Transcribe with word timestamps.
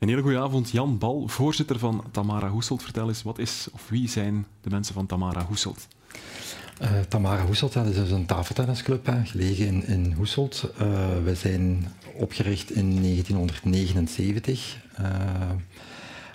Een 0.00 0.08
hele 0.08 0.22
goede 0.22 0.38
avond, 0.38 0.70
Jan 0.70 0.98
Bal, 0.98 1.28
voorzitter 1.28 1.78
van 1.78 2.04
Tamara 2.10 2.48
Hoeselt. 2.48 2.82
Vertel 2.82 3.08
eens, 3.08 3.22
wat 3.22 3.38
is 3.38 3.68
of 3.72 3.88
wie 3.88 4.08
zijn 4.08 4.46
de 4.60 4.70
mensen 4.70 4.94
van 4.94 5.06
Tamara 5.06 5.44
Hoeselt? 5.44 5.88
Uh, 6.82 6.88
Tamara 7.08 7.44
Hoeselt 7.44 7.72
dat 7.72 7.86
is 7.86 7.94
dus 7.94 8.10
een 8.10 8.26
tafeltennisclub 8.26 9.06
hè, 9.06 9.24
gelegen 9.24 9.66
in, 9.66 9.86
in 9.86 10.12
Hoeselt. 10.12 10.70
Uh, 10.72 10.88
we 11.24 11.34
zijn 11.34 11.92
opgericht 12.14 12.70
in 12.70 13.02
1979. 13.02 14.76
Uh, 15.00 15.06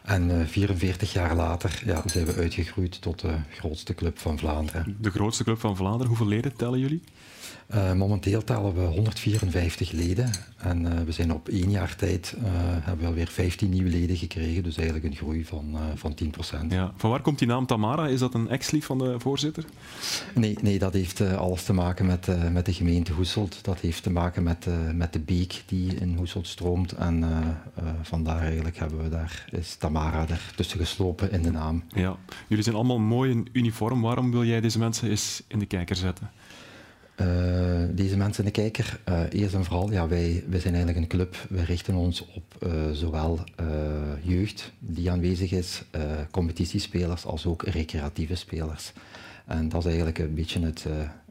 en 0.03 0.47
44 0.47 1.13
jaar 1.13 1.35
later 1.35 1.81
ja, 1.85 2.01
zijn 2.05 2.25
we 2.25 2.35
uitgegroeid 2.35 3.01
tot 3.01 3.19
de 3.19 3.35
grootste 3.51 3.95
club 3.95 4.19
van 4.19 4.37
Vlaanderen. 4.37 4.97
De 4.99 5.11
grootste 5.11 5.43
club 5.43 5.59
van 5.59 5.75
Vlaanderen. 5.75 6.07
Hoeveel 6.07 6.27
leden 6.27 6.55
tellen 6.55 6.79
jullie? 6.79 7.01
Uh, 7.73 7.93
momenteel 7.93 8.43
tellen 8.43 8.73
we 8.73 8.81
154 8.81 9.91
leden 9.91 10.31
en 10.57 10.81
uh, 10.81 10.91
we 11.05 11.11
zijn 11.11 11.33
op 11.33 11.49
één 11.49 11.71
jaar 11.71 11.95
tijd 11.95 12.35
uh, 12.37 12.43
hebben 12.53 12.99
we 12.99 13.05
alweer 13.05 13.27
15 13.27 13.69
nieuwe 13.69 13.89
leden 13.89 14.17
gekregen, 14.17 14.63
dus 14.63 14.75
eigenlijk 14.75 15.05
een 15.05 15.15
groei 15.15 15.45
van, 15.45 15.77
van 15.95 16.17
10%. 16.23 16.67
Ja. 16.69 16.93
Van 16.97 17.09
waar 17.09 17.21
komt 17.21 17.39
die 17.39 17.47
naam 17.47 17.65
Tamara? 17.65 18.07
Is 18.07 18.19
dat 18.19 18.33
een 18.33 18.49
ex-lief 18.49 18.85
van 18.85 18.97
de 18.97 19.19
voorzitter? 19.19 19.65
Nee, 20.33 20.57
nee 20.61 20.79
dat 20.79 20.93
heeft 20.93 21.21
alles 21.21 21.63
te 21.63 21.73
maken 21.73 22.05
met, 22.05 22.51
met 22.51 22.65
de 22.65 22.73
gemeente 22.73 23.13
Hoeselt. 23.13 23.63
Dat 23.63 23.79
heeft 23.79 24.03
te 24.03 24.11
maken 24.11 24.43
met, 24.43 24.67
met 24.93 25.13
de 25.13 25.19
beek 25.19 25.63
die 25.65 25.95
in 25.95 26.15
Hoeselt 26.17 26.47
stroomt 26.47 26.91
en 26.91 27.23
vandaar 28.01 28.41
eigenlijk 28.41 28.77
hebben 28.77 29.03
we 29.03 29.09
daar, 29.09 29.45
is 29.51 29.75
Tamara 29.75 30.27
er 30.27 30.53
tussen 30.55 30.79
geslopen 30.79 31.31
in 31.31 31.41
de 31.41 31.51
naam. 31.51 31.83
Ja. 31.93 32.15
Jullie 32.47 32.63
zijn 32.63 32.75
allemaal 32.75 32.99
mooi 32.99 33.31
in 33.31 33.47
uniform. 33.51 34.01
Waarom 34.01 34.31
wil 34.31 34.45
jij 34.45 34.61
deze 34.61 34.79
mensen 34.79 35.09
eens 35.09 35.43
in 35.47 35.59
de 35.59 35.65
kijker 35.65 35.95
zetten? 35.95 36.29
Uh, 37.21 37.27
deze 37.91 38.17
mensen 38.17 38.45
de 38.45 38.51
kijker, 38.51 38.99
uh, 39.09 39.19
eerst 39.29 39.53
en 39.53 39.65
vooral, 39.65 39.91
ja, 39.91 40.07
wij, 40.07 40.43
wij 40.47 40.59
zijn 40.59 40.73
eigenlijk 40.73 41.03
een 41.03 41.17
club. 41.17 41.35
Wij 41.49 41.63
richten 41.63 41.95
ons 41.95 42.27
op 42.33 42.55
uh, 42.63 42.69
zowel 42.91 43.39
jeugd 44.21 44.71
die 44.79 45.11
aanwezig 45.11 45.51
is, 45.51 45.83
competitiespelers, 46.31 47.25
als 47.25 47.45
ook 47.45 47.63
recreatieve 47.63 48.35
spelers. 48.35 48.93
En 49.45 49.69
dat 49.69 49.79
is 49.79 49.85
eigenlijk 49.85 50.19
een 50.19 50.33
beetje 50.33 50.59
het, 50.59 50.85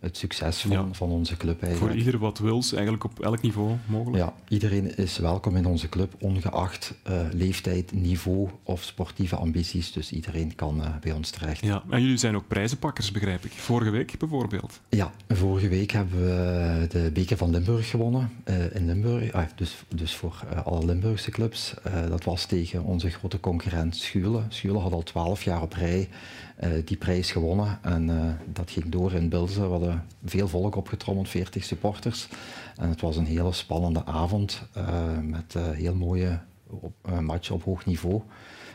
het 0.05 0.17
succes 0.17 0.61
van, 0.61 0.71
ja. 0.71 0.87
van 0.93 1.11
onze 1.11 1.37
club. 1.37 1.63
Eigenlijk. 1.63 1.93
Voor 1.93 2.05
ieder 2.05 2.21
wat 2.21 2.39
wils, 2.39 2.73
eigenlijk 2.73 3.05
op 3.05 3.21
elk 3.21 3.43
niveau 3.43 3.77
mogelijk? 3.87 4.25
Ja, 4.25 4.33
iedereen 4.49 4.97
is 4.97 5.19
welkom 5.19 5.57
in 5.57 5.67
onze 5.67 5.89
club, 5.89 6.15
ongeacht 6.21 6.95
uh, 7.09 7.21
leeftijd, 7.33 7.93
niveau 7.93 8.49
of 8.63 8.83
sportieve 8.83 9.37
ambities. 9.37 9.93
Dus 9.93 10.13
iedereen 10.13 10.55
kan 10.55 10.81
uh, 10.81 10.87
bij 11.01 11.13
ons 11.13 11.31
terecht. 11.31 11.61
Ja, 11.61 11.83
en 11.91 12.01
jullie 12.01 12.17
zijn 12.17 12.37
ook 12.37 12.49
prijzenpakkers, 12.49 13.11
begrijp 13.11 13.45
ik. 13.45 13.53
Vorige 13.53 13.91
week 13.91 14.19
bijvoorbeeld? 14.19 14.81
Ja, 14.89 15.13
vorige 15.29 15.69
week 15.69 15.91
hebben 15.91 16.21
we 16.21 16.87
de 16.89 17.11
Beker 17.13 17.37
van 17.37 17.51
Limburg 17.51 17.91
gewonnen 17.91 18.31
uh, 18.45 18.75
in 18.75 18.87
Limburg. 18.87 19.33
Ah, 19.33 19.45
dus, 19.57 19.85
dus 19.95 20.15
voor 20.15 20.45
alle 20.65 20.85
Limburgse 20.85 21.31
clubs. 21.31 21.75
dat 22.09 22.25
was 22.25 22.47
tegen 22.47 22.85
onze 22.85 23.11
grote 23.11 23.41
concurrent 23.41 23.97
Schulen. 23.97 24.47
Schulen 24.49 24.81
had 24.81 24.93
al 24.93 25.03
twaalf 25.03 25.43
jaar 25.43 25.63
op 25.63 25.73
rij 25.73 26.09
die 26.85 26.97
prijs 26.97 27.31
gewonnen. 27.31 27.79
En 27.83 28.37
dat 28.53 28.71
ging 28.71 28.89
door 28.89 29.13
in 29.13 29.29
Bilze. 29.29 29.61
We 29.61 29.67
hadden 29.67 29.94
veel 30.25 30.49
volk 30.49 30.77
opgetrommeld, 30.77 31.29
40 31.29 31.65
supporters. 31.65 32.29
En 32.77 32.89
het 32.89 33.01
was 33.01 33.17
een 33.17 33.27
hele 33.27 33.53
spannende 33.53 34.07
avond 34.07 34.63
uh, 34.77 35.19
met 35.23 35.55
uh, 35.57 35.71
heel 35.71 35.95
mooie 35.95 36.39
uh, 37.09 37.19
matchen 37.19 37.55
op 37.55 37.63
hoog 37.63 37.87
niveau. 37.87 38.23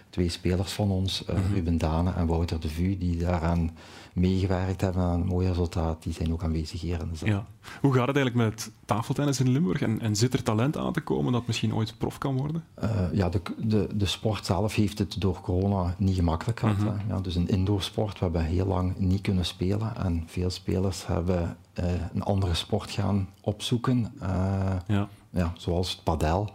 Twee 0.09 0.29
spelers 0.29 0.71
van 0.71 0.91
ons, 0.91 1.23
mm 1.25 1.35
-hmm. 1.35 1.53
Ruben 1.53 1.77
Dane 1.77 2.13
en 2.13 2.27
Wouter 2.27 2.59
de 2.59 2.69
Vu, 2.69 2.97
die 2.97 3.17
daaraan 3.17 3.71
meegewerkt 4.19 4.81
hebben 4.81 5.01
aan 5.03 5.21
een 5.21 5.27
mooi 5.27 5.47
resultaat, 5.47 6.03
die 6.03 6.13
zijn 6.13 6.33
ook 6.33 6.43
aanwezig 6.43 6.81
hier 6.81 6.99
in 7.01 7.09
de 7.09 7.15
zaal. 7.17 7.29
Ja. 7.29 7.45
Hoe 7.81 7.93
gaat 7.93 8.07
het 8.07 8.15
eigenlijk 8.15 8.49
met 8.49 8.71
tafeltennis 8.85 9.39
in 9.39 9.49
Limburg? 9.49 9.81
En, 9.81 10.01
en, 10.01 10.15
zit 10.15 10.33
er 10.33 10.43
talent 10.43 10.77
aan 10.77 10.93
te 10.93 11.01
komen 11.01 11.31
dat 11.31 11.47
misschien 11.47 11.75
ooit 11.75 11.97
prof 11.97 12.17
kan 12.17 12.37
worden? 12.37 12.63
Uh, 12.83 12.89
ja, 13.13 13.29
de, 13.29 13.41
de, 13.57 13.87
de, 13.95 14.05
sport 14.05 14.45
zelf 14.45 14.75
heeft 14.75 14.99
het 14.99 15.21
door 15.21 15.41
corona 15.41 15.95
niet 15.97 16.15
gemakkelijk 16.15 16.59
gehad. 16.59 16.75
-hmm. 16.75 17.01
ja, 17.07 17.19
dus 17.19 17.35
een 17.35 17.47
indoorsport, 17.47 18.13
we 18.13 18.23
hebben 18.23 18.45
heel 18.45 18.65
lang 18.65 18.97
niet 18.97 19.21
kunnen 19.21 19.45
spelen 19.45 19.95
en 19.97 20.23
veel 20.27 20.49
spelers 20.49 21.07
hebben 21.07 21.57
uh, 21.79 21.85
een 22.13 22.23
andere 22.23 22.53
sport 22.53 22.91
gaan 22.91 23.29
opzoeken, 23.41 24.13
uh, 24.21 24.29
ja. 24.87 25.07
Ja, 25.29 25.53
zoals 25.57 25.91
het 25.91 26.03
padel. 26.03 26.51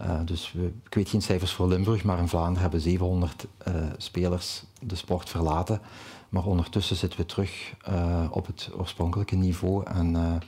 Uh, 0.00 0.20
dus 0.24 0.52
we, 0.52 0.72
ik 0.84 0.94
weet 0.94 1.08
geen 1.08 1.22
cijfers 1.22 1.52
voor 1.52 1.68
Limburg, 1.68 2.04
maar 2.04 2.18
in 2.18 2.28
Vlaanderen 2.28 2.60
hebben 2.60 2.80
700 2.80 3.46
uh, 3.68 3.74
spelers 3.96 4.64
de 4.80 4.94
sport 4.94 5.28
verlaten. 5.28 5.80
Maar 6.28 6.44
ondertussen 6.44 6.96
zitten 6.96 7.18
we 7.18 7.26
terug 7.26 7.74
uh, 7.88 8.24
op 8.30 8.46
het 8.46 8.70
oorspronkelijke 8.76 9.36
niveau 9.36 9.86
en, 9.86 10.40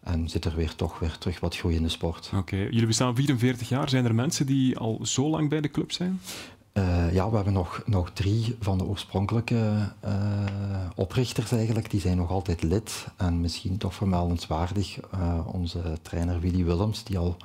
en 0.00 0.28
zit 0.28 0.44
er 0.44 0.54
weer 0.56 0.74
toch 0.74 0.98
weer 0.98 1.18
terug 1.18 1.40
wat 1.40 1.56
groei 1.56 1.74
in 1.74 1.82
de 1.82 1.88
sport. 1.88 2.26
Oké, 2.26 2.36
okay. 2.36 2.58
jullie 2.58 2.86
bestaan 2.86 3.14
44 3.14 3.68
jaar. 3.68 3.88
Zijn 3.88 4.04
er 4.04 4.14
mensen 4.14 4.46
die 4.46 4.78
al 4.78 4.98
zo 5.02 5.28
lang 5.28 5.48
bij 5.48 5.60
de 5.60 5.70
club 5.70 5.92
zijn? 5.92 6.20
ja, 7.12 7.30
we 7.30 7.36
hebben 7.36 7.52
nog, 7.52 7.82
nog 7.86 8.10
drie 8.10 8.56
van 8.60 8.78
de 8.78 8.84
oorspronkelijke 8.84 9.92
oprichters 10.94 11.52
eigenlijk. 11.52 11.90
Die 11.90 12.00
zijn 12.00 12.16
nog 12.16 12.30
altijd 12.30 12.62
lid. 12.62 13.06
En 13.16 13.40
misschien 13.40 13.76
toch 13.76 13.94
vermeldenswaardig 13.94 14.98
onze 15.44 15.98
trainer 16.02 16.40
Willy 16.40 16.64
Willems, 16.64 17.04
die 17.04 17.18
al 17.18 17.36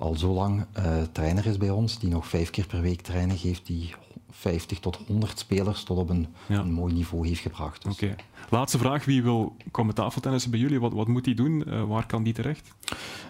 al 0.00 0.14
zo 0.14 0.32
lang 0.32 0.64
uh, 0.78 0.84
trainer 1.12 1.46
is 1.46 1.56
bij 1.56 1.70
ons, 1.70 1.98
die 1.98 2.10
nog 2.10 2.26
vijf 2.26 2.50
keer 2.50 2.66
per 2.66 2.80
week 2.80 3.00
training 3.00 3.38
geeft, 3.38 3.66
die 3.66 3.94
50 4.40 4.78
tot 4.78 4.98
100 5.06 5.38
spelers 5.38 5.82
tot 5.82 5.98
op 5.98 6.10
een, 6.10 6.26
ja. 6.46 6.58
een 6.58 6.72
mooi 6.72 6.92
niveau 6.92 7.26
heeft 7.28 7.40
gebracht. 7.40 7.82
Dus. 7.82 7.92
Oké. 7.92 8.04
Okay. 8.04 8.16
Laatste 8.50 8.78
vraag, 8.78 9.04
wie 9.04 9.22
wil 9.22 9.56
komen 9.70 9.94
tafeltennissen 9.94 10.50
bij 10.50 10.60
jullie? 10.60 10.80
Wat, 10.80 10.92
wat 10.92 11.08
moet 11.08 11.24
die 11.24 11.34
doen? 11.34 11.64
Uh, 11.66 11.84
waar 11.84 12.06
kan 12.06 12.22
die 12.22 12.32
terecht? 12.32 12.72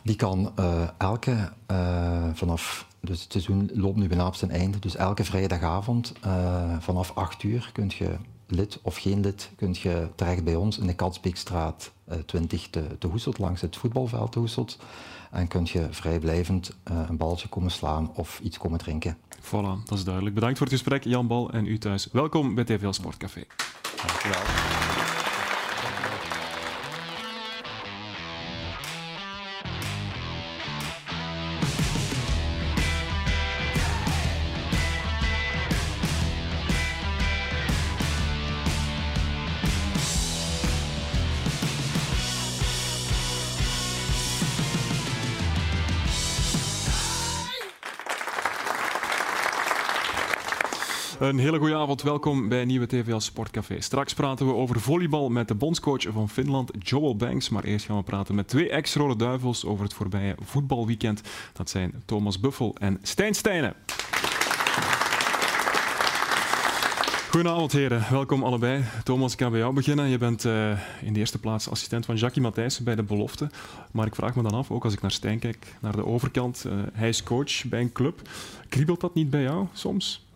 Die 0.03 0.17
kan 0.17 0.53
uh, 0.59 0.89
elke, 0.99 1.53
vanaf, 2.35 2.87
dus 3.01 3.23
het 3.23 3.33
seizoen 3.33 3.71
loopt 3.75 3.97
nu 3.97 4.09
bijna 4.09 4.27
op 4.27 4.35
zijn 4.35 4.51
einde, 4.51 4.79
dus 4.79 4.97
elke 4.97 5.25
vrijdagavond 5.25 6.13
vanaf 6.79 7.13
8 7.15 7.43
uur 7.43 7.71
kunt 7.73 7.95
je 7.95 8.17
lid 8.47 8.79
of 8.83 8.97
geen 8.97 9.21
lid, 9.21 9.51
kunt 9.57 9.79
je 9.79 10.09
terecht 10.15 10.45
bij 10.45 10.55
ons 10.55 10.79
in 10.79 10.87
de 10.87 10.95
Katsbeekstraat 10.95 11.93
20 12.27 12.69
te, 12.71 12.99
te 12.99 13.07
Hoeselt, 13.07 13.39
langs 13.39 13.61
het 13.61 13.77
voetbalveld 13.77 14.33
te 14.33 14.39
Hoeselt. 14.39 14.79
En 15.31 15.49
kunt 15.49 15.71
je 15.71 15.87
vrijblijvend 15.91 16.77
uh, 16.91 17.03
een 17.09 17.17
balletje 17.17 17.49
komen 17.49 17.71
slaan 17.71 18.11
of 18.15 18.41
iets 18.43 18.59
komen 18.59 18.79
drinken. 18.79 19.17
Voilà, 19.41 19.85
dat 19.85 19.99
is 19.99 20.05
duidelijk. 20.05 20.35
Bedankt 20.35 20.59
voor 20.59 20.67
het 20.67 20.77
gesprek, 20.77 21.05
Jan 21.05 21.27
Bal 21.27 21.51
en 21.51 21.67
u 21.67 21.79
thuis. 21.79 22.09
Welkom 22.13 22.55
bij 22.55 22.65
TVL 22.65 22.91
Sportcafé. 22.91 23.45
Dankjewel. 23.97 25.20
Een 51.31 51.39
hele 51.39 51.59
goede 51.59 51.75
avond, 51.75 52.03
welkom 52.03 52.49
bij 52.49 52.65
Nieuwe 52.65 52.87
TVL 52.87 53.19
Sportcafé. 53.19 53.81
Straks 53.81 54.15
praten 54.15 54.47
we 54.47 54.55
over 54.55 54.81
volleybal 54.81 55.29
met 55.29 55.49
de 55.49 55.55
bondscoach 55.55 56.03
van 56.13 56.29
Finland, 56.29 56.71
Joel 56.79 57.17
Banks. 57.17 57.49
Maar 57.49 57.65
eerst 57.65 57.87
gaan 57.87 57.97
we 57.97 58.03
praten 58.03 58.35
met 58.35 58.49
twee 58.49 58.71
ex-rode 58.71 59.17
duivels 59.17 59.65
over 59.65 59.85
het 59.85 59.95
voorbije 59.95 60.35
voetbalweekend. 60.41 61.23
Dat 61.53 61.71
zijn 61.71 62.03
Thomas 62.05 62.41
Buffel 62.41 62.77
en 62.79 62.99
Stijn 63.03 63.35
Stijnen. 63.35 63.75
Goedenavond 67.31 67.73
heren, 67.73 68.05
welkom 68.11 68.43
allebei. 68.43 68.85
Thomas, 69.05 69.33
ik 69.33 69.41
ga 69.41 69.51
bij 69.51 69.59
jou 69.59 69.75
beginnen. 69.75 70.09
Je 70.09 70.19
bent 70.19 70.45
uh, 70.45 70.79
in 71.03 71.13
de 71.13 71.19
eerste 71.19 71.39
plaats 71.39 71.71
assistent 71.71 72.05
van 72.05 72.17
Jackie 72.17 72.43
Matthijssen 72.43 72.85
bij 72.85 72.95
de 72.95 73.03
belofte. 73.03 73.51
Maar 73.91 74.07
ik 74.07 74.15
vraag 74.15 74.35
me 74.35 74.43
dan 74.43 74.55
af, 74.55 74.71
ook 74.71 74.85
als 74.85 74.93
ik 74.93 75.01
naar 75.01 75.11
Stijn 75.11 75.39
kijk, 75.39 75.75
naar 75.81 75.97
de 75.97 76.07
overkant. 76.07 76.65
Uh, 76.67 76.73
hij 76.93 77.09
is 77.09 77.23
coach 77.23 77.65
bij 77.65 77.81
een 77.81 77.93
club. 77.93 78.29
Kriebelt 78.69 79.01
dat 79.01 79.15
niet 79.15 79.31
bij 79.31 79.43
jou 79.43 79.67
soms? 79.73 80.29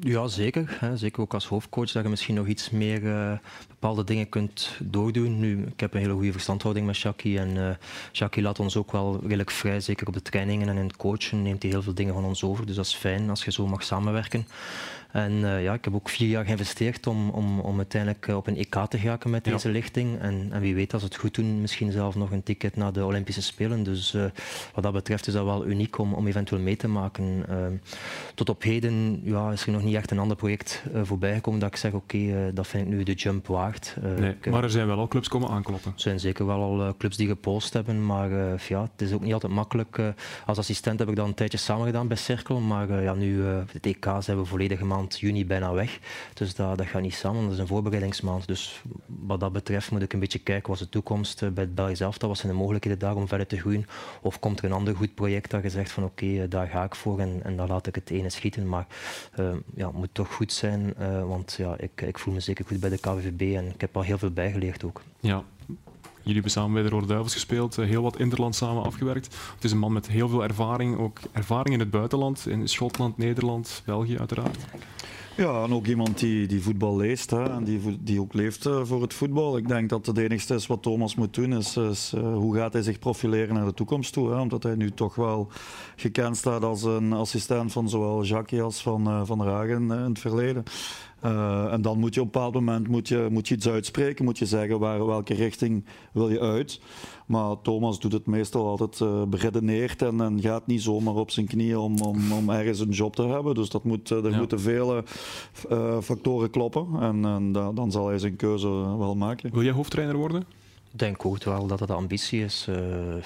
Ja, 0.00 0.26
zeker. 0.26 0.78
Zeker 0.94 1.22
ook 1.22 1.34
als 1.34 1.46
hoofdcoach 1.46 1.92
dat 1.92 2.02
je 2.02 2.08
misschien 2.08 2.34
nog 2.34 2.46
iets 2.46 2.70
meer 2.70 3.02
uh, 3.02 3.32
bepaalde 3.86 4.12
dingen 4.12 4.28
kunt 4.28 4.70
doordoen. 4.80 5.38
Nu, 5.38 5.66
ik 5.66 5.80
heb 5.80 5.94
een 5.94 6.00
hele 6.00 6.12
goede 6.12 6.32
verstandhouding 6.32 6.86
met 6.86 6.96
Shaki 6.96 7.38
en 7.38 7.56
uh, 7.56 7.70
Shaki 8.12 8.42
laat 8.42 8.60
ons 8.60 8.76
ook 8.76 8.92
wel 8.92 9.20
redelijk 9.22 9.50
vrij, 9.50 9.80
zeker 9.80 10.06
op 10.06 10.14
de 10.14 10.22
trainingen 10.22 10.68
en 10.68 10.76
in 10.76 10.86
het 10.86 10.96
coachen 10.96 11.42
neemt 11.42 11.62
hij 11.62 11.70
heel 11.70 11.82
veel 11.82 11.94
dingen 11.94 12.14
van 12.14 12.24
ons 12.24 12.44
over. 12.44 12.66
Dus 12.66 12.76
dat 12.76 12.84
is 12.84 12.94
fijn 12.94 13.30
als 13.30 13.44
je 13.44 13.52
zo 13.52 13.66
mag 13.66 13.82
samenwerken. 13.82 14.46
En 15.16 15.32
uh, 15.32 15.62
ja, 15.62 15.74
ik 15.74 15.84
heb 15.84 15.94
ook 15.94 16.08
vier 16.08 16.28
jaar 16.28 16.44
geïnvesteerd 16.44 17.06
om, 17.06 17.30
om, 17.30 17.60
om 17.60 17.76
uiteindelijk 17.76 18.28
op 18.28 18.46
een 18.46 18.56
EK 18.56 18.74
te 18.88 18.98
geraken 18.98 19.30
met 19.30 19.44
deze 19.44 19.68
lichting. 19.68 20.20
En, 20.20 20.48
en, 20.50 20.60
wie 20.60 20.74
weet, 20.74 20.92
als 20.92 21.02
we 21.02 21.08
het 21.08 21.18
goed 21.18 21.34
doen, 21.34 21.60
misschien 21.60 21.92
zelf 21.92 22.14
nog 22.14 22.30
een 22.30 22.42
ticket 22.42 22.76
naar 22.76 22.92
de 22.92 23.04
Olympische 23.04 23.42
Spelen. 23.42 23.82
Dus 23.82 24.14
uh, 24.14 24.24
wat 24.74 24.84
dat 24.84 24.92
betreft 24.92 25.26
is 25.26 25.32
dat 25.32 25.44
wel 25.44 25.66
uniek 25.66 25.98
om, 25.98 26.14
om 26.14 26.26
eventueel 26.26 26.60
mee 26.60 26.76
te 26.76 26.88
maken. 26.88 27.44
Uh, 27.50 27.56
tot 28.34 28.48
op 28.48 28.62
heden 28.62 29.20
ja, 29.24 29.52
is 29.52 29.66
er 29.66 29.72
nog 29.72 29.82
niet 29.82 29.94
echt 29.94 30.10
een 30.10 30.18
ander 30.18 30.36
project 30.36 30.82
voorbij 31.02 31.34
gekomen 31.34 31.60
dat 31.60 31.68
ik 31.68 31.76
zeg, 31.76 31.92
oké, 31.92 32.50
dat 32.54 32.66
vind 32.66 32.86
ik 32.86 32.92
nu 32.92 33.02
de 33.02 33.12
jump 33.12 33.46
waard. 33.46 33.75
Nee, 34.18 34.36
maar 34.50 34.62
er 34.62 34.70
zijn 34.70 34.86
wel 34.86 34.98
al 34.98 35.08
clubs 35.08 35.28
komen 35.28 35.48
aankloppen. 35.48 35.92
Er 35.94 36.00
zijn 36.00 36.20
zeker 36.20 36.46
wel 36.46 36.62
al 36.62 36.96
clubs 36.96 37.16
die 37.16 37.26
gepost 37.26 37.72
hebben, 37.72 38.06
maar 38.06 38.30
ja, 38.68 38.82
het 38.82 39.02
is 39.02 39.12
ook 39.12 39.20
niet 39.20 39.32
altijd 39.32 39.52
makkelijk. 39.52 39.98
als 40.46 40.58
assistent 40.58 40.98
heb 40.98 41.08
ik 41.08 41.16
dan 41.16 41.26
een 41.26 41.34
tijdje 41.34 41.58
samen 41.58 41.86
gedaan 41.86 42.08
bij 42.08 42.16
Cirkel, 42.16 42.60
maar 42.60 43.02
ja, 43.02 43.14
nu, 43.14 43.44
het 43.44 43.86
EK 43.86 44.08
zijn 44.20 44.38
we 44.38 44.44
volledige 44.44 44.84
maand 44.84 45.18
juni 45.18 45.46
bijna 45.46 45.72
weg. 45.72 45.98
Dus 46.34 46.54
dat, 46.54 46.78
dat 46.78 46.86
gaat 46.86 47.02
niet 47.02 47.14
samen, 47.14 47.42
dat 47.42 47.52
is 47.52 47.58
een 47.58 47.66
voorbereidingsmaand. 47.66 48.46
Dus 48.46 48.82
wat 49.06 49.40
dat 49.40 49.52
betreft 49.52 49.90
moet 49.90 50.02
ik 50.02 50.12
een 50.12 50.20
beetje 50.20 50.38
kijken, 50.38 50.70
wat 50.70 50.78
de 50.78 50.88
toekomst 50.88 51.54
bij 51.54 51.64
het 51.64 51.74
Belgisch 51.74 52.00
elftal, 52.00 52.28
wat 52.28 52.38
zijn 52.38 52.52
de 52.52 52.58
mogelijkheden 52.58 52.98
daar 52.98 53.16
om 53.16 53.28
verder 53.28 53.46
te 53.46 53.58
groeien? 53.58 53.86
Of 54.22 54.38
komt 54.38 54.58
er 54.58 54.64
een 54.64 54.72
ander 54.72 54.96
goed 54.96 55.14
project 55.14 55.50
dat 55.50 55.62
je 55.62 55.70
zegt 55.70 55.90
van 55.90 56.04
oké, 56.04 56.48
daar 56.48 56.66
ga 56.66 56.84
ik 56.84 56.94
voor 56.94 57.18
en, 57.18 57.40
en 57.42 57.56
daar 57.56 57.68
laat 57.68 57.86
ik 57.86 57.94
het 57.94 58.10
ene 58.10 58.30
schieten. 58.30 58.68
Maar 58.68 58.86
ja, 59.74 59.86
het 59.86 59.96
moet 59.96 60.08
toch 60.12 60.34
goed 60.34 60.52
zijn, 60.52 60.94
want 61.26 61.54
ja, 61.58 61.74
ik, 61.78 62.00
ik 62.00 62.18
voel 62.18 62.34
me 62.34 62.40
zeker 62.40 62.64
goed 62.64 62.80
bij 62.80 62.90
de 62.90 62.98
KVB 62.98 63.54
en 63.54 63.65
ik 63.74 63.80
heb 63.80 63.96
al 63.96 64.02
heel 64.02 64.18
veel 64.18 64.30
bijgeleerd 64.30 64.84
ook. 64.84 65.02
Ja, 65.20 65.42
Jullie 66.26 66.40
hebben 66.40 66.60
samen 66.60 66.72
bij 66.72 66.82
de 66.82 66.88
Rode 66.88 67.06
Duivels 67.06 67.32
gespeeld, 67.32 67.76
heel 67.76 68.02
wat 68.02 68.18
interland 68.18 68.54
samen 68.54 68.82
afgewerkt. 68.82 69.36
Het 69.54 69.64
is 69.64 69.72
een 69.72 69.78
man 69.78 69.92
met 69.92 70.08
heel 70.08 70.28
veel 70.28 70.42
ervaring, 70.42 70.98
ook 70.98 71.20
ervaring 71.32 71.74
in 71.74 71.80
het 71.80 71.90
buitenland, 71.90 72.46
in 72.46 72.68
Schotland, 72.68 73.18
Nederland, 73.18 73.82
België 73.84 74.18
uiteraard. 74.18 74.56
Ja, 75.36 75.62
en 75.62 75.72
ook 75.72 75.86
iemand 75.86 76.18
die, 76.18 76.46
die 76.46 76.62
voetbal 76.62 76.96
leest 76.96 77.30
hè, 77.30 77.50
en 77.50 77.64
die, 77.64 77.98
die 78.00 78.20
ook 78.20 78.32
leeft 78.32 78.66
uh, 78.66 78.84
voor 78.84 79.02
het 79.02 79.14
voetbal. 79.14 79.56
Ik 79.56 79.68
denk 79.68 79.88
dat 79.88 80.06
het 80.06 80.18
enigste 80.18 80.54
is 80.54 80.66
wat 80.66 80.82
Thomas 80.82 81.14
moet 81.14 81.34
doen, 81.34 81.52
is, 81.52 81.76
is 81.76 82.12
uh, 82.14 82.34
hoe 82.34 82.56
gaat 82.56 82.72
hij 82.72 82.82
zich 82.82 82.98
profileren 82.98 83.54
naar 83.54 83.64
de 83.64 83.74
toekomst 83.74 84.12
toe. 84.12 84.30
Hè, 84.30 84.40
omdat 84.40 84.62
hij 84.62 84.74
nu 84.74 84.90
toch 84.90 85.14
wel 85.14 85.48
gekend 85.96 86.36
staat 86.36 86.62
als 86.62 86.82
een 86.82 87.12
assistent 87.12 87.72
van 87.72 87.88
zowel 87.88 88.24
Jacques 88.24 88.62
als 88.62 88.82
van 88.82 89.08
uh, 89.08 89.20
Van 89.24 89.42
Ragen 89.42 89.90
in 89.90 89.90
het 89.90 90.18
verleden. 90.18 90.64
Uh, 91.26 91.72
en 91.72 91.82
dan 91.82 91.98
moet 91.98 92.14
je 92.14 92.20
op 92.20 92.26
een 92.26 92.32
bepaald 92.32 92.54
moment 92.54 92.88
moet 92.88 93.08
je, 93.08 93.26
moet 93.30 93.48
je 93.48 93.54
iets 93.54 93.68
uitspreken, 93.68 94.24
moet 94.24 94.38
je 94.38 94.46
zeggen 94.46 94.78
waar, 94.78 95.06
welke 95.06 95.34
richting 95.34 95.84
wil 96.12 96.30
je 96.30 96.40
uit. 96.40 96.80
Maar 97.26 97.60
Thomas 97.62 98.00
doet 98.00 98.12
het 98.12 98.26
meestal 98.26 98.66
altijd 98.66 99.00
uh, 99.00 99.22
beredeneerd 99.22 100.02
en, 100.02 100.20
en, 100.20 100.40
gaat 100.40 100.66
niet 100.66 100.82
zomaar 100.82 101.14
op 101.14 101.30
zijn 101.30 101.46
knieën 101.46 101.76
om, 101.76 102.00
om, 102.00 102.32
om 102.32 102.50
ergens 102.50 102.80
een 102.80 102.90
job 102.90 103.16
te 103.16 103.26
hebben. 103.26 103.54
Dus 103.54 103.68
dat 103.68 103.84
moet, 103.84 104.10
er 104.10 104.30
ja. 104.30 104.36
moeten 104.36 104.60
vele 104.60 105.04
uh, 105.70 106.00
factoren 106.00 106.50
kloppen 106.50 106.86
en, 107.00 107.24
en 107.24 107.52
dan 107.52 107.90
zal 107.90 108.08
hij 108.08 108.18
zijn 108.18 108.36
keuze 108.36 108.68
wel 108.98 109.14
maken. 109.14 109.52
Wil 109.52 109.62
jij 109.62 109.72
hoofdtrainer 109.72 110.16
worden? 110.16 110.44
Ik 110.96 111.02
denk 111.02 111.24
ook 111.24 111.44
wel 111.44 111.66
dat 111.66 111.80
het 111.80 111.90
ambitie 111.90 112.44
is. 112.44 112.66
Uh, 112.68 112.76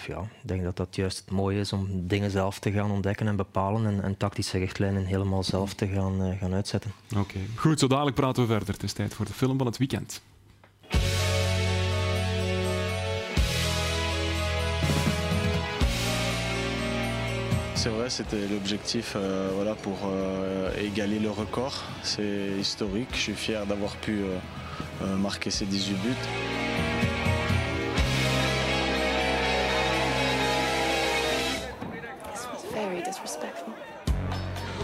ja, 0.07 0.21
ik 0.21 0.49
denk 0.49 0.63
dat 0.63 0.77
dat 0.77 0.97
juist 0.97 1.19
het 1.19 1.31
mooie 1.31 1.61
is 1.61 1.73
om 1.73 1.89
dingen 1.91 2.31
zelf 2.31 2.59
te 2.59 2.73
gaan 2.73 2.91
ontdekken 2.91 3.27
en 3.27 3.37
bepalen 3.37 3.87
en, 3.87 4.03
en 4.03 4.17
tactische 4.17 4.59
richtlijnen 4.59 5.05
helemaal 5.05 5.43
zelf 5.43 5.75
te 5.75 5.87
gaan, 5.87 6.23
uh, 6.23 6.39
gaan 6.39 6.55
uitzetten. 6.55 6.93
Oké, 7.11 7.21
okay. 7.21 7.43
goed, 7.55 7.79
zo 7.79 7.87
dadelijk 7.87 8.17
praten 8.17 8.43
we 8.43 8.49
verder. 8.49 8.75
Het 8.75 8.83
is 8.83 8.93
tijd 8.93 9.15
voor 9.15 9.27
de 9.27 9.33
film 9.33 9.59
van 9.59 9.67
het 9.67 9.77
weekend. 9.77 10.21
C'est 17.75 17.93
vrai, 17.95 18.11
c'était 18.11 18.47
l'objectif 18.51 19.15
euh, 19.17 19.49
voilà, 19.55 19.75
pour 19.75 19.99
euh, 20.05 20.87
égaler 20.87 21.19
le 21.19 21.31
record. 21.31 21.85
C'est 22.03 22.59
historique. 22.61 23.15
Je 23.15 23.21
suis 23.21 23.35
fier 23.35 23.65
d'avoir 23.67 23.97
pu 23.97 24.23
euh, 25.03 25.17
marquer 25.17 25.51
ces 25.51 25.67
18 25.67 25.95
buts. 26.03 26.70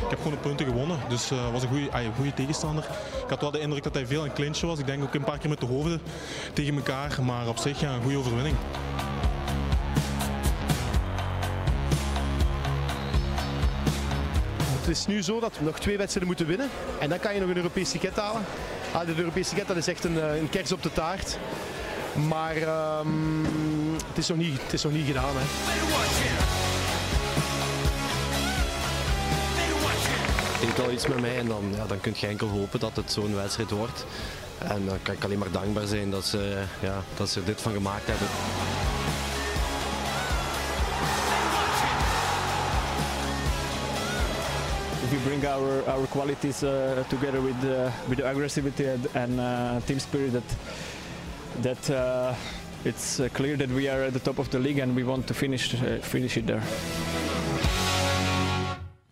Ik 0.07 0.13
heb 0.13 0.21
gewoon 0.21 0.39
de 0.43 0.49
punten 0.49 0.67
gewonnen, 0.67 0.99
dus 1.09 1.29
het 1.29 1.39
uh, 1.39 1.53
was 1.53 1.63
een 1.63 1.69
goede, 1.69 1.91
goede 2.17 2.35
tegenstander. 2.35 2.85
Ik 3.25 3.29
had 3.29 3.41
wel 3.41 3.51
de 3.51 3.61
indruk 3.61 3.83
dat 3.83 3.95
hij 3.95 4.07
veel 4.07 4.25
een 4.25 4.33
clinch 4.33 4.61
was. 4.61 4.79
Ik 4.79 4.87
denk 4.87 5.03
ook 5.03 5.15
een 5.15 5.25
paar 5.25 5.39
keer 5.39 5.49
met 5.49 5.61
de 5.61 5.67
hoofden 5.67 6.01
tegen 6.53 6.77
elkaar, 6.77 7.23
maar 7.23 7.49
op 7.49 7.59
zich 7.59 7.81
ja, 7.81 7.95
een 7.95 8.03
goede 8.03 8.19
overwinning. 8.19 8.57
Het 14.79 14.89
is 14.89 15.07
nu 15.07 15.23
zo 15.23 15.41
dat 15.41 15.59
we 15.59 15.65
nog 15.65 15.79
twee 15.79 15.97
wedstrijden 15.97 16.27
moeten 16.27 16.47
winnen 16.47 16.69
en 17.01 17.09
dan 17.09 17.19
kan 17.19 17.35
je 17.35 17.41
nog 17.41 17.49
een 17.49 17.57
Europees 17.57 17.91
ticket 17.91 18.17
halen. 18.17 18.45
Ah, 18.93 19.07
de 19.07 19.15
Europese 19.17 19.49
ticket 19.49 19.69
dat 19.69 19.77
is 19.77 19.89
echt 19.89 20.05
een, 20.05 20.17
een 20.39 20.49
kers 20.49 20.73
op 20.73 20.83
de 20.83 20.93
taart. 20.93 21.39
Maar 22.29 22.57
um, 22.99 23.45
het, 24.07 24.19
is 24.19 24.29
nog 24.29 24.39
niet, 24.39 24.63
het 24.63 24.73
is 24.73 24.83
nog 24.83 24.93
niet 24.93 25.07
gedaan. 25.07 25.35
Hè. 25.35 26.66
Deed 30.61 30.81
al 30.81 30.91
iets 30.91 31.07
met 31.07 31.21
mij 31.21 31.39
en 31.39 31.47
dan, 31.47 31.65
ja, 31.77 31.87
dan 31.87 32.01
kun 32.01 32.15
je 32.17 32.27
enkel 32.27 32.49
hopen 32.49 32.81
dat 32.81 32.97
het 32.97 33.13
zo'n 33.13 33.35
wedstrijd 33.35 33.71
wordt. 33.71 34.05
En 34.59 34.87
dan 34.87 34.99
kan 35.03 35.15
ik 35.15 35.25
alleen 35.25 35.39
maar 35.39 35.51
dankbaar 35.51 35.87
zijn 35.87 36.11
dat 36.11 36.25
ze, 36.25 36.63
ja, 36.81 37.03
dat 37.17 37.29
ze 37.29 37.41
er 37.41 37.47
dit 37.47 37.61
van 37.61 37.73
gemaakt 37.73 38.07
hebben. 38.07 38.29
If 45.03 45.11
we 45.11 45.19
bring 45.29 45.45
our, 45.47 45.83
our 45.89 46.07
qualities 46.07 46.63
uh, 46.63 46.71
together 47.09 47.43
with, 47.43 47.65
uh, 47.65 47.91
with 48.09 48.19
the 48.19 48.25
aggressivity 48.25 48.85
and 49.13 49.39
uh, 49.39 49.77
team 49.85 49.99
spirit 49.99 50.33
that, 50.33 50.57
that 51.61 51.91
uh, 51.91 52.35
it's 52.83 53.21
clear 53.33 53.57
that 53.57 53.69
we 53.69 53.91
are 53.91 54.07
at 54.07 54.13
the 54.13 54.21
top 54.21 54.39
of 54.39 54.49
the 54.49 54.59
league 54.59 54.83
and 54.83 54.95
we 54.97 55.05
want 55.05 55.27
to 55.27 55.35
finish, 55.35 55.75
finish 56.01 56.37
it 56.37 56.47
there. 56.47 56.63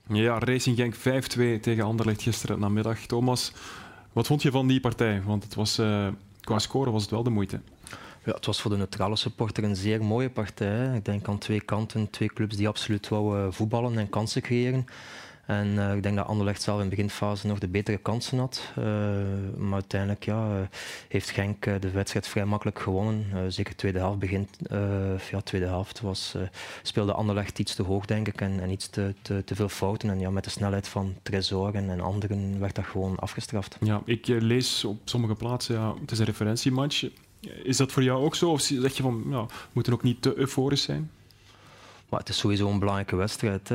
Ja, 0.09 0.39
Racing 0.39 0.77
Genk 0.77 0.95
5-2 0.97 1.61
tegen 1.61 1.85
Anderlecht 1.85 2.23
gisteren 2.23 2.59
namiddag. 2.59 2.99
Thomas, 2.99 3.53
wat 4.13 4.27
vond 4.27 4.43
je 4.43 4.51
van 4.51 4.67
die 4.67 4.81
partij? 4.81 5.23
Want 5.23 5.43
het 5.43 5.55
was, 5.55 5.79
uh, 5.79 6.09
qua 6.41 6.59
score 6.59 6.91
was 6.91 7.03
het 7.03 7.11
wel 7.11 7.23
de 7.23 7.31
moeite. 7.31 7.61
Ja, 8.25 8.33
het 8.33 8.47
was 8.47 8.61
voor 8.61 8.71
de 8.71 8.77
neutrale 8.77 9.17
supporter 9.17 9.65
een 9.65 9.77
zeer 9.77 10.05
mooie 10.05 10.31
partij. 10.31 10.97
Ik 10.97 11.05
denk 11.05 11.29
aan 11.29 11.39
twee 11.39 11.61
kanten, 11.61 12.11
twee 12.11 12.29
clubs 12.29 12.57
die 12.57 12.69
absoluut 12.69 13.09
wouden 13.09 13.53
voetballen 13.53 13.99
en 13.99 14.09
kansen 14.09 14.43
creëren. 14.43 14.87
En 15.47 15.67
uh, 15.67 15.95
ik 15.95 16.03
denk 16.03 16.17
dat 16.17 16.27
Anderlecht 16.27 16.63
zelf 16.63 16.79
in 16.79 16.89
de 16.89 16.97
beginfase 16.97 17.47
nog 17.47 17.59
de 17.59 17.69
betere 17.69 17.97
kansen 17.97 18.39
had. 18.39 18.73
Uh, 18.79 18.85
maar 19.57 19.73
uiteindelijk 19.73 20.25
ja, 20.25 20.49
uh, 20.49 20.61
heeft 21.09 21.31
Genk 21.31 21.65
de 21.65 21.91
wedstrijd 21.91 22.29
vrij 22.29 22.45
makkelijk 22.45 22.79
gewonnen. 22.79 23.53
zeker 23.53 23.77
tweede 23.77 23.99
helft 23.99 24.19
begint. 24.19 24.59
ja, 25.31 25.41
tweede 25.45 25.67
helft 25.67 26.01
was, 26.01 26.35
speelde 26.83 27.13
Anderlecht 27.13 27.59
iets 27.59 27.75
te 27.75 27.83
hoog, 27.83 28.07
denk 28.07 28.29
ik. 28.29 28.41
En, 28.41 28.61
en 28.61 28.71
iets 28.71 28.89
te, 28.89 29.15
te, 29.23 29.45
te, 29.45 29.55
veel 29.55 29.69
fouten. 29.69 30.11
En 30.11 30.21
ja, 30.21 30.31
met 30.31 30.45
de 30.45 30.51
snelheid 30.51 30.89
van 30.89 31.15
Tresor 31.23 31.75
en, 31.75 31.91
en 31.91 32.01
anderen 32.01 32.61
werd 32.61 32.75
dat 32.75 32.85
gewoon 32.85 33.19
afgestraft. 33.19 33.77
Ja, 33.81 34.03
ik 34.05 34.27
lees 34.27 34.85
op 34.85 34.99
sommige 35.05 35.35
plaatsen, 35.35 35.75
ja, 35.75 35.95
het 36.01 36.11
is 36.11 36.19
een 36.19 36.25
referentiematch. 36.25 37.07
Is 37.63 37.77
dat 37.77 37.93
voor 37.93 38.03
jou 38.03 38.25
ook 38.25 38.35
zo? 38.35 38.51
Of 38.51 38.61
zeg 38.61 38.97
je 38.97 39.03
van, 39.03 39.25
ja, 39.29 39.47
we 39.47 39.53
moeten 39.73 39.93
ook 39.93 40.03
niet 40.03 40.23
te 40.23 40.37
euforisch 40.37 40.83
zijn? 40.83 41.11
Het 42.19 42.29
is 42.29 42.39
sowieso 42.39 42.69
een 42.69 42.79
belangrijke 42.79 43.17
wedstrijd. 43.17 43.69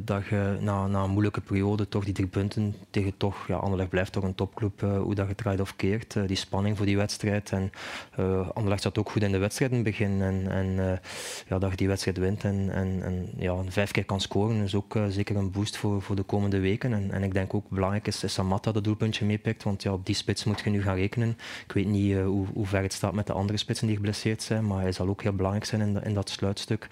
Dat 0.00 0.26
je 0.26 0.56
na, 0.60 0.86
na, 0.86 1.02
een 1.02 1.10
moeilijke 1.10 1.40
periode 1.40 1.88
toch 1.88 2.04
die 2.04 2.14
drie 2.14 2.26
punten 2.26 2.74
tegen 2.90 3.16
toch, 3.16 3.46
ja, 3.46 3.56
Anderlecht 3.56 3.90
blijft 3.90 4.12
toch 4.12 4.24
een 4.24 4.34
topclub, 4.34 4.82
uh, 4.82 4.98
hoe 4.98 5.14
dat 5.14 5.28
je 5.28 5.34
draait 5.34 5.60
of 5.60 5.76
keert. 5.76 6.14
Uh, 6.14 6.26
die 6.26 6.36
spanning 6.36 6.76
voor 6.76 6.86
die 6.86 6.96
wedstrijd. 6.96 7.50
En 7.50 7.72
uh, 8.18 8.48
Anderlecht 8.48 8.82
zat 8.82 8.98
ook 8.98 9.10
goed 9.10 9.22
in 9.22 9.32
de 9.32 9.38
wedstrijd 9.38 9.70
in 9.70 9.76
het 9.76 9.86
begin. 9.86 10.22
En, 10.22 10.50
en 10.50 11.00
ja, 11.48 11.58
dat 11.58 11.70
je 11.70 11.76
die 11.76 11.88
wedstrijd 11.88 12.18
wint 12.18 12.44
en, 12.44 12.70
en, 12.70 13.02
en 13.02 13.30
ja, 13.36 13.56
vijf 13.68 13.90
keer 13.90 14.04
kan 14.04 14.20
scoren 14.20 14.62
is 14.62 14.74
ook 14.74 14.98
zeker 15.08 15.36
een 15.36 15.50
boost 15.50 15.76
voor, 15.76 16.02
voor 16.02 16.16
de 16.16 16.22
komende 16.22 16.60
weken. 16.60 16.92
En, 16.92 17.10
en 17.10 17.22
ik 17.22 17.34
denk 17.34 17.54
ook 17.54 17.68
belangrijk 17.68 18.06
is, 18.06 18.24
is 18.24 18.32
Samatta 18.32 18.72
dat 18.72 18.84
doelpuntje 18.84 19.24
meepikt. 19.24 19.62
Want 19.62 19.82
ja, 19.82 19.92
op 19.92 20.06
die 20.06 20.14
spits 20.14 20.44
moet 20.44 20.60
je 20.60 20.70
nu 20.70 20.82
gaan 20.82 20.96
rekenen. 20.96 21.36
Ik 21.66 21.72
weet 21.72 21.86
niet 21.86 22.16
hoe, 22.16 22.46
hoe 22.54 22.66
ver 22.66 22.82
het 22.82 22.92
staat 22.92 23.12
met 23.12 23.26
de 23.26 23.32
andere 23.32 23.58
spitsen 23.58 23.86
die 23.86 23.96
geblesseerd 23.96 24.42
zijn. 24.42 24.66
Maar 24.66 24.80
hij 24.80 24.92
zal 24.92 25.08
ook 25.08 25.22
heel 25.22 25.32
belangrijk 25.32 25.66
zijn 25.66 25.80
in, 25.80 26.02
in 26.02 26.14
dat 26.14 26.30
sluitstuk. 26.30 26.88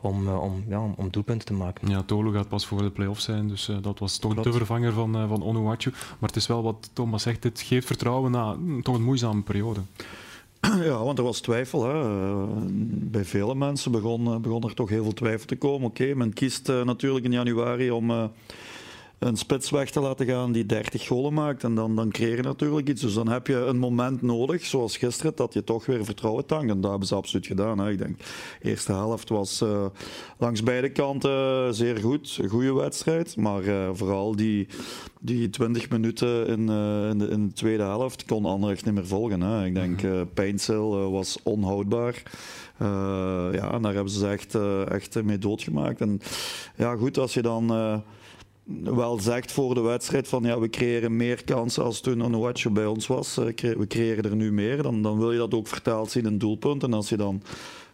Om, 0.00 0.28
om, 0.38 0.64
ja, 0.68 0.80
om, 0.80 0.94
om, 0.96 1.10
doelpunten 1.10 1.46
te 1.46 1.52
maken. 1.52 1.88
Ja, 1.88 2.02
Tolo 2.02 2.30
gaat 2.30 2.48
pas 2.48 2.66
voor 2.66 2.82
de 2.82 2.90
play-offs 2.90 3.24
zijn, 3.24 3.48
dus 3.48 3.68
uh, 3.68 3.76
dat 3.80 3.98
was 3.98 4.18
toch 4.18 4.32
Klopt. 4.32 4.46
de 4.46 4.56
vervanger 4.56 4.92
van, 4.92 5.16
uh, 5.16 5.28
van 5.28 5.42
Onuachu. 5.42 5.90
Maar 5.90 6.28
het 6.28 6.36
is 6.36 6.46
wel 6.46 6.62
wat 6.62 6.90
Thomas 6.92 7.22
zegt, 7.22 7.44
het 7.44 7.60
geeft 7.60 7.86
vertrouwen 7.86 8.30
na 8.30 8.52
mm, 8.52 8.82
toch 8.82 8.94
een 8.94 9.02
moeizame 9.02 9.42
periode. 9.42 9.80
Ja, 10.82 11.04
want 11.04 11.18
er 11.18 11.24
was 11.24 11.40
twijfel. 11.40 11.84
Hè. 11.84 12.18
Bij 12.86 13.24
vele 13.24 13.54
mensen 13.54 13.90
begon, 13.90 14.42
begon 14.42 14.62
er 14.62 14.74
toch 14.74 14.88
heel 14.88 15.02
veel 15.02 15.12
twijfel 15.12 15.46
te 15.46 15.56
komen. 15.56 15.88
Oké, 15.88 16.14
men 16.14 16.32
kiest 16.32 16.68
uh, 16.68 16.84
natuurlijk 16.84 17.24
in 17.24 17.32
januari 17.32 17.90
om 17.90 18.30
een 19.24 19.36
spits 19.36 19.70
weg 19.70 19.90
te 19.90 20.00
laten 20.00 20.26
gaan 20.26 20.52
die 20.52 20.66
30 20.66 21.06
golen 21.06 21.32
maakt. 21.32 21.64
En 21.64 21.74
dan, 21.74 21.96
dan 21.96 22.10
creëer 22.10 22.36
je 22.36 22.42
natuurlijk 22.42 22.88
iets. 22.88 23.00
Dus 23.00 23.14
dan 23.14 23.28
heb 23.28 23.46
je 23.46 23.54
een 23.54 23.78
moment 23.78 24.22
nodig, 24.22 24.64
zoals 24.64 24.96
gisteren, 24.96 25.32
dat 25.34 25.52
je 25.52 25.64
toch 25.64 25.86
weer 25.86 26.04
vertrouwen 26.04 26.46
tankt. 26.46 26.70
En 26.70 26.80
dat 26.80 26.90
hebben 26.90 27.08
ze 27.08 27.14
absoluut 27.14 27.46
gedaan. 27.46 27.78
Hè. 27.78 27.90
Ik 27.90 27.98
denk, 27.98 28.18
de 28.18 28.68
eerste 28.68 28.92
helft 28.92 29.28
was 29.28 29.62
uh, 29.62 29.86
langs 30.38 30.62
beide 30.62 30.90
kanten 30.90 31.74
zeer 31.74 31.96
goed. 31.96 32.38
Een 32.40 32.48
goede 32.48 32.72
wedstrijd. 32.72 33.36
Maar 33.36 33.62
uh, 33.62 33.88
vooral 33.92 34.36
die, 34.36 34.66
die 35.20 35.50
20 35.50 35.90
minuten 35.90 36.46
in, 36.46 36.68
uh, 36.70 37.08
in, 37.08 37.18
de, 37.18 37.28
in, 37.28 37.46
de, 37.46 37.52
tweede 37.52 37.82
helft 37.82 38.24
kon 38.24 38.44
Anderlecht 38.44 38.84
niet 38.84 38.94
meer 38.94 39.06
volgen. 39.06 39.40
Hè. 39.40 39.64
Ik 39.64 39.74
denk, 39.74 40.02
uh, 40.02 40.20
Pijnsel 40.34 41.10
was 41.10 41.38
onhoudbaar. 41.42 42.22
ja, 43.52 43.72
en 43.72 43.82
daar 43.82 43.94
hebben 43.94 44.12
ze 44.12 44.28
echt, 44.28 44.54
echt 44.88 45.22
mee 45.22 45.38
doodgemaakt. 45.38 46.00
En 46.00 46.20
ja, 46.76 46.96
goed, 46.96 47.18
als 47.18 47.34
je 47.34 47.42
dan 47.42 48.02
wel 48.84 49.20
zegt 49.20 49.52
voor 49.52 49.74
de 49.74 49.80
wedstrijd 49.80 50.28
van 50.28 50.42
ja, 50.42 50.58
we 50.60 50.70
creëren 50.70 51.16
meer 51.16 51.44
kansen 51.44 51.84
als 51.84 52.00
toen 52.00 52.24
Onuachu 52.24 52.70
bij 52.70 52.86
ons 52.86 53.06
was. 53.06 53.34
We 53.34 53.86
creëren 53.88 54.24
er 54.24 54.36
nu 54.36 54.52
meer. 54.52 54.82
Dan, 54.82 55.02
dan 55.02 55.18
wil 55.18 55.32
je 55.32 55.38
dat 55.38 55.54
ook 55.54 55.66
vertaald 55.66 56.10
zien 56.10 56.26
in 56.26 56.38
doelpunten. 56.38 56.88
En 56.88 56.94
als 56.94 57.08
je 57.08 57.16
dan 57.16 57.42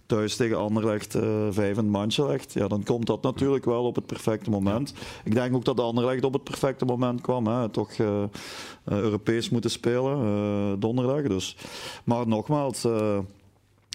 thuis 0.06 0.36
tegen 0.36 0.58
Anderlecht 0.58 1.14
uh, 1.14 1.46
vijf 1.50 1.76
in 1.76 1.82
het 1.82 1.92
mandje 1.92 2.26
legt, 2.26 2.52
ja, 2.52 2.68
dan 2.68 2.84
komt 2.84 3.06
dat 3.06 3.22
natuurlijk 3.22 3.64
wel 3.64 3.84
op 3.84 3.94
het 3.94 4.06
perfecte 4.06 4.50
moment. 4.50 4.94
Ik 5.24 5.34
denk 5.34 5.54
ook 5.54 5.64
dat 5.64 5.80
Anderlecht 5.80 6.24
op 6.24 6.32
het 6.32 6.44
perfecte 6.44 6.84
moment 6.84 7.20
kwam. 7.20 7.46
Hè. 7.46 7.68
Toch 7.68 7.98
uh, 7.98 8.22
Europees 8.84 9.48
moeten 9.48 9.70
spelen, 9.70 10.80
donderdag. 10.80 11.22
Dus. 11.22 11.56
Maar 12.04 12.28
nogmaals 12.28 12.86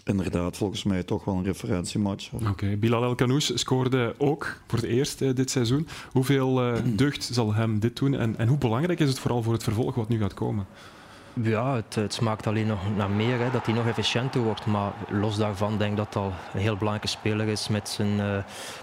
inderdaad 0.06 0.58
volgens 0.58 0.84
mij 0.84 1.04
toch 1.04 1.26
wel 1.26 1.36
een 1.36 1.44
referentiematch. 1.44 2.30
Oké, 2.50 2.76
Bilal 2.78 3.04
El 3.04 3.16
Kanous 3.16 3.60
scoorde 3.60 4.16
ook 4.18 4.58
voor 4.68 4.80
het 4.80 4.88
eerst 4.88 5.22
uh, 5.22 5.36
dit 5.36 5.52
seizoen. 5.52 5.88
Hoeveel 6.12 6.68
uh, 6.68 6.78
deugd 7.04 7.24
zal 7.24 7.54
hem 7.54 7.80
dit 7.80 7.98
doen 7.98 8.16
en, 8.16 8.38
en 8.38 8.48
hoe 8.48 8.58
belangrijk 8.58 9.00
is 9.00 9.10
het 9.10 9.20
vooral 9.20 9.44
voor 9.44 9.54
het 9.54 9.64
vervolg 9.64 9.96
wat 9.96 10.10
nu 10.10 10.20
gaat 10.20 10.34
komen? 10.34 10.66
Ja, 11.42 11.76
het, 11.76 11.96
het, 11.96 12.14
smaakt 12.14 12.48
alleen 12.48 12.68
nog 12.68 12.80
naar 12.96 13.10
meer, 13.10 13.40
hè, 13.40 13.52
dat 13.52 13.66
hij 13.66 13.76
nog 13.76 13.88
efficiënter 13.88 14.42
wordt. 14.42 14.66
Maar 14.66 14.94
los 15.10 15.38
daarvan 15.38 15.78
denk 15.78 15.92
ik 15.92 15.98
dat 15.98 16.14
hij 16.14 16.24
al 16.24 16.34
een 16.54 16.60
heel 16.60 16.78
belangrijke 16.78 17.08
speler 17.08 17.48
is 17.48 17.68
met 17.68 17.90
zijn 17.90 18.20
uh, 18.20 18.38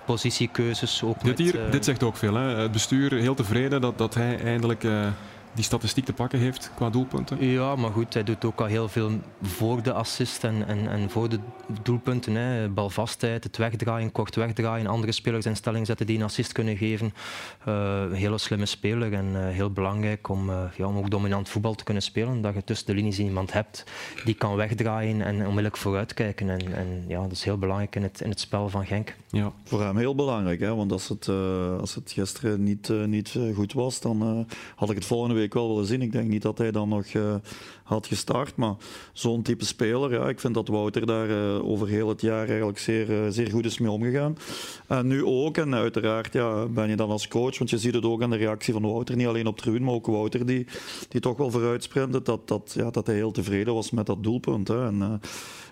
positiekeuzes. 0.04 1.02
Ook 1.02 1.14
dit, 1.14 1.24
met, 1.24 1.38
hier, 1.38 1.70
dit 1.70 1.84
zegt 1.84 2.02
ook 2.02 2.16
veel. 2.16 2.34
Hè? 2.34 2.42
Het 2.42 2.72
bestuur 2.72 3.12
heel 3.12 3.34
tevreden 3.34 3.80
dat, 3.80 3.98
dat 3.98 4.14
hij 4.14 4.40
eindelijk 4.40 4.84
die 5.54 5.64
statistiek 5.64 6.04
te 6.04 6.12
pakken 6.12 6.38
heeft 6.38 6.70
qua 6.74 6.90
doelpunten. 6.90 7.44
Ja, 7.46 7.76
maar 7.76 7.90
goed, 7.90 8.14
hij 8.14 8.24
doet 8.24 8.44
ook 8.44 8.60
al 8.60 8.66
heel 8.66 8.88
veel 8.88 9.10
voor 9.42 9.82
de 9.82 9.92
assist 9.92 10.44
en, 10.44 10.66
en, 10.66 10.88
en 10.88 11.10
voor 11.10 11.28
de 11.28 11.38
doelpunten. 11.82 12.34
Hè. 12.34 12.68
Balvastheid, 12.68 13.44
het 13.44 13.56
wegdraaien, 13.56 14.12
kort 14.12 14.34
wegdraaien, 14.34 14.86
andere 14.86 15.12
spelers 15.12 15.46
in 15.46 15.56
stelling 15.56 15.86
zetten 15.86 16.06
die 16.06 16.16
een 16.16 16.24
assist 16.24 16.52
kunnen 16.52 16.76
geven. 16.76 17.14
Uh, 17.68 18.00
een 18.00 18.12
hele 18.12 18.38
slimme 18.38 18.66
speler 18.66 19.12
en 19.12 19.26
uh, 19.26 19.48
heel 19.48 19.70
belangrijk 19.70 20.28
om, 20.28 20.50
uh, 20.50 20.64
ja, 20.76 20.86
om 20.86 20.96
ook 20.96 21.10
dominant 21.10 21.48
voetbal 21.48 21.74
te 21.74 21.84
kunnen 21.84 22.02
spelen. 22.02 22.42
Dat 22.42 22.54
je 22.54 22.64
tussen 22.64 22.86
de 22.86 22.94
linies 22.94 23.18
iemand 23.18 23.52
hebt 23.52 23.84
die 24.24 24.34
kan 24.34 24.56
wegdraaien 24.56 25.22
en 25.22 25.36
onmiddellijk 25.36 25.76
vooruitkijken. 25.76 26.50
En, 26.50 26.74
en 26.74 27.04
ja, 27.08 27.22
dat 27.22 27.32
is 27.32 27.44
heel 27.44 27.58
belangrijk 27.58 27.96
in 27.96 28.02
het, 28.02 28.20
in 28.20 28.30
het 28.30 28.40
spel 28.40 28.68
van 28.68 28.86
Genk. 28.86 29.14
Ja. 29.28 29.52
Voor 29.64 29.82
hem 29.82 29.96
heel 29.96 30.14
belangrijk, 30.14 30.60
hè? 30.60 30.74
want 30.74 30.92
als 30.92 31.08
het, 31.08 31.28
als 31.80 31.94
het 31.94 32.12
gisteren 32.12 32.62
niet, 32.62 32.88
niet 32.88 33.38
goed 33.54 33.72
was, 33.72 34.00
dan 34.00 34.46
had 34.74 34.90
ik 34.90 34.96
het 34.96 35.04
volgende 35.04 35.34
week 35.34 35.41
ik 35.42 35.54
wel 35.54 35.68
willen 35.68 35.86
zien. 35.86 36.02
Ik 36.02 36.12
denk 36.12 36.28
niet 36.28 36.42
dat 36.42 36.58
hij 36.58 36.70
dan 36.70 36.88
nog 36.88 37.06
uh, 37.12 37.34
had 37.82 38.06
gestart. 38.06 38.56
Maar 38.56 38.74
zo'n 39.12 39.42
type 39.42 39.64
speler, 39.64 40.12
ja, 40.12 40.28
ik 40.28 40.40
vind 40.40 40.54
dat 40.54 40.68
Wouter 40.68 41.06
daar 41.06 41.30
uh, 41.30 41.68
over 41.68 41.88
heel 41.88 42.08
het 42.08 42.20
jaar 42.20 42.48
eigenlijk 42.48 42.78
zeer, 42.78 43.10
uh, 43.10 43.26
zeer 43.28 43.50
goed 43.50 43.64
is 43.64 43.78
mee 43.78 43.90
omgegaan. 43.90 44.36
En 44.86 45.06
nu 45.06 45.24
ook. 45.24 45.56
En 45.56 45.74
uiteraard 45.74 46.32
ja, 46.32 46.66
ben 46.66 46.88
je 46.88 46.96
dan 46.96 47.10
als 47.10 47.28
coach, 47.28 47.58
want 47.58 47.70
je 47.70 47.78
ziet 47.78 47.94
het 47.94 48.04
ook 48.04 48.22
aan 48.22 48.30
de 48.30 48.36
reactie 48.36 48.72
van 48.72 48.82
Wouter. 48.82 49.16
Niet 49.16 49.26
alleen 49.26 49.46
op 49.46 49.58
tribune, 49.58 49.84
maar 49.84 49.94
ook 49.94 50.06
Wouter 50.06 50.46
die, 50.46 50.66
die 51.08 51.20
toch 51.20 51.36
wel 51.36 51.50
vooruit 51.50 51.82
sprintte. 51.82 52.22
Dat, 52.22 52.48
dat, 52.48 52.72
ja, 52.76 52.90
dat 52.90 53.06
hij 53.06 53.16
heel 53.16 53.32
tevreden 53.32 53.74
was 53.74 53.90
met 53.90 54.06
dat 54.06 54.22
doelpunt. 54.22 54.68
Hè. 54.68 54.86
En, 54.86 55.20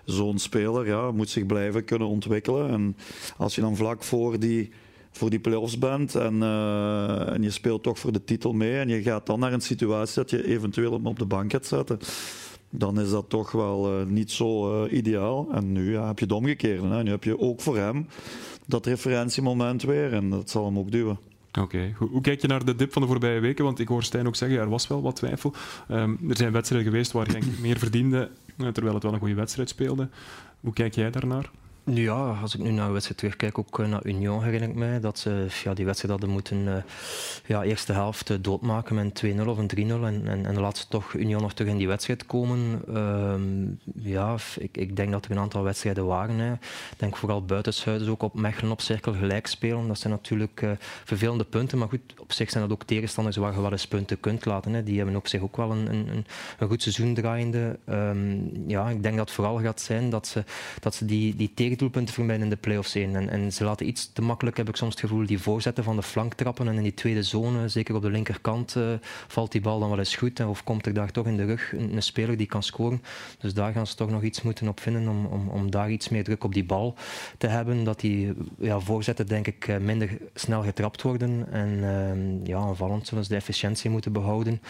zo'n 0.05 0.39
speler 0.39 0.85
ja, 0.85 1.11
moet 1.11 1.29
zich 1.29 1.45
blijven 1.45 1.85
kunnen 1.85 2.07
ontwikkelen. 2.07 2.69
En 2.69 2.97
als 3.37 3.55
je 3.55 3.61
dan 3.61 3.75
vlak 3.75 4.03
voor 4.03 4.39
die 4.39 4.71
voor 5.11 5.29
die 5.29 5.39
play-offs 5.39 5.77
bent 5.77 6.15
en, 6.15 6.35
uh, 6.35 7.33
en 7.33 7.41
je 7.41 7.49
speelt 7.49 7.83
toch 7.83 7.99
voor 7.99 8.11
de 8.11 8.23
titel 8.23 8.53
mee 8.53 8.79
en 8.79 8.89
je 8.89 9.01
gaat 9.01 9.25
dan 9.25 9.39
naar 9.39 9.53
een 9.53 9.61
situatie 9.61 10.15
dat 10.15 10.29
je 10.29 10.47
eventueel 10.47 10.91
hem 10.91 11.07
op 11.07 11.19
de 11.19 11.25
bank 11.25 11.51
gaat 11.51 11.65
zetten, 11.65 11.99
dan 12.69 12.99
is 12.99 13.09
dat 13.09 13.29
toch 13.29 13.51
wel 13.51 13.99
uh, 13.99 14.05
niet 14.05 14.31
zo 14.31 14.83
uh, 14.83 14.91
ideaal. 14.93 15.47
En 15.51 15.71
nu 15.71 15.97
heb 15.97 16.19
je 16.19 16.25
het 16.25 16.33
omgekeerde. 16.33 16.87
Hè? 16.87 17.03
Nu 17.03 17.09
heb 17.09 17.23
je 17.23 17.39
ook 17.39 17.61
voor 17.61 17.77
hem 17.77 18.07
dat 18.65 18.85
referentiemoment 18.85 19.83
weer 19.83 20.13
en 20.13 20.29
dat 20.29 20.49
zal 20.49 20.65
hem 20.65 20.77
ook 20.77 20.91
duwen. 20.91 21.17
Oké, 21.49 21.59
okay. 21.59 21.95
hoe 21.97 22.21
kijk 22.21 22.41
je 22.41 22.47
naar 22.47 22.65
de 22.65 22.75
dip 22.75 22.93
van 22.93 23.01
de 23.01 23.07
voorbije 23.07 23.39
weken? 23.39 23.63
Want 23.63 23.79
ik 23.79 23.87
hoor 23.87 24.03
Stijn 24.03 24.27
ook 24.27 24.35
zeggen, 24.35 24.59
er 24.59 24.69
was 24.69 24.87
wel 24.87 25.01
wat 25.01 25.15
twijfel. 25.15 25.53
Um, 25.91 26.19
er 26.29 26.37
zijn 26.37 26.51
wedstrijden 26.51 26.91
geweest 26.91 27.11
waar 27.11 27.29
Genk 27.29 27.43
meer 27.59 27.79
verdiende, 27.79 28.29
terwijl 28.57 28.93
het 28.93 29.03
wel 29.03 29.13
een 29.13 29.19
goede 29.19 29.33
wedstrijd 29.33 29.69
speelde. 29.69 30.09
Hoe 30.59 30.73
kijk 30.73 30.95
jij 30.95 31.11
daarnaar? 31.11 31.49
Ja, 31.83 32.37
als 32.41 32.55
ik 32.55 32.61
nu 32.61 32.71
naar 32.71 32.85
de 32.85 32.91
wedstrijd 32.91 33.19
terugkijk, 33.19 33.57
ook 33.57 33.79
eh, 33.79 33.87
naar 33.87 34.05
Union 34.05 34.43
herinner 34.43 34.69
ik 34.69 34.75
mij 34.75 34.99
dat 34.99 35.19
ze 35.19 35.47
ja, 35.63 35.73
die 35.73 35.85
wedstrijd 35.85 36.11
hadden 36.11 36.29
moeten 36.29 36.57
uh, 36.57 36.75
ja, 37.45 37.63
eerste 37.63 37.93
helft 37.93 38.29
uh, 38.29 38.37
doodmaken 38.41 38.95
met 38.95 39.23
2-0 39.25 39.45
of 39.45 39.57
een 39.57 39.69
3-0 39.75 39.77
en, 39.77 40.21
en, 40.25 40.45
en 40.45 40.59
laat 40.59 40.77
ze 40.77 40.87
toch 40.87 41.13
Union 41.13 41.41
nog 41.41 41.53
terug 41.53 41.71
in 41.71 41.77
die 41.77 41.87
wedstrijd 41.87 42.25
komen. 42.25 42.81
Uh, 42.89 43.33
ja, 44.11 44.35
ik, 44.57 44.77
ik 44.77 44.95
denk 44.95 45.11
dat 45.11 45.25
er 45.25 45.31
een 45.31 45.37
aantal 45.37 45.63
wedstrijden 45.63 46.05
waren. 46.05 46.39
Hè. 46.39 46.51
Ik 46.53 46.59
denk 46.97 47.17
vooral 47.17 47.45
buitenshuis 47.45 48.07
ook 48.07 48.23
op 48.23 48.33
Mechelen 48.33 48.71
op 48.71 48.81
cirkel 48.81 49.13
gelijk 49.13 49.47
spelen. 49.47 49.87
Dat 49.87 49.99
zijn 49.99 50.13
natuurlijk 50.13 50.65
vervelende 51.03 51.43
punten, 51.43 51.77
maar 51.77 51.89
goed, 51.89 52.01
op 52.17 52.31
zich 52.31 52.49
zijn 52.49 52.63
dat 52.63 52.73
ook 52.73 52.83
tegenstanders 52.83 53.37
waar 53.37 53.53
je 53.53 53.61
wel 53.61 53.71
eens 53.71 53.87
punten 53.87 54.19
kunt 54.19 54.45
laten. 54.45 54.73
Hè. 54.73 54.83
Die 54.83 54.97
hebben 54.97 55.15
op 55.15 55.27
zich 55.27 55.41
ook 55.41 55.57
wel 55.57 55.71
een, 55.71 55.93
een, 55.93 56.25
een 56.57 56.67
goed 56.67 56.81
seizoen 56.81 57.13
draaiende. 57.13 57.79
Um, 57.89 58.51
ja, 58.67 58.89
ik 58.89 59.03
denk 59.03 59.17
dat 59.17 59.25
het 59.25 59.35
vooral 59.35 59.59
gaat 59.59 59.81
zijn 59.81 60.09
dat 60.09 60.27
ze, 60.27 60.43
dat 60.79 60.95
ze 60.95 61.05
die, 61.05 61.35
die 61.35 61.51
tegen 61.71 61.91
doelpunten 61.91 62.13
vermijden 62.13 62.43
in 62.43 62.49
de 62.49 62.55
play-offs 62.55 62.95
in. 62.95 63.15
En, 63.15 63.29
en, 63.29 63.53
ze 63.53 63.63
laten 63.63 63.87
iets 63.87 64.13
te 64.13 64.21
makkelijk, 64.21 64.57
heb 64.57 64.69
ik 64.69 64.75
soms 64.75 64.91
het 64.91 64.99
gevoel, 64.99 65.25
die 65.25 65.39
voorzetten 65.39 65.83
van 65.83 65.95
de 65.95 66.03
flank 66.03 66.33
trappen. 66.33 66.67
En 66.67 66.75
in 66.75 66.83
die 66.83 66.93
tweede 66.93 67.23
zone, 67.23 67.67
zeker 67.67 67.95
op 67.95 68.01
de 68.01 68.09
linkerkant, 68.09 68.75
uh, 68.75 68.93
valt 69.27 69.51
die 69.51 69.61
bal 69.61 69.79
dan 69.79 69.89
wel 69.89 69.99
eens 69.99 70.15
goed. 70.15 70.39
Of 70.39 70.63
komt 70.63 70.85
er 70.85 70.93
daar 70.93 71.11
toch 71.11 71.25
in 71.25 71.37
de 71.37 71.45
rug 71.45 71.73
een, 71.73 71.95
een, 71.95 72.03
speler 72.03 72.37
die 72.37 72.47
kan 72.47 72.63
scoren. 72.63 73.01
Dus 73.39 73.53
daar 73.53 73.73
gaan 73.73 73.87
ze 73.87 73.95
toch 73.95 74.09
nog 74.09 74.23
iets 74.23 74.41
moeten 74.41 74.67
op 74.67 74.79
vinden 74.79 75.07
om, 75.07 75.25
om, 75.25 75.49
om 75.49 75.71
daar 75.71 75.91
iets 75.91 76.09
meer 76.09 76.23
druk 76.23 76.43
op 76.43 76.53
die 76.53 76.63
bal 76.63 76.95
te 77.37 77.47
hebben. 77.47 77.83
Dat 77.83 77.99
die 77.99 78.33
ja, 78.59 78.79
voorzetten, 78.79 79.27
denk 79.27 79.47
ik, 79.47 79.67
eh, 79.67 79.77
minder 79.77 80.17
snel 80.33 80.63
getrapt 80.63 81.01
worden. 81.01 81.47
En 81.51 81.69
uh, 81.69 82.47
ja, 82.47 82.57
aanvallend 82.57 83.07
zullen 83.07 83.23
ze 83.23 83.29
de 83.29 83.35
efficiëntie 83.35 83.89
moeten 83.89 84.11
behouden. 84.11 84.61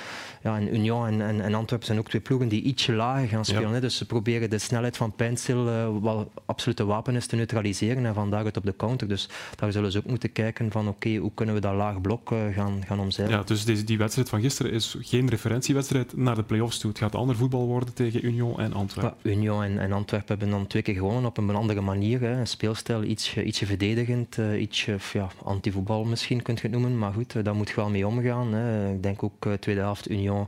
Ja, 0.43 0.55
en 0.55 0.75
Union 0.75 1.07
en, 1.07 1.21
en, 1.21 1.41
en 1.41 1.53
Antwerpen 1.53 1.87
zijn 1.87 1.99
ook 1.99 2.09
twee 2.09 2.21
ploegen 2.21 2.47
die 2.47 2.61
ietsje 2.61 2.93
lager 2.93 3.27
gaan 3.27 3.45
spelen. 3.45 3.73
Ja. 3.73 3.79
Dus 3.79 3.97
ze 3.97 4.05
proberen 4.05 4.49
de 4.49 4.57
snelheid 4.57 4.97
van 4.97 5.15
Pijnsil 5.15 5.67
uh, 5.67 5.87
wel 6.01 6.31
absoluut 6.45 6.77
te 6.77 6.85
wapen 6.91 7.15
is 7.15 7.25
te 7.25 7.35
neutraliseren 7.35 8.05
en 8.05 8.13
vandaag 8.13 8.43
het 8.43 8.57
op 8.57 8.65
de 8.65 8.75
counter. 8.75 9.07
Dus 9.07 9.29
daar 9.55 9.71
zullen 9.71 9.91
ze 9.91 9.97
ook 9.97 10.05
moeten 10.05 10.31
kijken 10.31 10.71
van 10.71 10.87
oké, 10.87 11.07
okay, 11.07 11.17
hoe 11.17 11.31
kunnen 11.33 11.55
we 11.55 11.61
dat 11.61 11.73
laag 11.73 12.01
blok 12.01 12.31
uh, 12.31 12.39
gaan, 12.53 12.81
gaan 12.85 12.99
omzeilen. 12.99 13.37
Ja, 13.37 13.43
dus 13.43 13.65
deze, 13.65 13.83
die 13.83 13.97
wedstrijd 13.97 14.29
van 14.29 14.41
gisteren 14.41 14.71
is 14.71 14.97
geen 14.99 15.29
referentiewedstrijd 15.29 16.17
naar 16.17 16.35
de 16.35 16.43
play-offs 16.43 16.79
toe. 16.79 16.89
Het 16.89 16.99
gaat 16.99 17.15
ander 17.15 17.35
voetbal 17.35 17.67
worden 17.67 17.93
tegen 17.93 18.25
Union 18.25 18.59
en 18.59 18.73
Antwerpen. 18.73 19.17
Ja, 19.21 19.31
Union 19.31 19.63
en, 19.63 19.79
en 19.79 19.91
Antwerpen 19.91 20.27
hebben 20.27 20.49
dan 20.49 20.67
twee 20.67 20.81
keer 20.81 20.93
gewonnen 20.93 21.25
op 21.25 21.37
een 21.37 21.55
andere 21.55 21.81
manier. 21.81 22.21
Hè. 22.21 22.39
Een 22.39 22.47
speelstijl 22.47 23.03
ietsje, 23.03 23.43
ietsje 23.43 23.65
verdedigend, 23.65 24.37
uh, 24.37 24.61
ietsje 24.61 24.97
ja, 25.13 25.27
anti-voetbal 25.43 26.03
misschien 26.03 26.41
kunt 26.41 26.59
je 26.59 26.67
het 26.67 26.71
noemen. 26.71 26.97
Maar 26.97 27.13
goed, 27.13 27.35
uh, 27.35 27.43
daar 27.43 27.55
moet 27.55 27.69
je 27.69 27.75
wel 27.75 27.89
mee 27.89 28.07
omgaan. 28.07 28.53
Hè. 28.53 28.93
Ik 28.93 29.03
denk 29.03 29.23
ook 29.23 29.45
uh, 29.45 29.53
tweede 29.53 29.81
helft 29.81 30.09
Union 30.09 30.47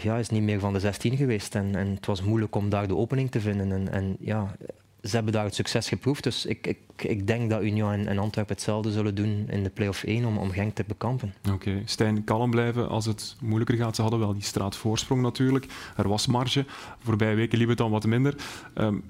ja, 0.00 0.16
is 0.16 0.28
niet 0.28 0.42
meer 0.42 0.60
van 0.60 0.72
de 0.72 0.80
16 0.80 1.16
geweest. 1.16 1.54
En, 1.54 1.74
en 1.74 1.90
het 1.94 2.06
was 2.06 2.22
moeilijk 2.22 2.54
om 2.54 2.68
daar 2.68 2.88
de 2.88 2.96
opening 2.96 3.30
te 3.30 3.40
vinden. 3.40 3.72
En, 3.72 3.92
en 3.92 4.16
ja, 4.20 4.56
ze 5.04 5.14
hebben 5.14 5.32
daar 5.32 5.44
het 5.44 5.54
succes 5.54 5.88
geproefd. 5.88 6.22
Dus 6.22 6.46
ik, 6.46 6.66
ik, 6.66 6.78
ik 6.96 7.26
denk 7.26 7.50
dat 7.50 7.62
Union 7.62 7.92
en, 7.92 8.08
en 8.08 8.18
Antwerpen 8.18 8.54
hetzelfde 8.54 8.92
zullen 8.92 9.14
doen 9.14 9.44
in 9.48 9.62
de 9.62 9.70
play-off 9.70 10.04
1 10.04 10.24
om, 10.24 10.38
om 10.38 10.50
Genk 10.50 10.74
te 10.74 10.84
bekampen. 10.86 11.34
Oké, 11.44 11.54
okay. 11.54 11.82
Stijn, 11.84 12.24
kalm 12.24 12.50
blijven 12.50 12.88
als 12.88 13.06
het 13.06 13.36
moeilijker 13.40 13.76
gaat. 13.76 13.96
Ze 13.96 14.02
hadden 14.02 14.20
wel 14.20 14.32
die 14.32 14.42
straatvoorsprong 14.42 15.22
natuurlijk. 15.22 15.66
Er 15.96 16.08
was 16.08 16.26
marge. 16.26 16.64
Voorbije 17.02 17.34
weken 17.34 17.58
liep 17.58 17.68
het 17.68 17.78
dan 17.78 17.90
wat 17.90 18.06
minder. 18.06 18.34
Um, 18.74 19.04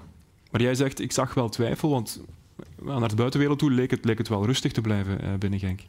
maar 0.51 0.61
jij 0.61 0.75
zegt, 0.75 0.99
ik 0.99 1.11
zag 1.11 1.33
wel 1.33 1.49
twijfel, 1.49 1.89
want 1.89 2.21
naar 2.81 3.09
de 3.09 3.15
buitenwereld 3.15 3.59
toe 3.59 3.71
leek 3.71 3.91
het, 3.91 4.05
leek 4.05 4.17
het 4.17 4.27
wel 4.27 4.45
rustig 4.45 4.71
te 4.71 4.81
blijven 4.81 5.23
uh, 5.23 5.33
binnen 5.39 5.59
Genk. 5.59 5.79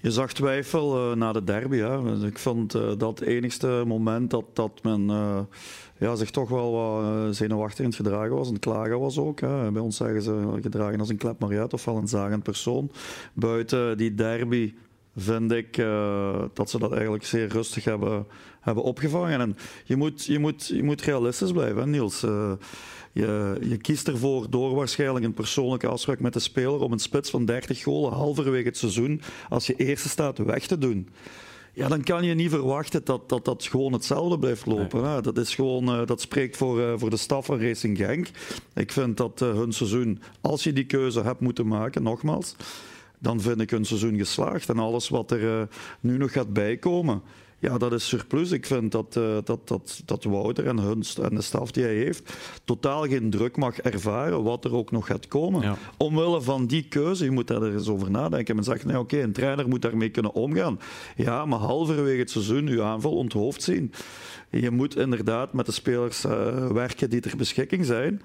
Je 0.00 0.10
zag 0.10 0.32
twijfel 0.32 1.10
uh, 1.10 1.16
na 1.16 1.32
de 1.32 1.44
derby. 1.44 1.76
Hè. 1.76 2.26
Ik 2.26 2.38
vond 2.38 2.74
uh, 2.74 2.82
dat 2.98 3.18
het 3.18 3.28
enigste 3.28 3.82
moment 3.86 4.30
dat, 4.30 4.44
dat 4.52 4.82
men 4.82 5.10
ja, 5.98 6.14
zich 6.14 6.30
toch 6.30 6.48
wel 6.48 6.72
wat 6.72 7.02
uh, 7.02 7.28
zenuwachtig 7.30 7.78
in 7.78 7.84
het 7.84 7.94
gedragen 7.94 8.34
was. 8.34 8.48
En 8.48 8.58
klagen 8.58 9.00
was 9.00 9.18
ook. 9.18 9.40
Hè. 9.40 9.70
Bij 9.72 9.82
ons 9.82 9.96
zeggen 9.96 10.22
ze 10.22 10.58
gedragen 10.62 11.00
als 11.00 11.08
een 11.08 11.16
klep 11.16 11.38
Mariet 11.38 11.72
of 11.72 11.84
wel 11.84 11.96
een 11.96 12.08
zagend 12.08 12.42
persoon. 12.42 12.90
Buiten 13.32 13.96
die 13.96 14.14
derby 14.14 14.74
vind 15.16 15.52
ik 15.52 15.76
uh, 15.76 16.42
dat 16.54 16.70
ze 16.70 16.78
dat 16.78 16.92
eigenlijk 16.92 17.24
zeer 17.24 17.48
rustig 17.48 17.84
hebben, 17.84 18.26
hebben 18.60 18.84
opgevangen. 18.84 19.40
En 19.40 19.56
je 19.84 19.96
moet, 19.96 20.24
je 20.24 20.38
moet, 20.38 20.66
je 20.66 20.82
moet 20.82 21.02
realistisch 21.02 21.52
blijven, 21.52 21.90
Niels. 21.90 22.22
Uh, 22.22 22.52
je, 23.12 23.56
je, 23.60 23.76
kiest 23.76 24.08
ervoor 24.08 24.50
door 24.50 24.74
waarschijnlijk 24.74 25.24
een 25.24 25.34
persoonlijke 25.34 25.86
afspraak 25.86 26.20
met 26.20 26.32
de 26.32 26.38
speler 26.38 26.80
om 26.80 26.92
een 26.92 26.98
spits 26.98 27.30
van 27.30 27.44
30 27.44 27.82
golen 27.82 28.12
halverwege 28.12 28.68
het 28.68 28.76
seizoen, 28.76 29.20
als 29.48 29.66
je 29.66 29.76
eerste 29.76 30.08
staat, 30.08 30.38
weg 30.38 30.66
te 30.66 30.78
doen 30.78 31.08
ja, 31.74 31.88
dan 31.88 32.02
kan 32.02 32.24
je 32.24 32.34
niet 32.34 32.50
verwachten 32.50 33.04
dat 33.04 33.28
dat, 33.28 33.44
dat 33.44 33.64
gewoon 33.64 33.92
hetzelfde 33.92 34.38
blijft 34.38 34.66
lopen. 34.66 35.02
Nee. 35.02 35.20
Dat, 35.20 35.38
is 35.38 35.54
gewoon, 35.54 36.00
uh, 36.00 36.06
dat 36.06 36.20
spreekt 36.20 36.56
voor, 36.56 36.80
uh, 36.80 36.92
voor 36.96 37.10
de 37.10 37.16
staf 37.16 37.46
van 37.46 37.60
Racing 37.60 37.96
Genk. 37.96 38.30
Ik 38.74 38.92
vind 38.92 39.16
dat 39.16 39.40
uh, 39.42 39.52
hun 39.52 39.72
seizoen, 39.72 40.22
als 40.40 40.64
je 40.64 40.72
die 40.72 40.86
keuze 40.86 41.22
hebt 41.22 41.40
moeten 41.40 41.66
maken, 41.66 42.02
nogmaals, 42.02 42.56
dan 43.18 43.40
vind 43.40 43.60
ik 43.60 43.70
hun 43.70 43.84
seizoen 43.84 44.16
geslaagd. 44.16 44.68
En 44.68 44.78
alles 44.78 45.08
wat 45.08 45.30
er 45.30 45.68
nu 46.00 46.16
nog 46.16 46.32
gaat 46.32 46.52
bijkomen, 46.52 47.22
ja, 47.64 47.78
dat 47.78 47.92
is 47.92 48.08
surplus. 48.08 48.50
Ik 48.50 48.66
vind 48.66 48.92
dat, 48.92 49.16
uh, 49.18 49.36
dat, 49.44 49.68
dat, 49.68 50.02
dat 50.04 50.24
Wouter 50.24 50.66
en 50.66 50.78
Hunst 50.78 51.18
en 51.18 51.34
de 51.34 51.42
staf 51.42 51.70
die 51.70 51.84
hij 51.84 51.94
heeft 51.94 52.32
totaal 52.64 53.02
geen 53.02 53.30
druk 53.30 53.56
mag 53.56 53.78
ervaren 53.78 54.42
wat 54.42 54.64
er 54.64 54.74
ook 54.74 54.90
nog 54.90 55.06
gaat 55.06 55.28
komen. 55.28 55.62
Ja. 55.62 55.76
Omwille 55.96 56.42
van 56.42 56.66
die 56.66 56.82
keuze, 56.88 57.24
je 57.24 57.30
moet 57.30 57.46
daar 57.46 57.62
eens 57.62 57.88
over 57.88 58.10
nadenken 58.10 58.56
en 58.56 58.64
zeggen, 58.64 58.88
nee, 58.88 58.98
oké, 58.98 59.22
een 59.22 59.32
trainer 59.32 59.68
moet 59.68 59.82
daarmee 59.82 60.08
kunnen 60.08 60.34
omgaan. 60.34 60.80
Ja, 61.16 61.44
maar 61.44 61.58
halverwege 61.58 62.18
het 62.18 62.30
seizoen 62.30 62.66
je 62.66 62.82
aanval 62.82 63.12
onthoofd 63.16 63.62
zien. 63.62 63.92
Je 64.50 64.70
moet 64.70 64.96
inderdaad 64.96 65.52
met 65.52 65.66
de 65.66 65.72
spelers 65.72 66.24
uh, 66.24 66.70
werken 66.70 67.10
die 67.10 67.20
ter 67.20 67.36
beschikking 67.36 67.84
zijn. 67.84 68.22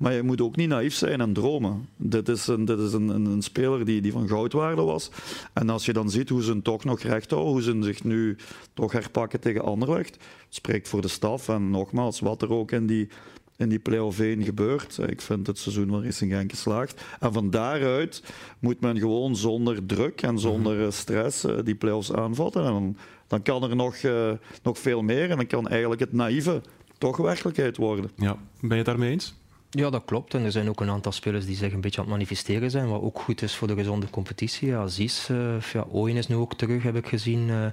Maar 0.00 0.12
je 0.12 0.22
moet 0.22 0.40
ook 0.40 0.56
niet 0.56 0.68
naïef 0.68 0.94
zijn 0.94 1.20
en 1.20 1.32
dromen. 1.32 1.88
Dit 1.96 2.28
is 2.28 2.46
een, 2.46 2.64
dit 2.64 2.78
is 2.78 2.92
een, 2.92 3.08
een, 3.08 3.26
een 3.26 3.42
speler 3.42 3.84
die, 3.84 4.00
die 4.00 4.12
van 4.12 4.28
goudwaarde 4.28 4.82
was. 4.82 5.10
En 5.52 5.70
als 5.70 5.84
je 5.84 5.92
dan 5.92 6.10
ziet 6.10 6.28
hoe 6.28 6.42
ze 6.42 6.50
hem 6.50 6.62
toch 6.62 6.84
nog 6.84 7.00
recht 7.00 7.30
houden, 7.30 7.52
hoe 7.52 7.62
ze 7.62 7.78
zich 7.80 8.04
nu 8.04 8.36
toch 8.74 8.92
herpakken 8.92 9.40
tegen 9.40 9.64
Anderlecht, 9.64 10.16
spreekt 10.48 10.88
voor 10.88 11.00
de 11.00 11.08
staf. 11.08 11.48
En 11.48 11.70
nogmaals, 11.70 12.20
wat 12.20 12.42
er 12.42 12.52
ook 12.52 12.70
in 12.70 12.86
die, 12.86 13.08
in 13.56 13.68
die 13.68 13.78
play-off 13.78 14.20
1 14.20 14.42
gebeurt. 14.42 14.98
Ik 15.06 15.20
vind 15.20 15.46
het 15.46 15.58
seizoen 15.58 15.88
van 15.88 16.04
Racing 16.04 16.32
Genk 16.32 16.50
geslaagd. 16.50 17.02
En 17.18 17.32
van 17.32 17.50
daaruit 17.50 18.22
moet 18.58 18.80
men 18.80 18.98
gewoon 18.98 19.36
zonder 19.36 19.86
druk 19.86 20.22
en 20.22 20.38
zonder 20.38 20.76
mhm. 20.76 20.90
stress 20.90 21.44
eh, 21.44 21.56
die 21.64 21.74
play-offs 21.74 22.12
aanvatten. 22.12 22.64
En 22.64 22.72
dan, 22.72 22.96
dan 23.26 23.42
kan 23.42 23.62
er 23.62 23.76
nog, 23.76 23.96
uh, 23.96 24.32
nog 24.62 24.78
veel 24.78 25.02
meer. 25.02 25.30
En 25.30 25.36
dan 25.36 25.46
kan 25.46 25.68
eigenlijk 25.68 26.00
het 26.00 26.12
naïeve 26.12 26.62
toch 26.98 27.16
werkelijkheid 27.16 27.76
worden. 27.76 28.10
Ja, 28.16 28.36
ben 28.60 28.70
je 28.70 28.76
het 28.76 28.84
daarmee 28.84 29.10
eens? 29.10 29.38
Ja, 29.72 29.90
dat 29.90 30.02
klopt. 30.04 30.34
En 30.34 30.44
er 30.44 30.52
zijn 30.52 30.68
ook 30.68 30.80
een 30.80 30.90
aantal 30.90 31.12
spelers 31.12 31.46
die 31.46 31.56
zich 31.56 31.72
een 31.72 31.80
beetje 31.80 32.00
aan 32.00 32.06
het 32.06 32.12
manifesteren 32.12 32.70
zijn, 32.70 32.88
wat 32.88 33.02
ook 33.02 33.18
goed 33.20 33.42
is 33.42 33.54
voor 33.54 33.68
de 33.68 33.74
gezonde 33.74 34.10
competitie. 34.10 34.68
Ja, 34.68 34.80
Aziz, 34.80 35.28
uh, 35.28 35.60
ja, 35.60 35.84
Ooyen 35.90 36.16
is 36.16 36.28
nu 36.28 36.34
ook 36.34 36.54
terug, 36.54 36.82
heb 36.82 36.96
ik 36.96 37.06
gezien. 37.06 37.48
Uh, 37.48 37.66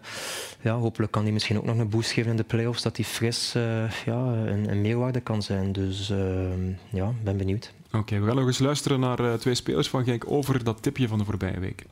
ja, 0.61 0.75
hopelijk 0.75 1.11
kan 1.11 1.23
hij 1.23 1.31
misschien 1.31 1.57
ook 1.57 1.65
nog 1.65 1.77
een 1.77 1.89
boost 1.89 2.11
geven 2.11 2.31
in 2.31 2.37
de 2.37 2.43
playoffs, 2.43 2.81
dat 2.81 2.97
hij 2.97 3.05
fris 3.05 3.53
uh, 3.55 3.91
ja, 4.05 4.15
een, 4.15 4.69
een, 4.69 4.81
meerwaarde 4.81 5.19
kan 5.19 5.41
zijn. 5.41 5.71
Dus 5.71 6.07
ja, 6.89 7.13
ben 7.23 7.37
benieuwd. 7.37 7.73
Oké, 7.91 8.19
we 8.19 8.25
gaan 8.25 8.35
nog 8.35 8.47
eens 8.47 8.59
luisteren 8.59 8.99
naar 8.99 9.37
twee 9.37 9.55
spelers 9.55 9.89
van 9.89 10.03
Genk 10.03 10.31
over 10.31 10.63
dat 10.63 10.81
tipje 10.81 11.07
van 11.07 11.17
de 11.17 11.25
voorbije 11.25 11.59
week. 11.59 11.85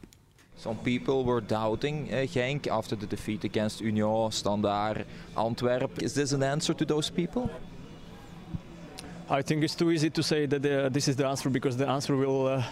Some 0.56 0.76
people 0.76 1.26
were 1.26 1.46
doubting 1.46 2.12
uh, 2.12 2.30
Genk 2.30 2.68
after 2.68 2.98
the 2.98 3.08
defeat 3.08 3.46
against 3.46 3.82
Union, 3.82 4.32
Standard, 4.32 5.06
Antwerp. 5.34 6.02
Is 6.02 6.14
this 6.14 6.34
an 6.34 6.44
answer 6.44 6.76
to 6.76 6.86
those 6.86 7.12
people? 7.12 7.50
I 9.30 9.42
think 9.42 9.64
it's 9.64 9.76
too 9.76 9.92
easy 9.92 10.10
to 10.12 10.22
say 10.22 10.46
that 10.46 10.66
uh, 10.66 10.90
this 10.90 11.08
is 11.08 11.16
the 11.16 11.26
answer 11.26 11.50
because 11.50 11.76
the 11.78 11.88
answer 11.88 12.16
will 12.16 12.48
uh, 12.48 12.64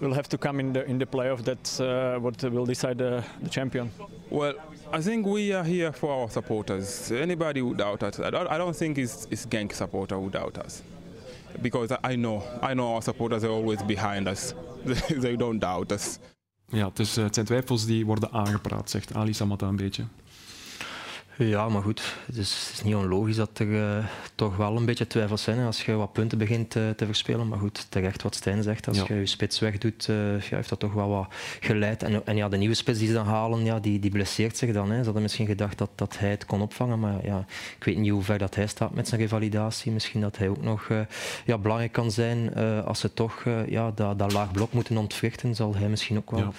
will 0.00 0.14
have 0.14 0.28
to 0.28 0.38
come 0.38 0.60
in 0.60 0.72
the 0.72 0.84
in 0.84 0.98
the 0.98 1.06
playoff. 1.06 1.42
That's 1.42 1.80
uh, 1.80 2.18
what 2.20 2.42
will 2.42 2.66
decide 2.66 2.98
the, 2.98 3.24
the, 3.42 3.48
champion. 3.48 3.90
Well, 4.28 4.54
I 4.92 5.00
think 5.00 5.26
we 5.26 5.52
are 5.54 5.64
here 5.64 5.92
for 5.92 6.12
our 6.12 6.28
supporters. 6.30 7.10
Anybody 7.10 7.60
who 7.60 7.74
doubt 7.74 8.02
us, 8.02 8.18
I 8.20 8.30
don't, 8.30 8.46
I 8.48 8.58
don't 8.58 8.76
think 8.76 8.98
it's, 8.98 9.26
it's 9.30 9.46
Genk 9.46 9.72
supporter 9.72 10.16
who 10.16 10.28
doubt 10.28 10.58
us, 10.58 10.82
because 11.62 11.92
I 12.04 12.16
know 12.16 12.42
I 12.62 12.74
know 12.74 12.94
our 12.94 13.02
supporters 13.02 13.42
are 13.44 13.52
always 13.52 13.82
behind 13.82 14.28
us. 14.28 14.54
they 15.10 15.36
don't 15.36 15.58
doubt 15.58 15.92
us. 15.92 16.18
Ja, 16.72 16.88
het, 16.88 16.98
is, 16.98 17.16
het 17.16 17.34
zijn 17.34 17.46
twijfels 17.46 17.86
die 17.86 18.06
worden 18.06 18.32
aangepraat, 18.32 18.90
zegt 18.90 19.14
Ali 19.14 19.34
Samata 19.34 19.66
een 19.66 19.76
beetje. 19.76 20.04
Ja, 21.46 21.68
maar 21.68 21.82
goed, 21.82 22.16
het 22.26 22.36
is, 22.36 22.66
het 22.66 22.72
is 22.72 22.82
niet 22.82 22.94
onlogisch 22.94 23.36
dat 23.36 23.58
er 23.58 23.66
uh, 23.66 24.04
toch 24.34 24.56
wel 24.56 24.76
een 24.76 24.84
beetje 24.84 25.06
twijfels 25.06 25.42
zijn 25.42 25.66
als 25.66 25.84
je 25.84 25.92
wat 25.92 26.12
punten 26.12 26.38
begint 26.38 26.76
uh, 26.76 26.90
te 26.90 27.06
verspelen. 27.06 27.48
Maar 27.48 27.58
goed, 27.58 27.86
terecht 27.90 28.22
wat 28.22 28.34
Stijn 28.34 28.62
zegt, 28.62 28.88
als 28.88 29.00
je 29.00 29.14
je 29.14 29.26
spits 29.26 29.58
wegdoet, 29.58 30.06
uh, 30.10 30.40
ja, 30.40 30.56
heeft 30.56 30.68
dat 30.68 30.78
toch 30.78 30.92
wel 30.92 31.08
wat 31.08 31.26
geleid. 31.60 32.02
En, 32.02 32.26
en, 32.26 32.36
ja, 32.36 32.48
de 32.48 32.56
nieuwe 32.56 32.74
spits 32.74 32.98
die 32.98 33.08
ze 33.08 33.14
dan 33.14 33.26
halen, 33.26 33.64
ja, 33.64 33.78
die, 33.78 33.98
die 33.98 34.10
blesseert 34.10 34.56
zich 34.56 34.72
dan. 34.72 34.90
Hè. 34.90 34.98
Ze 34.98 35.04
hadden 35.04 35.22
misschien 35.22 35.46
gedacht 35.46 35.78
dat, 35.78 35.90
dat 35.94 36.18
hij 36.18 36.30
het 36.30 36.46
kon 36.46 36.60
opvangen, 36.60 36.98
maar 37.00 37.24
ja, 37.24 37.44
ik 37.76 37.84
weet 37.84 37.96
niet 37.96 38.10
hoe 38.10 38.22
ver 38.22 38.38
dat 38.38 38.54
hij 38.54 38.66
staat 38.66 38.94
met 38.94 39.08
zijn 39.08 39.20
revalidatie. 39.20 39.92
Misschien 39.92 40.20
dat 40.20 40.36
hij 40.36 40.48
ook 40.48 40.62
nog 40.62 40.88
ja, 41.44 41.58
belangrijk 41.58 41.92
kan 41.92 42.10
zijn 42.10 42.54
als 42.84 43.00
ze 43.00 43.14
toch 43.14 43.44
ja, 43.66 43.92
dat, 43.94 44.18
dat 44.18 44.32
laag 44.32 44.50
blok 44.50 44.72
moeten 44.72 44.96
ontwrichten, 44.96 45.54
zal 45.54 45.74
hij 45.76 45.88
misschien 45.88 46.16
ook 46.16 46.30
wel 46.30 46.40
ja. 46.40 46.52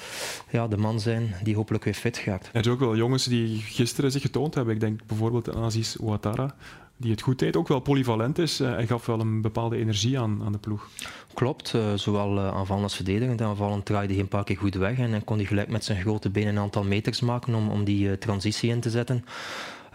ja. 0.49 0.67
de 0.67 0.77
man 0.77 0.99
zijn 0.99 1.35
die 1.43 1.55
hopelijk 1.55 1.83
weer 1.83 1.93
fit 1.93 2.17
gaat. 2.17 2.49
Er 2.53 2.63
zijn 2.63 2.75
ook 2.75 2.79
wel 2.79 2.95
jongens 2.95 3.23
die 3.23 3.59
gisteren 3.59 4.11
zich 4.11 4.21
getoond 4.21 4.53
hebben 4.53 4.70
ik 4.71 4.79
denk 4.79 4.99
bijvoorbeeld 5.07 5.55
aan 5.55 5.63
Aziz 5.63 5.95
Ouattara, 5.95 6.55
die 6.97 7.11
het 7.11 7.21
goed 7.21 7.39
deed, 7.39 7.55
ook 7.55 7.67
wel 7.67 7.79
polyvalent 7.79 8.37
is 8.37 8.59
en 8.59 8.77
eh, 8.77 8.87
gaf 8.87 9.05
wel 9.05 9.19
een 9.19 9.41
bepaalde 9.41 9.77
energie 9.77 10.19
aan, 10.19 10.41
aan 10.45 10.51
de 10.51 10.57
ploeg. 10.57 10.87
Klopt, 11.33 11.73
uh, 11.75 11.93
zowel 11.95 12.37
uh, 12.37 12.47
aanvallend 12.47 12.83
als 12.83 12.95
verdedigend. 12.95 13.41
Aanvallend 13.41 13.85
draaide 13.85 14.13
hij 14.13 14.21
een 14.21 14.27
paar 14.27 14.43
keer 14.43 14.57
goed 14.57 14.75
weg 14.75 14.97
en 14.97 15.23
kon 15.23 15.37
hij 15.37 15.45
gelijk 15.45 15.69
met 15.69 15.83
zijn 15.83 16.01
grote 16.01 16.29
benen 16.29 16.55
een 16.55 16.61
aantal 16.61 16.83
meters 16.83 17.19
maken 17.19 17.53
om, 17.53 17.69
om 17.69 17.83
die 17.83 18.17
transitie 18.17 18.69
in 18.69 18.79
te 18.79 18.89
zetten. 18.89 19.25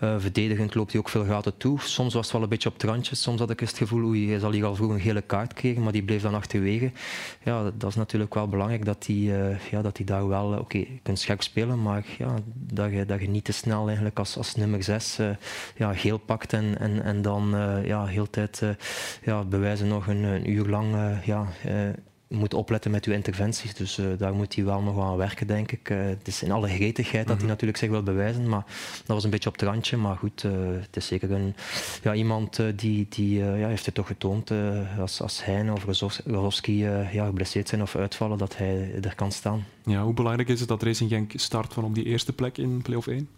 Uh, 0.03 0.15
verdedigend 0.19 0.75
loopt 0.75 0.93
hij 0.93 1.01
ook 1.01 1.09
veel 1.09 1.25
gaten 1.25 1.57
toe. 1.57 1.81
Soms 1.81 2.15
was 2.15 2.25
het 2.25 2.33
wel 2.33 2.43
een 2.43 2.49
beetje 2.49 2.69
op 2.69 2.75
het 2.75 2.83
randje. 2.83 3.15
Soms 3.15 3.41
had 3.41 3.51
ik 3.51 3.61
het 3.61 3.77
gevoel, 3.77 4.05
oei, 4.05 4.31
hij 4.31 4.39
zal 4.39 4.53
hier 4.53 4.65
al 4.65 4.75
vroeg 4.75 4.91
een 4.91 5.01
gele 5.01 5.21
kaart 5.21 5.53
krijgen, 5.53 5.83
maar 5.83 5.93
die 5.93 6.03
bleef 6.03 6.23
dan 6.23 6.35
achterwege. 6.35 6.91
Ja, 7.43 7.71
dat 7.77 7.91
is 7.91 7.97
natuurlijk 7.97 8.35
wel 8.35 8.49
belangrijk 8.49 8.85
dat 8.85 9.07
hij, 9.07 9.17
uh, 9.17 9.59
ja, 9.71 9.83
dat 9.83 10.01
daar 10.05 10.29
wel... 10.29 10.53
Uh, 10.53 10.59
Oké, 10.59 10.87
kunt 11.03 11.19
scherp 11.19 11.43
spelen, 11.43 11.83
maar 11.83 12.07
ja, 12.19 12.35
dat, 12.55 12.91
je, 12.91 13.07
dat 13.07 13.21
je 13.21 13.29
niet 13.29 13.45
te 13.45 13.53
snel 13.53 13.87
eigenlijk 13.87 14.19
als, 14.19 14.37
als 14.37 14.55
nummer 14.55 14.83
6 14.83 15.19
ja, 15.77 15.93
geel 15.93 16.19
pakt 16.19 16.53
en, 16.53 16.79
en, 16.79 17.03
en 17.03 17.23
dan 17.23 17.55
ja, 17.85 18.07
heel 18.07 18.31
tijd 18.31 18.63
ja, 19.23 19.45
bewijzen 19.45 19.89
nog 19.89 20.07
een, 20.07 20.23
een 20.23 20.51
uur 20.51 20.67
lang 20.67 20.95
ja, 21.25 21.47
moet 22.29 22.55
opletten 22.55 22.91
met 22.91 23.05
uw 23.05 23.13
interventies. 23.13 23.75
Dus 23.75 23.99
uh, 23.99 24.07
daar 24.19 24.35
moet 24.35 24.55
hij 24.55 24.65
wel 24.65 24.81
nog 24.81 25.01
aan 25.01 25.17
werken, 25.17 25.47
denk 25.47 25.73
ik. 25.73 25.91
Uh, 25.91 26.05
het 26.05 26.29
is 26.29 26.43
in 26.43 26.51
alle 26.51 26.69
gretigheid 26.69 27.27
dat 27.27 27.35
hij 27.35 27.45
mhm. 27.45 27.47
natuurlijk 27.47 27.79
zich 27.79 27.91
wil 27.91 28.03
bewijzen, 28.03 28.49
maar 28.49 28.65
dat 28.97 29.07
was 29.07 29.25
een 29.25 29.31
beetje 29.31 29.49
op 29.49 29.61
het 29.61 29.69
randje. 29.69 29.97
Maar 29.97 30.17
goed, 30.17 30.43
uh, 30.43 30.53
het 30.81 30.97
is 30.97 31.07
zeker 31.07 31.31
een, 31.31 31.55
ja, 32.03 32.15
iemand 32.15 32.61
die, 32.77 33.07
die 33.09 33.39
ja, 33.39 33.69
heeft 33.69 33.87
het 33.87 33.95
toch 33.95 34.07
getoond 34.07 34.51
als, 34.99 35.23
als 35.23 35.45
hij 35.45 35.71
of 35.71 35.85
Rozowski 36.25 36.79
ja, 37.13 37.27
geblesseerd 37.27 37.69
zijn 37.69 37.83
of 37.83 37.97
uitvallen, 37.97 38.39
dat 38.39 38.57
hij 38.57 38.99
er 39.03 39.15
kan 39.15 39.33
staan. 39.33 39.65
Ja, 39.85 40.03
hoe 40.03 40.15
belangrijk 40.15 40.49
is 40.49 40.61
het 40.61 40.69
dat 40.69 40.83
Racing 40.83 41.11
Genk 41.11 41.33
start 41.35 41.73
van 41.73 41.85
op 41.85 41.95
die 41.95 42.05
eerste 42.05 42.33
plek 42.33 42.59
in 42.59 42.83
play-off 42.83 43.07
1? 43.07 43.29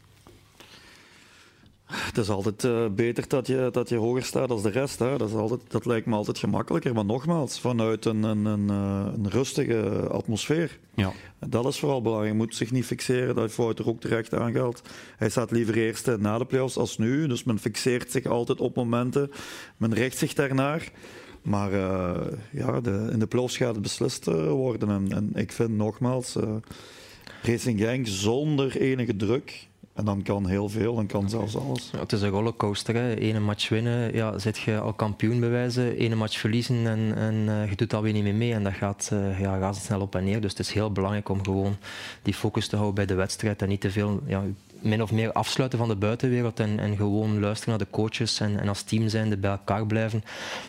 Het 2.08 2.18
is 2.18 2.28
altijd 2.28 2.64
uh, 2.64 2.86
beter 2.88 3.28
dat 3.28 3.46
je, 3.46 3.68
dat 3.72 3.88
je 3.88 3.96
hoger 3.96 4.22
staat 4.22 4.48
dan 4.48 4.62
de 4.62 4.70
rest. 4.70 4.98
Hè. 4.98 5.18
Dat, 5.18 5.28
is 5.28 5.34
altijd, 5.34 5.60
dat 5.68 5.86
lijkt 5.86 6.06
me 6.06 6.14
altijd 6.14 6.38
gemakkelijker. 6.38 6.94
Maar 6.94 7.04
nogmaals, 7.04 7.60
vanuit 7.60 8.04
een, 8.04 8.22
een, 8.22 8.44
een, 8.44 8.70
eh, 8.70 9.12
een 9.14 9.30
rustige 9.30 10.08
atmosfeer. 10.10 10.78
Ja. 10.94 11.12
Dat 11.46 11.66
is 11.66 11.78
vooral 11.78 12.02
belangrijk. 12.02 12.32
Je 12.32 12.38
moet 12.38 12.54
zich 12.54 12.70
niet 12.70 12.84
fixeren. 12.84 13.34
Dat 13.34 13.44
heeft 13.44 13.56
Wouter 13.56 13.88
ook 13.88 14.00
terecht 14.00 14.34
aangehaald. 14.34 14.82
Hij 15.16 15.28
staat 15.28 15.50
liever 15.50 15.76
eerst 15.76 16.16
na 16.16 16.38
de 16.38 16.44
playoffs 16.44 16.76
als 16.76 16.98
nu. 16.98 17.26
Dus 17.26 17.44
men 17.44 17.58
fixeert 17.58 18.10
zich 18.10 18.26
altijd 18.26 18.60
op 18.60 18.76
momenten. 18.76 19.30
Men 19.76 19.94
richt 19.94 20.18
zich 20.18 20.34
daarnaar. 20.34 20.92
Maar 21.42 21.72
uh, 21.72 22.16
ja, 22.52 22.80
de, 22.80 23.08
in 23.12 23.18
de 23.18 23.26
playoffs 23.26 23.56
gaat 23.56 23.72
het 23.72 23.82
beslist 23.82 24.24
worden. 24.24 24.88
En, 24.88 25.12
en, 25.12 25.30
ik 25.34 25.52
vind 25.52 25.70
nogmaals, 25.70 26.36
Racing 27.42 27.80
Genk 27.80 28.06
zonder 28.06 28.76
enige 28.76 29.16
druk 29.16 29.67
en 29.98 30.04
dan 30.04 30.22
kan 30.22 30.46
heel 30.46 30.68
veel, 30.68 30.94
dan 30.94 31.06
kan 31.06 31.28
zelfs 31.28 31.56
alles. 31.56 31.88
Ja, 31.92 31.98
het 31.98 32.12
is 32.12 32.22
een 32.22 32.28
rollercoaster. 32.28 33.18
Ene 33.18 33.40
match 33.40 33.68
winnen, 33.68 34.14
ja, 34.14 34.38
zit 34.38 34.58
je 34.58 34.78
al 34.78 34.92
kampioen 34.92 35.40
bewijzen. 35.40 35.96
Ene 35.96 36.14
match 36.14 36.38
verliezen 36.38 36.86
en, 36.86 37.14
en 37.16 37.34
uh, 37.34 37.70
je 37.70 37.76
doet 37.76 37.94
alweer 37.94 38.12
niet 38.12 38.22
meer 38.22 38.34
mee. 38.34 38.52
En 38.52 38.64
dat 38.64 38.72
gaat 38.72 39.10
uh, 39.12 39.40
ja, 39.40 39.58
razendsnel 39.58 40.00
op 40.00 40.14
en 40.14 40.24
neer. 40.24 40.40
Dus 40.40 40.50
het 40.50 40.60
is 40.60 40.72
heel 40.72 40.92
belangrijk 40.92 41.28
om 41.28 41.44
gewoon 41.44 41.76
die 42.22 42.34
focus 42.34 42.68
te 42.68 42.74
houden 42.76 42.94
bij 42.94 43.06
de 43.06 43.14
wedstrijd. 43.14 43.62
En 43.62 43.68
niet 43.68 43.80
te 43.80 43.90
veel 43.90 44.20
ja, 44.26 44.42
min 44.80 45.02
of 45.02 45.12
meer 45.12 45.32
afsluiten 45.32 45.78
van 45.78 45.88
de 45.88 45.96
buitenwereld. 45.96 46.60
En, 46.60 46.78
en 46.78 46.96
gewoon 46.96 47.40
luisteren 47.40 47.78
naar 47.78 47.86
de 47.86 47.92
coaches. 47.92 48.40
En, 48.40 48.60
en 48.60 48.68
als 48.68 48.82
team 48.82 49.08
zijnde 49.08 49.36
bij 49.36 49.50
elkaar 49.50 49.86
blijven. 49.86 50.24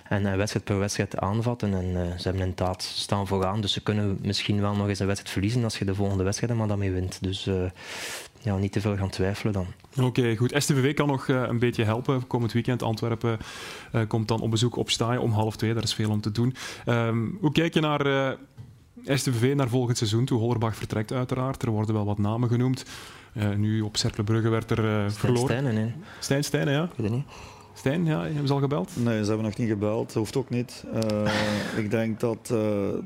En 0.07 0.21
uh, 0.21 0.35
wedstrijd 0.35 0.65
per 0.65 0.79
wedstrijd 0.79 1.17
aanvatten. 1.17 1.73
En 1.73 1.93
ze 1.93 2.23
hebben 2.23 2.41
inderdaad 2.41 2.83
staan 2.83 3.27
vooraan. 3.27 3.61
Dus 3.61 3.73
ze 3.73 3.81
kunnen 3.81 4.19
misschien 4.21 4.61
wel 4.61 4.75
nog 4.75 4.87
eens 4.87 4.99
een 4.99 5.07
wedstrijd 5.07 5.33
verliezen 5.33 5.63
als 5.63 5.77
je 5.77 5.85
de 5.85 5.95
volgende 5.95 6.23
wedstrijd 6.23 6.53
maar 6.53 6.67
daarmee 6.67 6.91
wint. 6.91 7.17
Dus 7.21 7.49
ja, 8.39 8.57
niet 8.57 8.71
te 8.71 8.81
veel 8.81 8.97
gaan 8.97 9.09
twijfelen 9.09 9.53
dan. 9.53 9.65
Oké, 10.01 10.35
goed. 10.35 10.53
STVV 10.57 10.93
kan 10.93 11.07
nog 11.07 11.27
uh, 11.27 11.41
een 11.47 11.59
beetje 11.59 11.83
helpen. 11.83 12.27
Komend 12.27 12.51
weekend 12.51 12.83
Antwerpen 12.83 13.37
uh, 13.95 14.01
komt 14.07 14.27
dan 14.27 14.41
op 14.41 14.51
bezoek 14.51 14.75
op 14.75 14.89
Staaien 14.89 15.21
om 15.21 15.31
half 15.31 15.55
twee. 15.55 15.73
Daar 15.73 15.83
is 15.83 15.93
veel 15.93 16.09
om 16.09 16.21
te 16.21 16.31
doen. 16.31 16.55
Um, 16.85 17.37
hoe 17.41 17.51
kijk 17.51 17.73
je 17.73 17.79
naar 17.79 18.05
uh, 18.05 18.27
eh, 18.27 18.37
STVV 19.05 19.55
naar 19.55 19.69
volgend 19.69 19.97
seizoen 19.97 20.25
toe? 20.25 20.39
Hollerbach 20.39 20.75
vertrekt 20.75 21.11
uiteraard. 21.11 21.63
Er 21.63 21.69
worden 21.69 21.95
wel 21.95 22.05
wat 22.05 22.17
namen 22.17 22.49
genoemd. 22.49 22.85
nu 23.57 23.81
op 23.81 23.97
Cercle 23.97 24.49
werd 24.49 24.71
er 24.71 25.11
verloren. 25.11 25.57
Stijn 25.57 25.75
nee. 25.75 25.93
Stijn 26.19 26.43
Stijnen, 26.43 26.73
ja. 26.73 26.83
Ik 26.83 26.89
weet 26.95 27.07
het 27.07 27.15
niet. 27.15 27.25
Stijn, 27.73 28.05
ja, 28.05 28.23
hebben 28.23 28.47
ze 28.47 28.53
al 28.53 28.59
gebeld? 28.59 28.91
Nee, 28.95 29.21
ze 29.21 29.27
hebben 29.27 29.45
nog 29.45 29.57
niet 29.57 29.69
gebeld. 29.69 30.05
Dat 30.05 30.15
hoeft 30.15 30.35
ook 30.35 30.49
niet. 30.49 30.85
ik 31.83 31.91
denk 31.91 32.19
dat, 32.19 32.53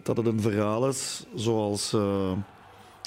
dat 0.04 0.17
het 0.17 0.26
een 0.26 0.41
verhaal 0.41 0.88
is 0.88 1.26
zoals 1.36 1.96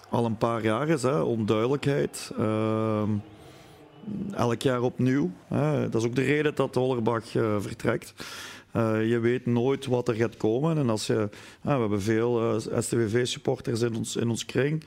al 0.08 0.24
een 0.24 0.36
paar 0.36 0.62
jaar 0.62 0.88
is. 0.88 1.02
Hè, 1.02 1.20
onduidelijkheid. 1.20 2.32
Uh, 2.38 3.02
elk 4.34 4.62
jaar 4.62 4.82
opnieuw. 4.82 5.30
Hè. 5.48 5.88
Dat 5.88 6.00
is 6.00 6.08
ook 6.08 6.14
de 6.14 6.22
reden 6.22 6.54
dat 6.54 6.74
Hollerbach 6.74 7.34
uh, 7.34 7.56
vertrekt. 7.58 8.14
Uh, 8.76 9.08
je 9.08 9.18
weet 9.18 9.46
nooit 9.46 9.86
wat 9.86 10.08
er 10.08 10.14
gaat 10.14 10.36
komen. 10.36 10.78
En 10.78 10.90
als 10.90 11.06
je, 11.06 11.28
we 11.60 11.70
hebben 11.70 12.02
veel 12.02 12.54
uh, 12.54 12.80
STVV-supporters 12.80 13.80
in 13.80 13.96
ons, 13.96 14.16
in 14.16 14.28
ons 14.28 14.44
kring. 14.44 14.84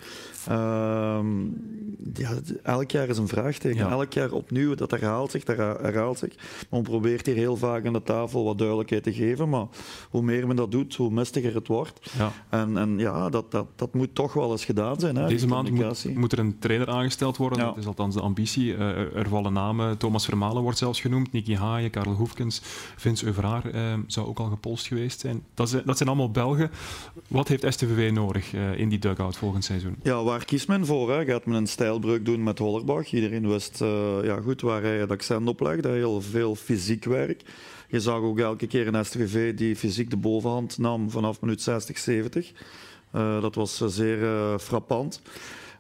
Ehm, 0.48 1.44
ja, 2.14 2.32
elk 2.64 2.92
jaar 2.92 3.10
is 3.10 3.18
een 3.18 3.28
vraagteken. 3.28 3.90
Elk 3.90 4.14
jaar 4.14 4.32
opnieuw, 4.32 4.76
dat 4.76 4.92
herhaalt 4.92 5.32
zich, 5.32 5.44
dat 5.44 5.58
herhaalt 5.58 6.18
zich. 6.18 6.34
Men 6.70 6.82
probeert 6.82 7.26
hier 7.26 7.36
heel 7.36 7.58
vaak 7.58 7.86
aan 7.86 7.94
de 7.94 8.04
tafel 8.04 8.44
wat 8.44 8.58
duidelijkheid 8.58 9.04
te 9.04 9.14
geven, 9.14 9.50
maar 9.50 9.66
hoe 10.10 10.22
meer 10.22 10.48
men 10.48 10.56
dat 10.56 10.72
doet, 10.72 10.96
hoe 10.96 11.12
mistiger 11.12 11.54
het 11.54 11.68
wordt. 11.68 12.12
Ja. 12.18 12.32
En, 12.50 12.78
en 12.78 12.98
ja, 12.98 13.30
dat, 13.30 13.52
dat, 13.52 13.68
dat 13.76 13.94
moet 13.94 14.16
toch 14.16 14.34
wel 14.34 14.52
eens 14.52 14.66
gedaan 14.66 15.00
zijn. 15.00 15.16
Hè, 15.16 15.28
Deze 15.28 15.48
maand 15.48 15.72
moet, 15.72 16.16
moet, 16.16 16.32
er 16.32 16.40
een 16.40 16.60
trainer 16.60 16.88
aangesteld 16.88 17.38
worden, 17.38 17.60
dat 17.60 17.78
is 17.78 17.86
althans 17.86 18.16
de 18.16 18.22
ambitie. 18.22 18.76
Er 18.76 19.30
vallen 19.30 19.54
namen, 19.54 19.98
Thomas 19.98 20.26
Vermalen 20.26 20.62
wordt 20.62 20.78
zelfs 20.78 21.02
genoemd, 21.02 21.32
Nicky 21.32 21.56
Haaien, 21.56 21.90
Karel 21.90 22.14
Hoefkens, 22.14 22.62
Vince 22.96 23.26
Euvraar 23.26 23.66
uh, 23.80 23.94
zou 24.08 24.28
ook 24.28 24.40
al 24.40 24.50
gepolst 24.50 24.88
geweest 24.88 25.20
zijn. 25.20 25.44
Dat, 25.54 25.70
zijn. 25.70 25.84
dat 25.86 25.98
zijn 25.98 26.10
allemaal 26.10 26.32
Belgen. 26.32 26.72
Wat 27.28 27.48
heeft 27.48 27.66
STVV 27.74 28.12
nodig 28.14 28.54
uh, 28.54 28.80
in 28.80 28.90
die 28.90 29.00
dugout 29.00 29.38
volgend 29.38 29.64
seizoen? 29.66 29.96
Ja, 30.04 30.24
waar 30.24 30.46
kiest 30.46 30.68
men 30.68 30.86
voor? 30.86 31.12
Hè? 31.12 31.26
Gaat 31.26 31.46
men 31.46 31.56
een 31.56 31.68
stijlbreuk 31.68 32.26
doen 32.26 32.44
met 32.44 32.60
Hollerbach? 32.60 33.12
Iedereen 33.12 33.50
wist 33.50 33.80
ja, 34.24 34.40
goed 34.44 34.62
waar 34.62 34.82
hij 34.82 34.98
het 34.98 35.12
accent 35.12 35.48
op 35.48 35.60
legde. 35.60 35.90
Heel 35.90 36.22
veel 36.22 36.56
fysiek 36.56 37.06
werk. 37.06 37.44
Je 37.88 38.00
zag 38.00 38.22
ook 38.22 38.40
elke 38.40 38.68
keer 38.68 38.88
een 38.88 39.06
STVV 39.06 39.56
die 39.56 39.76
fysiek 39.76 40.10
de 40.10 40.18
bovenhand 40.18 40.78
nam 40.78 41.10
vanaf 41.10 41.42
minuut 41.42 41.62
60, 41.62 41.98
70. 41.98 42.52
Uh, 43.16 43.42
dat 43.42 43.56
was 43.56 43.78
zeer 43.78 44.20
frappant. 44.60 45.22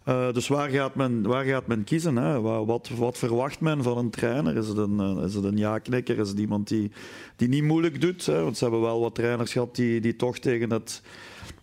Uh, 0.07 0.33
dus 0.33 0.47
waar 0.47 0.69
gaat 0.69 0.95
men, 0.95 1.21
waar 1.21 1.45
gaat 1.45 1.67
men 1.67 1.83
kiezen? 1.83 2.15
Hè? 2.15 2.41
Wat, 2.41 2.89
wat, 2.89 3.17
verwacht 3.17 3.59
men 3.59 3.83
van 3.83 3.97
een 3.97 4.09
trainer? 4.09 4.57
Is 4.57 4.67
het 4.67 4.77
een, 4.77 5.17
is 5.17 5.33
het 5.33 5.43
een 5.43 5.57
ja-knikker? 5.57 6.19
Is 6.19 6.29
het 6.29 6.39
iemand 6.39 6.67
die, 6.67 6.91
die 7.35 7.47
niet 7.47 7.63
moeilijk 7.63 8.01
doet? 8.01 8.25
Hè? 8.25 8.43
Want 8.43 8.57
ze 8.57 8.63
hebben 8.63 8.81
wel 8.81 8.99
wat 8.99 9.15
trainers 9.15 9.51
gehad 9.51 9.75
die, 9.75 10.01
die 10.01 10.15
toch 10.15 10.37
tegen 10.37 10.71
het, 10.71 11.01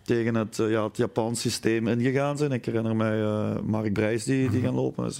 tegen 0.01 0.35
het, 0.35 0.55
ja, 0.55 0.83
het 0.83 0.97
Japans 0.97 1.41
systeem 1.41 1.87
ingegaan 1.87 2.37
zijn. 2.37 2.51
Ik 2.51 2.65
herinner 2.65 2.95
mij 2.95 3.21
Mark 3.61 3.93
Brijs 3.93 4.23
die, 4.23 4.49
die 4.49 4.61
gaan 4.61 4.75
lopen. 4.75 5.03
Dus, 5.03 5.19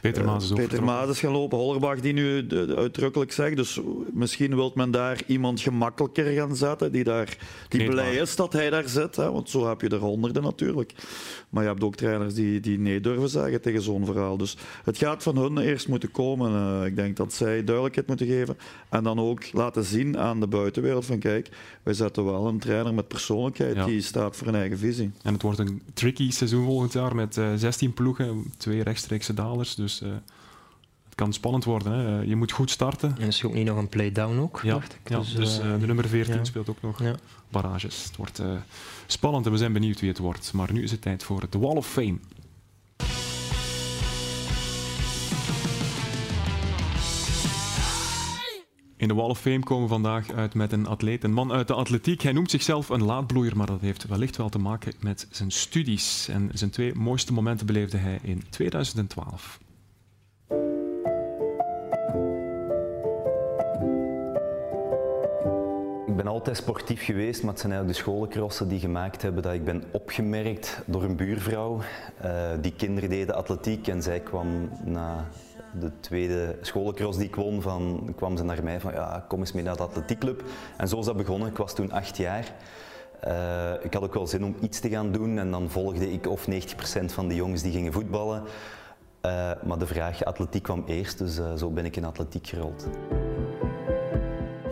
Peter 0.00 0.24
Maas 0.24 0.44
is, 0.44 0.52
Peter 0.52 0.84
Maas 0.84 1.08
is 1.08 1.20
gaan 1.20 1.32
lopen. 1.32 1.58
Hollerbach 1.58 2.00
die 2.00 2.12
nu 2.12 2.46
uitdrukkelijk 2.76 3.32
zegt. 3.32 3.56
Dus 3.56 3.80
misschien 4.12 4.54
wil 4.54 4.72
men 4.74 4.90
daar 4.90 5.20
iemand 5.26 5.60
gemakkelijker 5.60 6.24
gaan 6.24 6.56
zetten. 6.56 6.92
Die, 6.92 7.04
daar, 7.04 7.36
die 7.68 7.88
blij 7.88 8.14
is 8.14 8.36
dat 8.36 8.52
hij 8.52 8.70
daar 8.70 8.88
zit. 8.88 9.16
Hè? 9.16 9.32
Want 9.32 9.50
zo 9.50 9.68
heb 9.68 9.80
je 9.80 9.88
er 9.88 9.98
honderden 9.98 10.42
natuurlijk. 10.42 10.92
Maar 11.48 11.62
je 11.62 11.68
hebt 11.68 11.82
ook 11.82 11.96
trainers 11.96 12.34
die, 12.34 12.60
die 12.60 12.78
nee 12.78 13.00
durven 13.00 13.28
zeggen 13.28 13.60
tegen 13.60 13.82
zo'n 13.82 14.04
verhaal. 14.04 14.36
Dus 14.36 14.56
het 14.84 14.98
gaat 14.98 15.22
van 15.22 15.36
hun 15.36 15.58
eerst 15.58 15.88
moeten 15.88 16.10
komen. 16.10 16.52
Uh, 16.52 16.86
ik 16.86 16.96
denk 16.96 17.16
dat 17.16 17.32
zij 17.32 17.64
duidelijkheid 17.64 18.06
moeten 18.06 18.26
geven. 18.26 18.56
En 18.88 19.04
dan 19.04 19.20
ook 19.20 19.52
laten 19.52 19.84
zien 19.84 20.18
aan 20.18 20.40
de 20.40 20.46
buitenwereld 20.46 21.04
van 21.04 21.18
kijk, 21.18 21.48
wij 21.82 21.94
zetten 21.94 22.24
wel 22.24 22.46
een 22.46 22.58
trainer 22.58 22.94
met 22.94 23.08
persoonlijkheid 23.08 23.84
die 23.84 24.00
staat 24.00 24.36
voor 24.36 24.46
een 24.46 24.54
eigen 24.54 24.78
visie. 24.78 25.10
En 25.22 25.32
het 25.32 25.42
wordt 25.42 25.58
een 25.58 25.82
tricky 25.94 26.30
seizoen 26.30 26.64
volgend 26.64 26.92
jaar 26.92 27.14
met 27.14 27.36
uh, 27.36 27.52
eh, 27.52 27.58
16 27.58 27.92
ploegen, 27.94 28.52
twee 28.56 28.82
rechtstreekse 28.82 29.34
dalers. 29.34 29.74
Dus 29.74 29.87
uh, 30.02 30.10
het 31.04 31.14
kan 31.14 31.32
spannend 31.32 31.64
worden. 31.64 31.92
Hè. 31.92 32.20
Je 32.20 32.36
moet 32.36 32.52
goed 32.52 32.70
starten. 32.70 33.16
En 33.18 33.26
is 33.26 33.40
er 33.40 33.46
ook 33.46 33.54
niet 33.54 33.66
nog 33.66 33.76
een 33.76 33.88
play-down 33.88 34.38
ook? 34.38 34.60
Ja, 34.62 34.80
ja 35.04 35.18
dus, 35.18 35.34
dus 35.34 35.56
de 35.56 35.86
nummer 35.86 36.08
14 36.08 36.46
speelt 36.46 36.68
ook 36.68 36.82
nog 36.82 37.02
barrages. 37.48 38.04
Het 38.04 38.16
wordt 38.16 38.42
spannend 39.06 39.46
en 39.46 39.52
we 39.52 39.58
zijn 39.58 39.72
benieuwd 39.72 40.00
wie 40.00 40.08
het 40.08 40.18
wordt. 40.18 40.52
Maar 40.52 40.72
nu 40.72 40.82
is 40.82 40.90
het 40.90 41.02
tijd 41.02 41.22
voor 41.22 41.46
de 41.50 41.58
Wall 41.58 41.76
of 41.76 41.86
Fame. 41.86 42.18
In 48.98 49.08
de 49.08 49.14
Wall 49.14 49.28
of 49.28 49.40
Fame 49.40 49.58
komen 49.58 49.82
we 49.82 49.88
vandaag 49.88 50.32
uit 50.32 50.54
met 50.54 50.72
een 50.72 50.86
atleet, 50.86 51.24
een 51.24 51.32
man 51.32 51.52
uit 51.52 51.66
de 51.66 51.74
atletiek. 51.74 52.22
Hij 52.22 52.32
noemt 52.32 52.50
zichzelf 52.50 52.88
een 52.88 53.02
laadbloeier, 53.02 53.56
maar 53.56 53.66
dat 53.66 53.80
heeft 53.80 54.06
wellicht 54.06 54.36
wel 54.36 54.48
te 54.48 54.58
maken 54.58 54.92
met 55.00 55.26
zijn 55.30 55.50
studies. 55.50 56.28
En 56.28 56.50
zijn 56.52 56.70
twee 56.70 56.94
mooiste 56.94 57.32
momenten 57.32 57.66
beleefde 57.66 57.96
hij 57.96 58.18
in 58.22 58.42
2012. 58.50 59.58
Ben 66.18 66.26
altijd 66.26 66.56
sportief 66.56 67.04
geweest, 67.04 67.42
maar 67.42 67.50
het 67.50 67.60
zijn 67.60 67.72
eigenlijk 67.72 68.00
de 68.00 68.10
scholencrossen 68.10 68.68
die 68.68 68.80
gemaakt 68.80 69.22
hebben 69.22 69.42
dat 69.42 69.52
ik 69.52 69.64
ben 69.64 69.84
opgemerkt 69.92 70.82
door 70.86 71.02
een 71.02 71.16
buurvrouw. 71.16 71.80
Uh, 72.24 72.32
die 72.60 72.72
kinderen 72.72 73.10
deden 73.10 73.34
atletiek 73.34 73.88
en 73.88 74.02
zij 74.02 74.20
kwam 74.20 74.70
na 74.84 75.26
de 75.80 75.90
tweede 76.00 76.56
scholencross 76.60 77.18
die 77.18 77.26
ik 77.26 77.34
won, 77.34 77.62
van, 77.62 78.12
kwam 78.16 78.36
ze 78.36 78.44
naar 78.44 78.62
mij 78.62 78.80
van 78.80 78.92
ja, 78.92 79.24
kom 79.28 79.40
eens 79.40 79.52
mee 79.52 79.62
naar 79.62 79.76
de 79.76 79.82
atletiekclub. 79.82 80.42
En 80.76 80.88
zo 80.88 80.98
is 80.98 81.04
dat 81.04 81.16
begonnen. 81.16 81.48
Ik 81.48 81.56
was 81.56 81.74
toen 81.74 81.92
acht 81.92 82.16
jaar. 82.16 82.52
Uh, 83.26 83.84
ik 83.84 83.94
had 83.94 84.02
ook 84.02 84.14
wel 84.14 84.26
zin 84.26 84.44
om 84.44 84.56
iets 84.60 84.80
te 84.80 84.88
gaan 84.88 85.12
doen 85.12 85.38
en 85.38 85.50
dan 85.50 85.70
volgde 85.70 86.12
ik 86.12 86.26
of 86.26 86.46
90% 86.50 87.04
van 87.04 87.28
de 87.28 87.34
jongens 87.34 87.62
die 87.62 87.72
gingen 87.72 87.92
voetballen. 87.92 88.42
Uh, 88.42 89.50
maar 89.62 89.78
de 89.78 89.86
vraag 89.86 90.24
atletiek 90.24 90.62
kwam 90.62 90.84
eerst, 90.86 91.18
dus 91.18 91.40
zo 91.56 91.70
ben 91.70 91.84
ik 91.84 91.96
in 91.96 92.04
atletiek 92.04 92.46
gerold. 92.46 92.86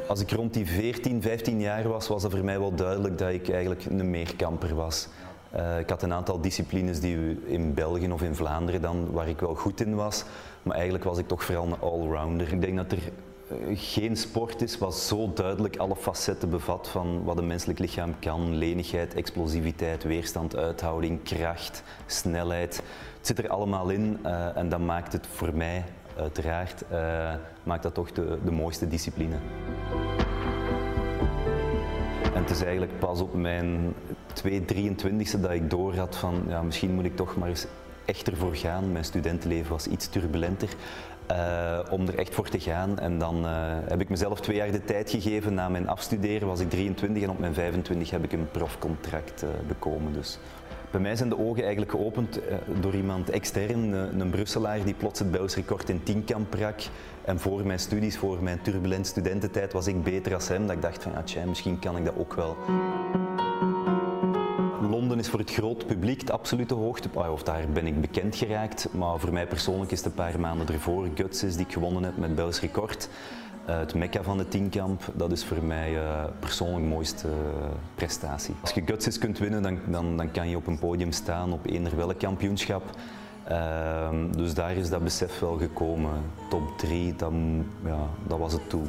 Als 0.09 0.21
ik 0.21 0.31
rond 0.31 0.55
die 0.55 0.67
14, 0.67 1.23
15 1.23 1.61
jaar 1.61 1.89
was, 1.89 2.09
was 2.09 2.23
het 2.23 2.33
voor 2.33 2.45
mij 2.45 2.59
wel 2.59 2.75
duidelijk 2.75 3.19
dat 3.19 3.31
ik 3.31 3.49
eigenlijk 3.51 3.85
een 3.85 4.11
meerkamper 4.11 4.75
was. 4.75 5.09
Uh, 5.57 5.79
ik 5.79 5.91
had 5.91 6.03
een 6.03 6.13
aantal 6.13 6.41
disciplines 6.41 7.01
die 7.01 7.47
in 7.47 7.75
België 7.75 8.13
of 8.13 8.23
in 8.23 8.35
Vlaanderen 8.35 8.83
dan, 8.83 9.13
waar 9.13 9.29
ik 9.29 9.41
wel 9.41 9.55
goed 9.55 9.81
in 9.81 9.95
was. 9.95 10.25
Maar 10.63 10.75
eigenlijk 10.75 11.05
was 11.05 11.19
ik 11.19 11.29
toch 11.29 11.45
vooral 11.45 11.67
een 11.67 11.81
allrounder. 11.81 12.53
Ik 12.53 12.61
denk 12.61 12.77
dat 12.77 12.93
er 12.93 12.99
uh, 12.99 13.79
geen 13.79 14.17
sport 14.17 14.63
is 14.63 14.79
wat 14.79 14.95
zo 14.95 15.33
duidelijk 15.33 15.77
alle 15.77 15.97
facetten 15.97 16.51
bevat 16.51 16.89
van 16.89 17.25
wat 17.25 17.39
een 17.39 17.47
menselijk 17.47 17.79
lichaam 17.79 18.19
kan. 18.19 18.55
Lenigheid, 18.55 19.15
explosiviteit, 19.15 20.05
weerstand, 20.05 20.57
uithouding, 20.57 21.23
kracht, 21.23 21.83
snelheid. 22.07 22.77
Het 23.17 23.27
zit 23.27 23.39
er 23.39 23.49
allemaal 23.49 23.89
in 23.89 24.19
uh, 24.25 24.57
en 24.57 24.69
dat 24.69 24.81
maakt 24.81 25.13
het 25.13 25.27
voor 25.27 25.55
mij 25.55 25.85
uiteraard 26.17 26.85
maakt 27.63 27.83
dat 27.83 27.95
toch 27.95 28.13
de, 28.13 28.39
de 28.45 28.51
mooiste 28.51 28.89
discipline. 28.89 29.37
En 32.35 32.43
het 32.43 32.51
is 32.51 32.63
eigenlijk 32.63 32.99
pas 32.99 33.21
op 33.21 33.35
mijn 33.35 33.95
2, 34.33 34.65
23e 34.75 35.41
dat 35.41 35.51
ik 35.51 35.71
door 35.71 35.97
had 35.97 36.17
van 36.17 36.45
ja, 36.49 36.63
misschien 36.63 36.95
moet 36.95 37.05
ik 37.05 37.17
toch 37.17 37.37
maar 37.37 37.49
eens 37.49 37.67
echt 38.05 38.29
ervoor 38.29 38.57
gaan. 38.57 38.93
Mijn 38.93 39.05
studentenleven 39.05 39.71
was 39.71 39.87
iets 39.87 40.09
turbulenter. 40.09 40.69
Uh, 41.31 41.79
om 41.91 42.09
er 42.09 42.19
echt 42.19 42.35
voor 42.35 42.49
te 42.49 42.61
gaan. 42.61 42.99
En 42.99 43.19
dan 43.19 43.45
uh, 43.45 43.51
heb 43.89 44.01
ik 44.01 44.09
mezelf 44.09 44.41
twee 44.41 44.57
jaar 44.57 44.71
de 44.71 44.85
tijd 44.85 45.11
gegeven. 45.11 45.55
Na 45.55 45.69
mijn 45.69 45.89
afstuderen 45.89 46.49
was 46.49 46.61
ik 46.61 46.71
23 46.71 47.23
en 47.23 47.31
op 47.31 47.39
mijn 47.39 47.55
25 47.55 48.11
heb 48.11 48.25
ik 48.25 48.33
een 48.33 48.51
profcontract 48.51 49.43
uh, 49.43 49.51
bekomen. 49.69 50.13
Dus 50.13 50.39
bij 50.91 51.01
mij 51.01 51.17
zijn 51.17 51.29
de 51.29 51.39
ogen 51.39 51.63
eigenlijk 51.63 51.91
geopend 51.91 52.41
door 52.81 52.95
iemand 52.95 53.31
extern, 53.31 53.93
een 54.21 54.31
Brusselaar 54.31 54.85
die 54.85 54.95
plots 54.95 55.19
het 55.19 55.31
Belgisch 55.31 55.55
record 55.55 55.89
in 55.89 56.03
tienkamp 56.03 56.51
brak. 56.51 56.81
En 57.25 57.41
voor 57.41 57.67
mijn 57.67 57.79
studies, 57.79 58.19
voor 58.19 58.43
mijn 58.43 58.63
turbulent 58.63 59.07
studententijd, 59.07 59.73
was 59.73 59.87
ik 59.87 60.03
beter 60.03 60.35
als 60.35 60.49
hem. 60.49 60.67
Dat 60.67 60.77
ik 60.77 60.83
dacht 60.83 61.03
van 61.03 61.13
ja, 61.25 61.45
misschien 61.45 61.79
kan 61.79 61.97
ik 61.97 62.05
dat 62.05 62.15
ook 62.17 62.35
wel. 62.35 62.57
Londen 64.91 65.19
is 65.19 65.29
voor 65.29 65.39
het 65.39 65.53
groot 65.53 65.87
publiek 65.87 66.21
het 66.21 66.31
absolute 66.31 66.75
hoogtepunt. 66.75 67.29
Of 67.29 67.43
daar 67.43 67.65
ben 67.73 67.87
ik 67.87 68.01
bekend 68.01 68.37
geraakt. 68.37 68.89
Maar 68.93 69.19
voor 69.19 69.33
mij 69.33 69.47
persoonlijk 69.47 69.91
is 69.91 69.99
het 69.99 70.07
een 70.07 70.15
paar 70.15 70.41
maanden 70.41 70.69
ervoor. 70.69 71.09
Guts 71.15 71.43
is 71.43 71.57
die 71.57 71.67
ik 71.67 71.73
gewonnen 71.73 72.03
heb 72.03 72.17
met 72.17 72.35
Belgisch 72.35 72.61
record. 72.61 73.09
Uh, 73.69 73.79
het 73.79 73.95
mekka 73.95 74.23
van 74.23 74.39
de 74.39 74.49
tienkamp, 74.49 75.03
dat 75.15 75.33
is 75.33 75.45
voor 75.45 75.63
mij 75.63 75.95
uh, 75.95 76.25
persoonlijk 76.39 76.87
mooiste 76.87 77.29
uh, 77.29 77.35
prestatie. 77.95 78.55
Als 78.61 78.71
je 78.71 78.83
Guts 78.85 79.19
kunt 79.19 79.39
winnen, 79.39 79.63
dan, 79.63 79.79
dan, 79.87 80.17
dan 80.17 80.31
kan 80.31 80.49
je 80.49 80.57
op 80.57 80.67
een 80.67 80.79
podium 80.79 81.13
staan 81.13 81.53
op 81.53 81.67
eender 81.67 81.97
welk 81.97 82.19
kampioenschap. 82.19 82.83
Ehm, 83.45 84.33
dus 84.33 84.55
daar 84.55 84.77
is 84.77 84.89
dat 84.89 85.03
besef 85.03 85.39
wel 85.39 85.59
gekomen. 85.59 86.11
Top 86.51 86.79
3, 86.79 87.17
dat, 87.17 87.33
ja, 87.85 88.09
dat 88.27 88.39
was 88.39 88.53
het 88.53 88.71
doel. 88.71 88.87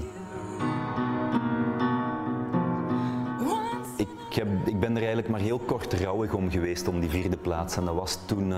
Ik, 3.97 4.33
heb, 4.33 4.47
ik 4.65 4.79
ben 4.79 4.91
er 4.91 4.97
eigenlijk 4.97 5.29
maar 5.29 5.39
heel 5.39 5.59
kort 5.59 5.93
rouwig 5.93 6.33
om 6.33 6.51
geweest 6.51 6.87
om 6.87 6.99
die 6.99 7.09
vierde 7.09 7.37
plaats. 7.37 7.77
En 7.77 7.85
dat 7.85 7.95
was 7.95 8.19
toen 8.25 8.51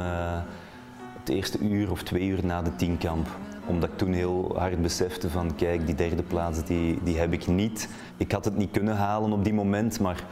het 1.19 1.29
eerste 1.29 1.59
uur 1.59 1.91
of 1.91 2.03
twee 2.03 2.27
uur 2.27 2.45
na 2.45 2.61
de 2.61 2.75
tienkamp. 2.75 3.27
Omdat 3.69 3.89
ik 3.89 3.97
toen 3.97 4.13
heel 4.13 4.53
hard 4.57 4.81
besefte 4.81 5.29
van 5.29 5.55
kijk, 5.55 5.85
die 5.85 5.95
derde 5.95 6.23
plaats 6.23 6.63
die, 6.63 6.99
die 7.03 7.17
heb 7.17 7.33
ik 7.33 7.47
niet. 7.47 7.89
Ik 8.17 8.31
had 8.31 8.45
het 8.45 8.57
niet 8.57 8.71
kunnen 8.71 8.95
halen 8.95 9.31
op 9.31 9.43
die 9.43 9.53
moment, 9.53 9.99
maar 9.99 10.23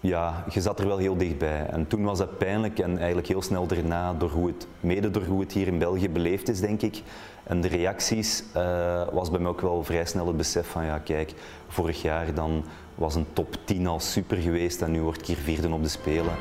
ja, 0.00 0.44
je 0.50 0.60
zat 0.60 0.80
er 0.80 0.86
wel 0.86 0.98
heel 0.98 1.16
dichtbij. 1.16 1.66
En 1.66 1.86
toen 1.86 2.04
was 2.04 2.18
dat 2.18 2.38
pijnlijk 2.38 2.78
en 2.78 2.96
eigenlijk 2.96 3.26
heel 3.26 3.42
snel 3.42 3.66
daarna, 3.66 4.14
door 4.14 4.30
hoe 4.30 4.46
het, 4.46 4.66
mede 4.80 5.10
door 5.10 5.24
hoe 5.24 5.40
het 5.40 5.52
hier 5.52 5.66
in 5.66 5.78
België 5.78 6.10
beleefd 6.10 6.48
is, 6.48 6.60
denk 6.60 6.82
ik. 6.82 7.02
En 7.42 7.60
de 7.60 7.68
reacties 7.68 8.44
uh, 8.56 9.02
was 9.12 9.30
bij 9.30 9.40
mij 9.40 9.50
ook 9.50 9.60
wel 9.60 9.84
vrij 9.84 10.04
snel 10.04 10.26
het 10.26 10.36
besef 10.36 10.66
van, 10.66 10.84
ja 10.84 10.98
kijk, 10.98 11.34
vorig 11.68 12.02
jaar 12.02 12.34
dan 12.34 12.64
was 12.94 13.14
een 13.14 13.26
top 13.32 13.56
10 13.64 13.86
al 13.86 14.00
super 14.00 14.36
geweest 14.36 14.82
en 14.82 14.90
nu 14.90 15.02
word 15.02 15.20
ik 15.20 15.26
hier 15.26 15.36
vierde 15.36 15.72
op 15.72 15.82
de 15.82 15.88
Spelen. 15.88 16.34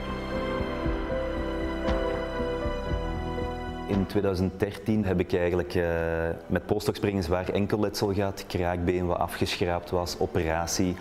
In 3.87 4.05
2013 4.05 5.05
heb 5.05 5.19
ik 5.19 5.33
eigenlijk 5.33 5.75
uh, 5.75 5.83
met 6.47 6.65
poststokspringen 6.65 7.23
zwaar 7.23 7.49
enkelletsel 7.49 8.13
gehad, 8.13 8.43
kraakbeen 8.47 9.05
wat 9.05 9.17
afgeschraapt 9.17 9.89
was, 9.89 10.19
operatie. 10.19 10.95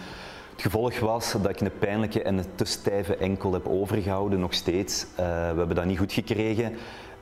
Het 0.52 0.62
gevolg 0.62 0.98
was 0.98 1.32
dat 1.32 1.48
ik 1.48 1.60
een 1.60 1.78
pijnlijke 1.78 2.22
en 2.22 2.38
een 2.38 2.44
te 2.54 2.64
stijve 2.64 3.16
enkel 3.16 3.52
heb 3.52 3.68
overgehouden, 3.68 4.40
nog 4.40 4.54
steeds. 4.54 5.02
Uh, 5.02 5.16
we 5.16 5.22
hebben 5.58 5.74
dat 5.74 5.84
niet 5.84 5.98
goed 5.98 6.12
gekregen. 6.12 6.76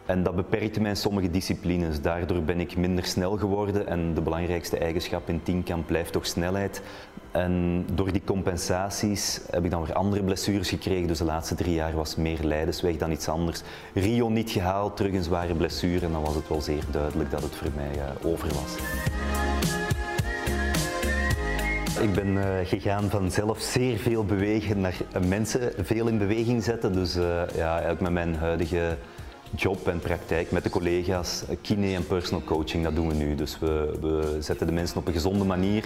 En 0.06 0.22
dat 0.22 0.36
beperkte 0.36 0.80
mij 0.80 0.90
in 0.90 0.96
sommige 0.96 1.30
disciplines. 1.30 2.00
Daardoor 2.00 2.42
ben 2.42 2.60
ik 2.60 2.76
minder 2.76 3.04
snel 3.04 3.36
geworden 3.36 3.86
en 3.86 4.14
de 4.14 4.20
belangrijkste 4.20 4.78
eigenschap 4.78 5.28
in 5.28 5.42
tienkamp 5.42 5.86
blijft 5.86 6.12
toch 6.12 6.26
snelheid. 6.26 6.82
En 7.30 7.84
door 7.94 8.12
die 8.12 8.22
compensaties 8.24 9.40
heb 9.50 9.64
ik 9.64 9.70
dan 9.70 9.84
weer 9.84 9.94
andere 9.94 10.22
blessures 10.22 10.68
gekregen. 10.68 11.08
Dus 11.08 11.18
de 11.18 11.24
laatste 11.24 11.54
drie 11.54 11.74
jaar 11.74 11.94
was 11.94 12.16
meer 12.16 12.38
lijdensweg 12.42 12.96
dan 12.96 13.10
iets 13.10 13.28
anders. 13.28 13.62
Rio 13.94 14.28
niet 14.28 14.50
gehaald, 14.50 14.96
terug 14.96 15.12
een 15.12 15.22
zware 15.22 15.54
blessure. 15.54 16.06
En 16.06 16.12
dan 16.12 16.22
was 16.22 16.34
het 16.34 16.48
wel 16.48 16.60
zeer 16.60 16.84
duidelijk 16.90 17.30
dat 17.30 17.42
het 17.42 17.54
voor 17.54 17.70
mij 17.74 17.90
uh, 17.96 18.30
over 18.32 18.48
was. 18.48 18.76
Ik 22.02 22.14
ben 22.14 22.28
uh, 22.28 22.44
gegaan 22.64 23.10
van 23.10 23.30
zelf 23.30 23.60
zeer 23.60 23.98
veel 23.98 24.24
bewegen 24.24 24.80
naar 24.80 24.96
mensen 25.26 25.72
veel 25.78 26.06
in 26.06 26.18
beweging 26.18 26.62
zetten. 26.62 26.92
Dus 26.92 27.16
uh, 27.16 27.42
ja, 27.54 27.94
met 28.00 28.12
mijn 28.12 28.34
huidige 28.34 28.96
job 29.56 29.88
en 29.88 29.98
praktijk 29.98 30.50
met 30.50 30.62
de 30.62 30.70
collega's, 30.70 31.42
kine 31.60 31.94
en 31.94 32.06
personal 32.06 32.44
coaching, 32.44 32.84
dat 32.84 32.94
doen 32.94 33.08
we 33.08 33.14
nu. 33.14 33.34
Dus 33.34 33.58
we, 33.58 33.96
we 34.00 34.36
zetten 34.40 34.66
de 34.66 34.72
mensen 34.72 34.96
op 34.96 35.06
een 35.06 35.12
gezonde 35.12 35.44
manier 35.44 35.84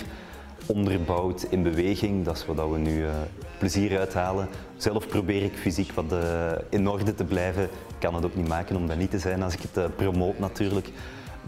onderbouwd 0.67 1.47
in 1.51 1.63
beweging. 1.63 2.25
Dat 2.25 2.37
is 2.37 2.47
wat 2.47 2.71
we 2.71 2.79
nu 2.79 3.03
uh, 3.03 3.11
plezier 3.59 3.99
uithalen. 3.99 4.49
Zelf 4.77 5.09
probeer 5.09 5.43
ik 5.43 5.57
fysiek 5.57 5.93
wat 5.93 6.13
uh, 6.13 6.53
in 6.69 6.89
orde 6.89 7.15
te 7.15 7.25
blijven. 7.25 7.63
Ik 7.63 7.99
kan 7.99 8.15
het 8.15 8.25
ook 8.25 8.35
niet 8.35 8.49
maken 8.49 8.77
om 8.77 8.87
dat 8.87 8.97
niet 8.97 9.11
te 9.11 9.19
zijn 9.19 9.43
als 9.43 9.55
ik 9.55 9.61
het 9.73 9.97
promoot 9.97 10.39
natuurlijk. 10.39 10.91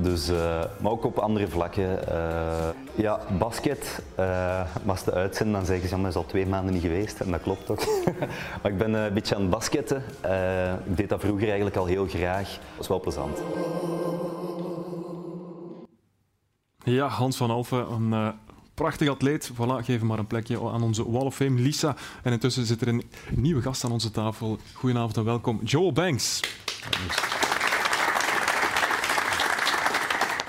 Dus, 0.00 0.30
maar 0.80 0.90
ook 0.92 1.04
op 1.04 1.18
andere 1.18 1.48
vlakken. 1.48 1.98
ja, 2.94 3.20
basket, 3.38 4.02
als 4.87 5.04
de 5.04 5.12
uitzenden 5.12 5.54
dan 5.54 5.66
zeggen 5.66 5.88
ze, 5.88 5.94
ja, 5.94 6.00
maar 6.00 6.11
is 6.11 6.16
al 6.16 6.26
twee 6.26 6.46
maanden 6.46 6.72
niet 6.72 6.82
geweest. 6.82 7.20
En 7.20 7.30
dat 7.30 7.42
klopt 7.42 7.70
ook. 7.70 7.84
maar 8.62 8.72
ik 8.72 8.78
ben 8.78 8.92
een 8.92 9.14
beetje 9.14 9.34
aan 9.34 9.40
het 9.40 9.50
basketten. 9.50 10.02
ik 10.84 10.96
deed 10.96 11.08
dat 11.08 11.20
vroeger 11.20 11.46
eigenlijk 11.46 11.76
al 11.76 11.87
heel 11.87 12.06
graag. 12.06 12.48
Dat 12.48 12.80
is 12.80 12.88
wel 12.88 13.00
plezant. 13.00 13.38
Ja, 16.84 17.08
Hans 17.08 17.37
van 17.37 17.50
Alphen, 17.50 17.92
een 17.92 18.34
prachtig 18.78 19.08
atleet. 19.08 19.50
Voilà, 19.52 19.84
geef 19.84 19.98
hem 19.98 20.06
maar 20.06 20.18
een 20.18 20.26
plekje 20.26 20.70
aan 20.70 20.82
onze 20.82 21.11
Wall 21.11 21.24
of 21.24 21.34
Fame, 21.34 21.61
Lisa. 21.61 21.96
En 22.22 22.32
intussen 22.32 22.66
zit 22.66 22.80
er 22.80 22.88
een 22.88 23.02
nieuwe 23.30 23.62
gast 23.62 23.84
aan 23.84 23.92
onze 23.92 24.11
tafel. 24.11 24.58
Goedenavond 24.72 25.16
en 25.16 25.24
welkom, 25.24 25.61
Joel 25.64 25.92
Banks. 25.92 26.40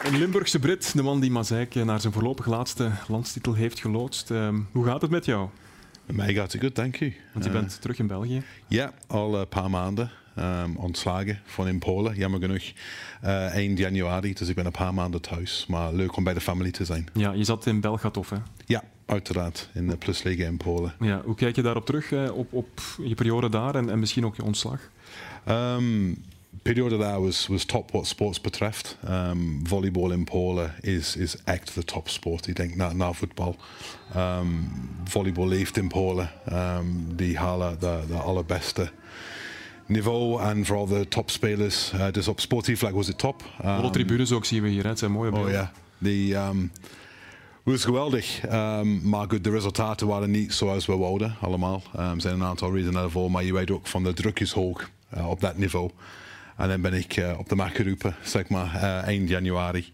Een 0.04 0.18
Limburgse 0.18 0.60
Brit, 0.60 0.96
de 0.96 1.04
man 1.04 1.20
die 1.20 1.32
Mazeik 1.32 1.76
naar 1.76 2.02
zijn 2.02 2.14
voorlopig 2.14 2.46
laatste 2.46 2.92
landstitel 3.08 3.54
heeft 3.54 3.80
geloodst. 3.80 4.32
Uh, 4.32 4.56
hoe 4.72 4.86
gaat 4.86 5.02
het 5.02 5.12
met 5.12 5.26
jou? 5.26 5.50
Met 6.06 6.16
mij 6.16 6.34
gaat 6.34 6.52
het 6.52 6.62
goed, 6.62 6.76
dank 6.76 7.00
u. 7.00 7.16
Want 7.34 7.46
je 7.46 7.52
bent 7.52 7.72
uh, 7.72 7.78
terug 7.78 8.00
in 8.00 8.08
België? 8.08 8.44
Ja, 8.68 8.94
al 9.08 9.40
een 9.40 9.48
paar 9.48 9.70
maanden. 9.70 10.12
Um, 10.40 10.76
ontslagen 10.76 11.40
van 11.46 11.68
in 11.68 11.80
Polen, 11.80 12.16
jammer 12.16 12.40
genoeg. 12.40 12.64
Uh, 13.24 13.54
eind 13.54 13.78
januari, 13.78 14.34
dus 14.34 14.48
ik 14.48 14.56
ben 14.56 14.66
een 14.66 14.72
paar 14.72 14.94
maanden 14.94 15.22
thuis. 15.22 15.66
Maar 15.68 15.94
leuk 15.94 16.16
om 16.16 16.24
bij 16.24 16.34
de 16.34 16.42
familie 16.42 16.72
te 16.72 16.86
zijn. 16.86 17.08
Ja, 17.14 17.32
je 17.32 17.44
zat 17.44 17.66
in 17.66 17.82
Belgatov, 17.82 18.30
hè? 18.30 18.38
Ja, 18.66 18.84
uiteraard, 19.06 19.70
in 19.74 19.88
de 19.88 19.98
Plusliga 19.98 20.46
in 20.46 20.58
Polen. 20.58 20.94
Ja, 21.00 21.22
hoe 21.26 21.36
kijk 21.36 21.56
je 21.56 21.62
daarop 21.62 21.86
terug, 21.86 22.32
op, 22.32 22.54
op 22.54 22.80
je 23.04 23.16
periode 23.16 23.50
daar 23.50 23.76
en, 23.76 23.90
en 23.90 24.00
misschien 24.00 24.26
ook 24.26 24.36
je 24.36 24.44
ontslag? 24.44 24.80
Um, 25.50 26.24
periode 26.74 26.98
daar 26.98 27.22
was, 27.22 27.48
was 27.48 27.66
top 27.66 27.92
wat 27.92 28.08
sports 28.08 28.42
betreft. 28.42 28.98
Um, 29.10 29.60
volleybal 29.64 30.12
in 30.12 30.24
Polen 30.24 30.74
is, 30.82 31.16
is 31.16 31.36
echt 31.44 31.74
de 31.74 31.84
top 31.84 32.10
sport. 32.10 32.48
Ik 32.48 32.56
denk 32.56 32.76
na, 32.76 32.94
na 32.94 33.14
voetbal. 33.14 33.56
Um, 34.16 34.72
volleybal 35.04 35.48
leeft 35.48 35.78
in 35.78 35.88
Polen. 35.88 36.32
Um, 36.54 37.16
die 37.16 37.38
halen 37.38 37.80
de, 37.80 38.00
de 38.08 38.18
allerbeste 38.18 38.92
niveau 39.86 40.42
en 40.42 40.66
vooral 40.66 40.86
de 40.86 41.08
topspelers. 41.08 41.92
Uh, 41.96 42.12
dus 42.12 42.28
op 42.28 42.40
sportief 42.40 42.80
vlak 42.80 42.94
was 42.94 43.08
het 43.08 43.18
top. 43.18 43.44
Alle 43.62 43.90
tribunes 43.90 44.32
ook 44.32 44.46
zien 44.46 44.64
we 44.64 44.70
hier, 44.70 44.84
hè? 44.84 44.90
het 44.90 45.00
zijn 45.00 45.12
mooie 45.12 45.32
beelden. 45.32 45.50
Oh 45.50 45.56
ja, 45.56 45.72
die 45.98 46.36
um, 46.36 46.72
was 47.64 47.84
geweldig. 47.84 48.52
Um, 48.52 49.10
maar 49.10 49.30
goed, 49.30 49.44
de 49.44 49.50
resultaten 49.50 50.08
waren 50.08 50.32
niet 50.32 50.54
zoals 50.54 50.86
we 50.86 50.98
wouden 50.98 51.36
allemaal. 51.42 51.84
Um, 51.96 52.02
er 52.02 52.22
zijn 52.22 52.34
een 52.34 52.44
aantal 52.44 52.76
redenen 52.76 53.12
voor, 53.12 53.32
maar 53.32 53.44
je 53.44 53.54
weet 53.54 53.72
ook 53.72 53.88
van 53.88 54.04
de 54.04 54.14
druk 54.14 54.40
is 54.40 54.52
hoog 54.52 54.90
uh, 55.18 55.30
op 55.30 55.42
dat 55.42 55.58
niveau. 55.58 55.92
En 56.60 56.68
dan 56.68 56.82
ben 56.82 56.94
ik 56.94 57.18
uh, 57.18 57.34
op 57.38 57.50
de 57.50 57.56
markt 57.56 57.76
geroepen, 57.76 58.16
zeg 58.24 58.50
maar, 58.50 58.76
uh, 58.76 59.04
eind 59.04 59.30
januari. 59.30 59.92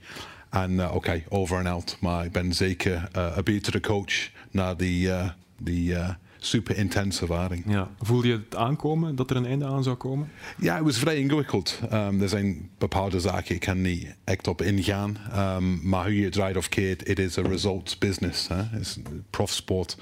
En 0.50 0.72
uh, 0.72 0.86
oké, 0.86 0.96
okay, 0.96 1.26
over 1.30 1.60
en 1.60 1.68
out. 1.68 1.98
Maar 2.00 2.26
ik 2.26 2.32
ben 2.32 2.54
zeker 2.54 3.10
een 3.12 3.44
betere 3.44 3.80
coach 3.80 4.30
na 4.52 4.76
die, 4.76 5.10
die 5.58 5.96
super 6.38 6.78
intense 6.78 7.22
ervaring. 7.22 7.64
Ja. 7.68 7.90
Voelde 8.02 8.28
je 8.28 8.34
het 8.34 8.56
aankomen 8.56 9.16
dat 9.16 9.30
er 9.30 9.36
een 9.36 9.46
einde 9.46 9.66
aan 9.66 9.84
zou 9.84 9.96
komen? 9.96 10.32
Ja, 10.58 10.76
het 10.76 10.84
was 10.84 10.98
vrij 10.98 11.18
ingewikkeld. 11.18 11.80
Um, 11.94 12.22
er 12.22 12.30
zijn 12.30 12.70
bepaalde 12.78 13.20
zaken, 13.20 13.56
ik 13.56 13.62
kan 13.62 13.82
niet 13.82 14.16
echt 14.24 14.48
op 14.48 14.62
ingaan. 14.62 15.18
Um, 15.36 15.80
maar 15.84 16.04
hoe 16.04 16.18
je 16.18 16.24
het 16.24 16.34
draait 16.34 16.58
of 16.58 16.70
keert, 16.70 17.08
het 17.08 17.20
is 17.20 17.36
een 17.36 17.48
results 17.48 17.98
business. 17.98 18.48
Het 18.48 18.82
is 18.82 19.00
profsport. 19.30 19.98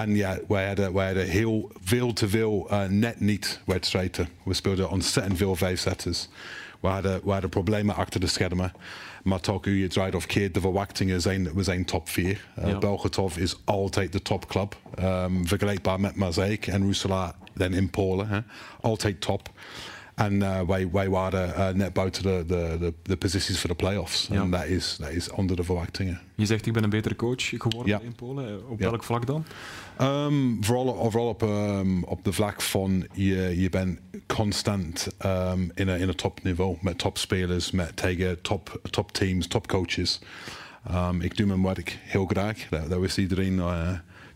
En 0.00 0.14
ja, 0.14 0.38
wij 0.48 0.66
hadden, 0.66 0.92
wij 0.92 1.06
hadden 1.06 1.28
heel 1.28 1.72
veel 1.84 2.12
te 2.12 2.28
veel 2.28 2.68
uh, 2.70 2.84
net 2.84 3.20
niet 3.20 3.60
wedstrijden. 3.66 4.28
We 4.44 4.54
speelden 4.54 4.90
ontzettend 4.90 5.36
veel 5.36 5.56
vijfzetters. 5.56 6.28
We 6.80 6.88
hadden, 6.88 7.20
we 7.24 7.30
hadden 7.30 7.50
problemen 7.50 7.94
achter 7.94 8.20
de 8.20 8.26
schermen. 8.26 8.72
Maar 9.22 9.40
toch, 9.40 9.64
je 9.64 9.86
draait 9.86 10.14
of 10.14 10.26
keert, 10.26 10.54
de 10.54 10.60
verwachtingen 10.60 11.20
zijn, 11.20 11.54
we 11.54 11.62
zijn 11.62 11.84
top 11.84 12.08
4. 12.08 12.46
Uh, 12.58 12.68
ja. 12.68 12.78
Belgatov 12.78 13.36
is 13.36 13.56
altijd 13.64 14.12
de 14.12 14.22
topclub. 14.22 14.76
Um, 15.02 15.46
vergelijkbaar 15.46 16.00
met 16.00 16.16
Mazeik 16.16 16.66
en 16.66 16.82
Roesela 16.82 17.34
dan 17.54 17.72
in 17.72 17.90
Polen. 17.90 18.28
Hè. 18.28 18.40
Altijd 18.80 19.20
top. 19.20 19.50
En 20.26 20.34
uh, 20.34 20.60
wij, 20.60 20.90
wij 20.90 21.08
waren 21.08 21.48
uh, 21.48 21.68
net 21.68 21.92
buiten 21.92 22.22
de, 22.22 22.44
de, 22.46 22.76
de, 22.78 22.94
de, 23.02 23.16
posities 23.16 23.60
voor 23.60 23.70
de 23.70 23.76
playoffs. 23.76 24.28
En 24.28 24.50
dat 24.50 24.64
is, 24.64 24.96
dat 24.98 25.10
is 25.10 25.30
onder 25.30 25.56
de 25.56 25.64
verwachtingen. 25.64 26.20
Je 26.34 26.46
zegt, 26.46 26.66
ik 26.66 26.72
ben 26.72 26.84
een 26.84 26.90
betere 26.90 27.16
coach 27.16 27.48
geworden 27.48 28.02
in 28.02 28.14
Polen. 28.14 28.68
Op 28.68 28.78
welk 28.78 29.02
vlak 29.02 29.26
dan? 29.26 29.44
Um, 30.00 30.64
vooral 30.64 31.10
vooral 31.10 31.28
op, 31.28 31.42
um, 31.42 32.04
op 32.04 32.24
de 32.24 32.32
vlak 32.32 32.62
van 32.62 33.06
je, 33.12 33.60
je 33.60 33.68
bent 33.68 33.98
constant 34.26 35.08
um, 35.24 35.70
in 35.74 35.88
een 35.88 36.00
in 36.00 36.14
topniveau 36.14 36.76
met 36.80 36.98
topspelers, 36.98 37.70
met 37.70 37.96
tegen 37.96 38.40
top, 38.40 38.80
top 38.90 39.12
teams, 39.12 39.46
top 39.46 39.66
coaches. 39.66 40.20
ik 41.20 41.36
doe 41.36 41.46
mijn 41.46 41.62
werk 41.62 41.98
heel 42.02 42.26
graag. 42.26 42.66
Dat, 42.70 42.88
dat 42.90 43.00
wist 43.00 43.18
iedereen. 43.18 43.54
Uh, 43.54 43.90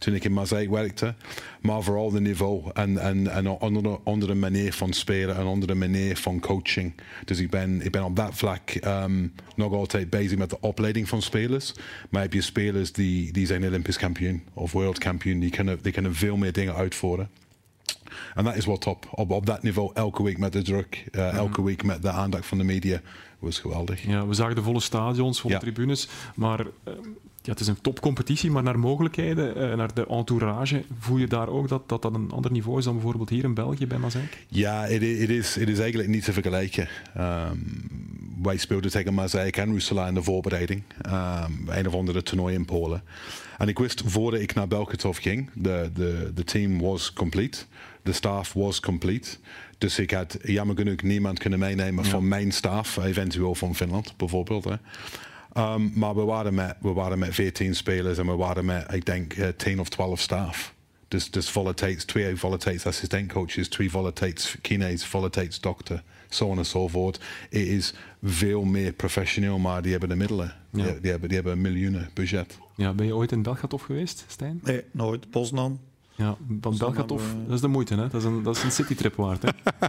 toen 0.07 0.15
ik 0.15 0.25
in 0.25 0.33
Mazeik 0.33 0.71
werkte. 0.71 1.15
Maar 1.61 1.83
vooral 1.83 2.11
de 2.11 2.21
niveau 2.21 2.71
en, 2.73 2.99
en, 2.99 3.31
en 3.31 3.61
andere, 3.61 3.99
andere 4.05 4.35
manier 4.35 4.73
van 4.73 4.93
spelen 4.93 5.37
en 5.37 5.47
andere 5.47 5.75
manier 5.75 6.17
van 6.17 6.41
coaching. 6.41 6.95
Dus 7.25 7.39
ik 7.39 7.51
ben, 7.51 7.83
ik 7.83 7.93
ben 7.93 8.05
op 8.05 8.17
dat 8.17 8.35
vlak 8.35 8.75
um, 8.85 9.33
nog 9.57 9.73
altijd 9.73 10.11
bezig 10.11 10.39
met 10.39 10.51
de 10.51 10.61
opleiding 10.61 11.09
van 11.09 11.23
spelers. 11.23 11.75
Maar 12.11 12.23
heb 12.23 12.33
je 12.33 12.41
spelers 12.41 12.93
die, 12.93 13.33
die 13.33 13.47
zijn 13.47 13.67
Olympisch 13.67 13.97
kampioen 13.97 14.43
of 14.55 14.73
wereldkampioen, 14.73 15.39
die 15.39 15.51
kunnen, 15.51 15.79
die 15.83 15.93
kunnen 15.93 16.15
veel 16.15 16.37
meer 16.37 16.53
dingen 16.53 16.75
uitvoeren. 16.75 17.31
En 18.35 18.45
dat 18.45 18.57
is 18.57 18.65
wat 18.65 18.81
top. 18.81 19.09
Op, 19.11 19.31
op 19.31 19.47
dat 19.47 19.63
niveau, 19.63 19.91
elke 19.95 20.23
week 20.23 20.39
met 20.39 20.53
de 20.53 20.63
druk, 20.63 21.05
uh, 21.13 21.35
elke 21.35 21.63
week 21.63 21.85
met 21.85 22.03
de 22.03 22.11
aandacht 22.11 22.47
van 22.47 22.59
de 22.59 22.65
media, 22.65 23.01
was 23.39 23.59
geweldig. 23.59 24.07
Ja, 24.07 24.27
we 24.27 24.35
zagen 24.35 24.55
de 24.55 24.63
volle 24.63 24.81
stadions, 24.81 25.41
volle 25.41 25.55
ja. 25.55 25.61
tribunes, 25.61 26.09
maar 26.35 26.61
uh, 26.61 26.95
ja, 27.47 27.53
het 27.53 27.61
is 27.61 27.67
een 27.67 27.81
topcompetitie, 27.81 28.51
maar 28.51 28.63
naar 28.63 28.79
mogelijkheden, 28.79 29.59
uh, 29.59 29.75
naar 29.75 29.95
de 29.95 30.07
entourage, 30.07 30.85
voel 30.99 31.17
je 31.17 31.27
daar 31.27 31.49
ook 31.49 31.69
dat, 31.69 31.89
dat 31.89 32.03
dat 32.03 32.15
een 32.15 32.31
ander 32.31 32.51
niveau 32.51 32.79
is 32.79 32.85
dan 32.85 32.95
bijvoorbeeld 32.95 33.29
hier 33.29 33.45
in 33.45 33.55
België 33.55 33.87
bij 33.87 33.99
Mazijk? 33.99 34.45
Ja, 34.49 34.83
het 34.83 35.03
is, 35.03 35.57
is 35.57 35.79
eigenlijk 35.79 36.09
niet 36.09 36.25
te 36.25 36.33
vergelijken. 36.33 36.89
Um, 37.19 37.89
wij 38.43 38.57
speelden 38.57 38.91
tegen 38.91 39.15
Mazijk 39.15 39.57
en 39.57 39.69
Roesela 39.69 40.09
in 40.09 40.15
de 40.15 40.23
voorbereiding, 40.23 40.83
um, 41.07 41.69
een 41.69 41.87
of 41.87 41.95
andere 41.95 42.23
toernooi 42.23 42.55
in 42.55 42.65
Polen. 42.65 43.03
En 43.59 43.69
ik 43.69 43.79
wist 43.79 44.03
voordat 44.07 44.41
ik 44.41 44.55
naar 44.55 44.69
Belkatov 44.69 45.19
ging, 45.23 45.51
de, 45.55 45.91
de, 45.95 46.31
de 46.35 46.45
team 46.45 46.81
was 46.81 47.13
complete, 47.13 47.59
de 48.03 48.13
staff 48.13 48.53
was 48.53 48.81
complete. 48.81 49.37
Dus 49.79 49.99
ik 49.99 50.11
had 50.11 50.39
jammer 50.43 50.77
genoeg 50.77 51.03
niemand 51.03 51.39
kunnen 51.39 51.59
meenemen 51.59 52.05
ja. 52.05 52.11
van 52.11 52.29
mijn 52.29 52.53
staf, 52.53 52.97
eventueel 52.97 53.55
van 53.55 53.75
Finland 53.75 54.17
bijvoorbeeld. 54.17 54.65
Hè. 54.65 54.75
Um, 55.57 55.93
maar 55.95 56.15
we 56.15 56.23
waren, 56.23 56.55
met, 56.55 56.77
we 56.81 56.93
waren 56.93 57.19
met 57.19 57.35
14 57.35 57.75
spelers 57.75 58.19
en 58.19 58.27
we 58.27 58.37
waren 58.37 58.65
met, 58.65 58.93
ik 58.93 59.05
denk, 59.05 59.37
uh, 59.37 59.49
10 59.49 59.81
of 59.81 59.89
12 59.89 60.21
staf. 60.21 60.75
Dus, 61.09 61.31
dus 61.31 61.51
volatites, 61.51 62.05
twee 62.05 62.37
volatites 62.37 62.87
assistentcoaches, 62.87 63.69
twee 63.69 63.91
volatites 63.91 64.57
kines, 64.61 65.07
volatites 65.07 65.61
dokter, 65.61 66.03
zo 66.29 66.55
en 66.55 66.67
zo 66.67 66.89
voort. 66.89 67.21
Het 67.51 67.67
is 67.67 67.95
veel 68.23 68.65
meer 68.65 68.93
professioneel, 68.93 69.59
maar 69.59 69.83
die 69.83 69.91
hebben 69.91 70.09
de 70.09 70.17
middelen. 70.17 70.55
Ja. 70.73 70.85
Die, 70.85 71.01
die, 71.01 71.11
hebben, 71.11 71.29
die 71.29 71.39
hebben 71.39 71.57
een 71.57 71.73
miljoenen 71.73 72.11
budget. 72.15 72.59
Ja, 72.77 72.93
ben 72.93 73.07
je 73.07 73.15
ooit 73.15 73.33
in 73.33 73.43
Belgatov 73.43 73.85
geweest, 73.85 74.25
Stijn? 74.29 74.61
Nee, 74.63 74.83
nooit. 74.91 75.31
Poznan. 75.31 75.81
Ja, 76.17 76.37
want 76.61 76.79
Belgatov, 76.79 77.23
dat 77.47 77.55
is 77.55 77.61
de 77.61 77.69
moeite, 77.69 77.95
hè? 77.95 78.09
Dat 78.09 78.21
is 78.21 78.25
een, 78.25 78.43
dat 78.43 78.57
is 78.57 78.63
een 78.63 78.73
citytrip 78.73 79.15
waard. 79.15 79.43
Hè? 79.43 79.49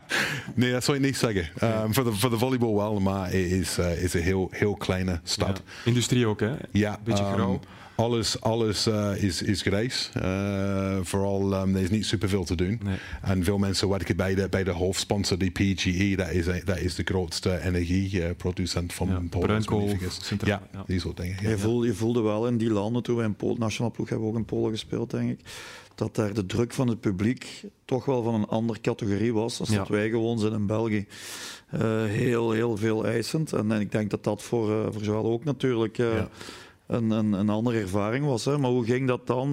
nee, 0.56 0.72
dat 0.72 0.84
zou 0.84 0.98
ik 0.98 1.04
niet 1.04 1.18
zeggen. 1.18 1.50
Um, 1.84 1.94
voor, 1.94 2.04
de, 2.04 2.14
voor 2.14 2.30
de 2.30 2.38
volleybal 2.38 2.76
wel, 2.76 3.00
maar 3.00 3.26
het 3.26 3.34
is, 3.34 3.80
uh, 3.80 4.04
is 4.04 4.14
een 4.14 4.22
heel, 4.22 4.48
heel 4.52 4.76
kleine 4.76 5.20
stad. 5.24 5.62
Ja. 5.66 5.72
Industrie 5.86 6.28
ook, 6.28 6.40
hè? 6.40 6.56
Ja. 6.72 7.00
Beetje 7.04 7.24
um, 7.24 7.34
grauw. 7.34 7.60
alles, 7.96 8.42
alles 8.42 8.88
uh, 8.88 9.24
is, 9.24 9.42
is 9.42 9.62
grijs. 9.62 10.12
Uh, 10.18 10.98
vooral, 11.02 11.62
um, 11.62 11.76
er 11.76 11.82
is 11.82 11.90
niet 11.90 12.06
superveel 12.06 12.44
te 12.44 12.56
doen. 12.56 12.80
Nee. 12.84 12.98
En 13.22 13.44
veel 13.44 13.58
mensen 13.58 13.90
werken 13.90 14.16
bij 14.16 14.36
de, 14.36 14.50
bij 14.50 14.64
de 14.64 14.72
hoofdsponsor, 14.72 15.38
die 15.38 15.52
PGE. 15.52 16.16
Dat 16.16 16.30
is, 16.30 16.46
dat 16.66 16.78
is 16.80 16.96
de 16.96 17.04
grootste 17.04 17.60
energieproducent 17.60 18.94
van 18.94 19.08
ja, 19.08 19.22
Polen. 19.30 19.48
Bruinkool, 19.48 19.90
ja, 20.46 20.62
ja, 20.72 20.84
die 20.86 21.00
soort 21.00 21.18
dingen. 21.18 21.38
Ja, 21.42 21.50
je, 21.50 21.58
voelde, 21.58 21.88
je 21.88 21.94
voelde 21.94 22.22
wel 22.22 22.48
in 22.48 22.58
die 22.58 22.72
landen, 22.72 23.04
toen 23.04 23.16
wij 23.16 23.26
in 23.26 23.36
Polen, 23.36 23.60
nationale 23.60 23.94
ploeg 23.94 24.10
hebben 24.10 24.28
we 24.28 24.34
ook 24.34 24.40
in 24.40 24.46
Polen 24.46 24.72
gespeeld, 24.72 25.12
denk 25.12 25.30
ik, 25.32 25.40
dat 25.98 26.16
daar 26.16 26.34
de 26.34 26.46
druk 26.46 26.74
van 26.74 26.88
het 26.88 27.00
publiek 27.00 27.64
toch 27.86 28.06
wel 28.06 28.24
van 28.24 28.34
een 28.34 28.48
andere 28.48 28.82
categorie 28.82 29.34
was 29.34 29.60
als 29.60 29.70
dat 29.70 29.88
wij 29.88 30.10
gewoon 30.10 30.40
zijn 30.40 30.54
in 30.54 30.68
België. 30.68 31.08
Uh, 31.76 31.82
heel, 32.06 32.52
heel 32.52 32.78
veel 32.78 33.06
eisend. 33.06 33.54
En, 33.54 33.72
en, 33.72 33.80
ik 33.80 33.92
denk 33.92 34.10
dat 34.10 34.24
dat 34.24 34.44
voor, 34.44 34.70
uh, 34.70 34.86
voor 34.92 35.04
zowel 35.04 35.26
ook 35.26 35.44
natuurlijk 35.44 35.98
uh, 35.98 36.14
ja. 36.14 36.30
Een, 36.88 37.12
een, 37.12 37.34
een, 37.34 37.50
andere 37.50 37.80
ervaring 37.80 38.26
was. 38.26 38.46
Hè. 38.46 38.58
Maar 38.58 38.70
hoe 38.70 38.86
ging 38.86 39.08
dat 39.08 39.28
dan? 39.28 39.52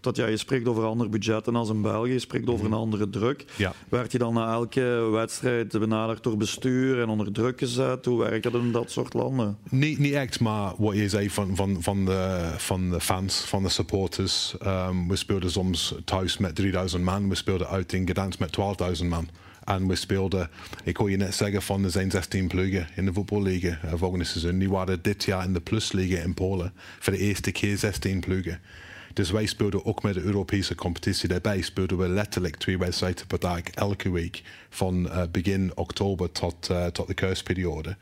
dat, 0.00 0.16
ja, 0.16 0.26
je 0.26 0.36
spreekt 0.36 0.68
over 0.68 0.84
andere 0.84 1.10
budgetten 1.10 1.56
als 1.56 1.68
in 1.68 1.82
België, 1.82 2.12
je 2.12 2.18
spreekt 2.18 2.48
over 2.48 2.66
een 2.66 2.72
andere 2.72 3.10
druk. 3.10 3.44
Ja. 3.56 3.72
Werd 3.88 4.12
je 4.12 4.18
dan 4.18 4.34
na 4.34 4.52
elke 4.52 5.08
wedstrijd 5.10 5.78
benaderd 5.78 6.22
door 6.22 6.36
bestuur 6.36 7.00
en 7.00 7.08
onder 7.08 7.32
druk 7.32 7.58
gezet? 7.58 8.04
Hoe 8.04 8.18
werkt 8.18 8.42
dat 8.42 8.54
in 8.54 8.72
dat 8.72 8.90
soort 8.90 9.14
landen? 9.14 9.58
Niet, 9.70 9.98
niet 9.98 10.12
echt, 10.12 10.40
maar 10.40 10.72
wat 10.78 10.96
je 10.96 11.08
zei 11.08 11.30
van, 11.30 11.56
van, 11.56 11.76
van, 11.82 12.04
de, 12.04 12.52
van 12.56 12.90
de 12.90 13.00
fans, 13.00 13.40
van 13.40 13.62
de 13.62 13.68
supporters. 13.68 14.54
Um, 14.66 15.08
we 15.08 15.16
speelden 15.16 15.50
soms 15.50 15.94
thuis 16.04 16.38
met 16.38 16.54
3000 16.54 17.02
man, 17.02 17.28
we 17.28 17.34
speelden 17.34 17.68
uit 17.68 17.92
in 17.92 18.08
Gdansk 18.08 18.38
met 18.38 18.58
12.000 19.02 19.06
man. 19.08 19.28
En 19.64 19.86
we 19.86 19.94
speelden, 19.94 20.50
ik 20.84 20.96
hoor 20.96 21.10
je 21.10 21.16
net 21.16 21.34
zeggen 21.34 21.62
van 21.62 21.84
er 21.84 21.90
zijn 21.90 22.10
16 22.10 22.48
ploegen 22.48 22.88
in 22.96 23.04
de 23.04 23.12
voetballiga 23.12 23.78
uh, 23.84 23.92
volgende 23.94 24.24
seizoen. 24.24 24.58
Die 24.58 24.70
waren 24.70 25.02
dit 25.02 25.24
jaar 25.24 25.44
in 25.44 25.52
de 25.52 25.60
plusliga 25.60 26.22
in 26.22 26.34
Polen. 26.34 26.72
Voor 26.98 27.12
de 27.12 27.18
eerste 27.18 27.52
keer 27.52 27.78
16 27.78 28.20
ploegen. 28.20 28.60
Dus 29.14 29.30
wij 29.30 29.46
speelden 29.46 29.84
ook 29.84 30.02
met 30.02 30.14
de 30.14 30.20
Europese 30.20 30.74
competitie 30.74 31.28
daarbij. 31.28 31.62
Speelden 31.62 31.98
we 31.98 32.08
letterlijk 32.08 32.56
twee 32.56 32.78
wedstrijden 32.78 33.26
per 33.26 33.38
dag 33.38 33.60
elke 33.60 34.10
week. 34.10 34.42
Van 34.70 35.06
uh, 35.06 35.22
begin 35.30 35.72
oktober 35.74 36.32
tot, 36.32 36.68
uh, 36.70 36.86
tot 36.86 37.06
de 37.06 37.14
kerstperiode. 37.14 37.96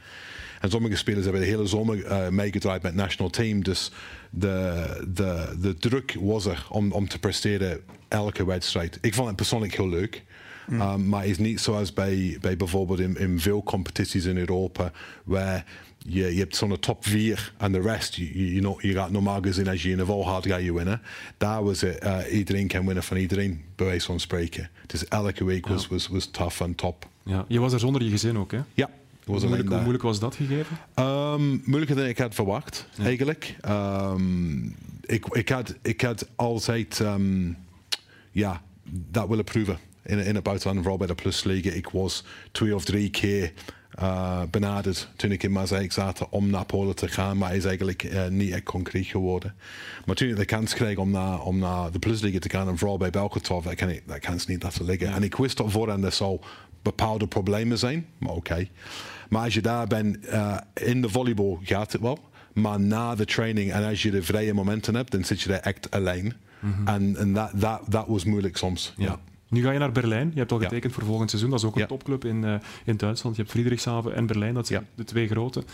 En 0.61 0.71
sommige 0.71 0.97
spelers 0.97 1.25
hebben 1.25 1.43
de 1.43 1.49
hele 1.49 1.67
zomer 1.67 1.97
uh, 1.97 2.29
meegedraaid 2.29 2.83
met 2.83 2.93
het 2.93 3.01
national 3.01 3.31
team. 3.31 3.63
Dus 3.63 3.93
de, 4.31 5.07
de, 5.15 5.57
de 5.61 5.75
druk 5.75 6.17
was 6.21 6.45
er 6.45 6.67
om, 6.69 6.93
om 6.93 7.09
te 7.09 7.19
presteren 7.19 7.81
elke 8.09 8.47
wedstrijd. 8.47 8.99
Ik 9.01 9.15
vond 9.15 9.27
het 9.27 9.37
persoonlijk 9.37 9.77
heel 9.77 9.89
leuk. 9.89 10.23
Mm. 10.69 10.81
Um, 10.81 11.09
maar 11.09 11.27
is 11.27 11.39
niet 11.39 11.61
zoals 11.61 11.93
bij, 11.93 12.39
bij 12.41 12.57
bijvoorbeeld 12.57 13.01
in, 13.01 13.17
in 13.17 13.41
veel 13.41 13.63
competities 13.63 14.25
in 14.25 14.37
Europa, 14.37 14.93
waar 15.25 15.65
je, 15.99 16.35
je 16.35 16.39
hebt 16.39 16.57
zo'n 16.57 16.79
top 16.79 17.07
4 17.07 17.53
en 17.57 17.73
de 17.73 17.81
rest, 17.81 18.15
je, 18.15 18.55
je, 18.55 18.75
je 18.79 18.93
gaat 18.93 19.11
normaal 19.11 19.41
gezien 19.41 19.69
als 19.69 19.83
je 19.83 19.91
in 19.91 19.97
de 19.97 20.05
val 20.05 20.23
gaat, 20.23 20.47
ga 20.47 20.57
je 20.57 20.75
winnen. 20.75 21.01
Daar 21.37 21.65
was 21.65 21.81
het, 21.81 22.05
uh, 22.05 22.19
iedereen 22.33 22.67
kan 22.67 22.85
winnen 22.85 23.03
van 23.03 23.17
iedereen, 23.17 23.65
bij 23.77 23.87
wijze 23.87 24.07
van 24.07 24.21
spreken. 24.21 24.71
Dus 24.87 25.09
elke 25.09 25.45
week 25.45 25.67
was, 25.67 25.89
was, 25.89 26.09
was 26.09 26.27
tough 26.27 26.63
en 26.63 26.75
top. 26.75 27.09
Ja. 27.23 27.45
Je 27.49 27.61
was 27.61 27.73
er 27.73 27.81
zonder 27.81 28.03
je 28.03 28.11
gezin 28.11 28.39
ook, 28.39 28.53
hè? 28.53 28.61
Ja. 28.75 28.91
Hoe 29.25 29.41
moeilijk, 29.41 29.69
hoe 29.69 29.79
moeilijk, 29.79 30.03
was 30.03 30.21
dat 30.21 30.35
gegeven? 30.35 30.79
Um, 30.99 31.63
moeilijker 31.65 31.97
dan 31.97 32.07
ik 32.07 32.19
had 32.19 32.35
verwacht, 32.35 32.87
ja. 32.95 33.05
eigenlijk. 33.05 33.57
Um, 33.69 34.77
ik, 35.01 35.27
ik, 35.27 35.49
had, 35.49 35.75
ik 35.83 36.01
had 36.01 36.29
altijd 36.37 36.99
um, 36.99 37.57
ja, 38.31 38.63
dat 38.91 39.29
willen 39.29 39.45
proeven 39.45 39.79
in, 40.05 40.19
in 40.19 40.35
het 40.35 40.45
buitenland, 40.45 40.79
vooral 40.81 40.99
bij 40.99 41.07
de 41.07 41.15
plusliga. 41.15 41.71
Ik 41.71 41.89
was 41.89 42.25
twee 42.53 42.75
of 42.75 42.85
drie 42.85 43.11
keer 43.11 43.53
uh, 44.01 44.43
benaderd 44.51 45.09
toen 45.17 45.33
ik 45.33 45.43
in 45.43 45.53
Maaseik 45.53 45.93
zat 45.93 46.29
om 46.29 46.51
naar 46.51 46.65
Polen 46.65 46.95
te 46.95 47.09
gaan, 47.09 47.39
maar 47.39 47.57
is 47.57 47.65
eigenlijk 47.65 48.03
uh, 48.03 48.27
niet 48.27 48.53
echt 48.53 48.63
concreet 48.63 49.07
geworden. 49.07 49.55
Maar 50.07 50.15
toen 50.15 50.29
ik 50.29 50.37
de 50.37 50.45
kans 50.45 50.75
kreeg 50.75 50.97
om 50.97 51.11
naar, 51.11 51.41
om 51.41 51.59
naar 51.59 51.91
de 51.91 51.99
plusliga 51.99 52.39
te 52.39 52.51
gaan 52.51 52.69
en 52.69 52.79
vooral 52.79 52.97
bij 52.97 53.11
Belkotov, 53.11 53.65
dat 53.65 53.75
kan 53.75 53.89
ik 53.89 54.03
dat 54.07 54.19
kans 54.19 54.47
niet 54.47 54.63
laten 54.63 54.85
liggen. 54.85 55.09
Ja. 55.09 55.15
En 55.15 55.23
ik 55.23 55.37
wist 55.37 55.61
op 55.61 55.71
voorhand 55.71 56.05
er 56.05 56.13
zou 56.13 56.41
bepaalde 56.83 57.27
problemen 57.27 57.79
zijn, 57.79 58.07
maar 58.19 58.31
oké. 58.31 58.39
Okay. 58.39 58.71
Maar 59.29 59.45
als 59.45 59.55
je 59.55 59.61
daar 59.61 59.87
bent, 59.87 60.19
uh, 60.27 60.57
in 60.75 61.03
de 61.03 61.09
volleybal 61.09 61.61
gaat 61.63 61.93
het 61.93 62.01
wel. 62.01 62.19
Maar 62.53 62.81
na 62.81 63.15
de 63.15 63.25
training 63.25 63.73
en 63.73 63.85
als 63.85 64.03
je 64.03 64.11
de 64.11 64.23
vrije 64.23 64.55
momenten 64.55 64.95
hebt, 64.95 65.11
dan 65.11 65.25
zit 65.25 65.41
je 65.41 65.49
daar 65.49 65.61
echt 65.61 65.91
alleen. 65.91 66.33
Mm 66.61 66.73
-hmm. 66.73 67.17
En, 67.17 67.33
dat, 67.33 67.51
dat, 67.55 67.81
dat 67.89 68.07
was 68.07 68.25
moeilijk 68.25 68.57
soms. 68.57 68.95
Ja. 68.97 69.05
ja. 69.05 69.19
Nu 69.53 69.63
ga 69.63 69.71
je 69.71 69.79
naar 69.79 69.93
Berlijn. 69.93 70.31
Je 70.33 70.39
hebt 70.39 70.53
al 70.53 70.59
getekend 70.59 70.93
ja. 70.93 70.99
voor 70.99 71.09
volgend 71.09 71.31
seizoen. 71.31 71.51
Dat 71.51 71.59
is 71.59 71.65
ook 71.65 71.75
een 71.75 71.81
ja. 71.81 71.87
topclub 71.87 72.25
in, 72.25 72.43
uh, 72.43 72.55
in 72.85 72.97
Duitsland. 72.97 73.37
Je 73.37 73.43
hebt 73.43 73.55
Friedrichshaven 73.55 74.15
en 74.15 74.27
Berlijn. 74.27 74.55
Dat 74.55 74.67
zijn 74.67 74.81
ja. 74.81 74.89
de 74.95 75.05
twee 75.05 75.29
grote. 75.29 75.65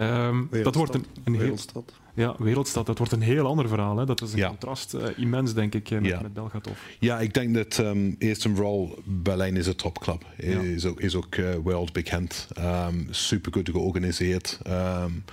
Um, 0.00 0.48
dat 0.62 0.74
wordt 0.74 0.94
een, 0.94 1.04
een 1.24 1.32
heel, 1.32 1.42
wereldstad. 1.42 1.92
Ja, 2.14 2.34
wereldstad. 2.38 2.86
Dat 2.86 2.98
wordt 2.98 3.12
een 3.12 3.20
heel 3.20 3.46
ander 3.46 3.68
verhaal. 3.68 3.96
Hè. 3.96 4.06
Dat 4.06 4.20
is 4.22 4.32
een 4.32 4.46
contrast 4.46 4.94
uh, 4.94 5.02
immens, 5.16 5.54
denk 5.54 5.74
ik, 5.74 5.90
met, 5.90 6.22
met 6.22 6.34
Belgatov. 6.34 6.78
Ja, 6.98 7.20
ik 7.20 7.34
denk 7.34 7.54
dat 7.54 7.78
um, 7.78 8.16
eerst 8.18 8.44
en 8.44 8.54
vooral 8.54 8.98
Berlijn 9.04 9.56
is 9.56 9.66
een 9.66 9.76
topclub. 9.76 10.24
Is 10.36 10.84
ook, 10.86 11.00
is 11.00 11.14
ook 11.14 11.36
uh, 11.36 11.48
wereldbekend. 11.64 12.48
Um, 12.58 13.06
super 13.10 13.52
goed 13.52 13.68
georganiseerd. 13.70 14.58
Um, 14.66 15.24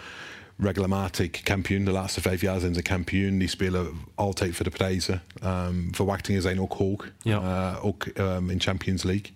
regelmatig 0.58 1.42
kampioen. 1.42 1.86
De 1.86 1.92
laatste 1.92 2.22
vijf 2.22 2.42
jaar 2.42 2.60
zijn 2.60 2.74
ze 2.74 2.82
kampioen. 2.82 3.38
Die 3.38 3.48
spelen 3.48 3.88
altijd 4.16 4.56
voor 4.56 4.66
de 4.66 4.72
prijzen. 4.72 5.22
Um, 5.44 5.88
verwachtingen 5.92 6.42
zijn 6.42 6.62
ook 6.62 6.74
hoog. 6.74 7.12
Ja. 7.22 7.42
Uh, 7.42 7.86
ook 7.86 8.06
um, 8.18 8.50
in 8.50 8.62
Champions 8.62 9.04
League. 9.04 9.32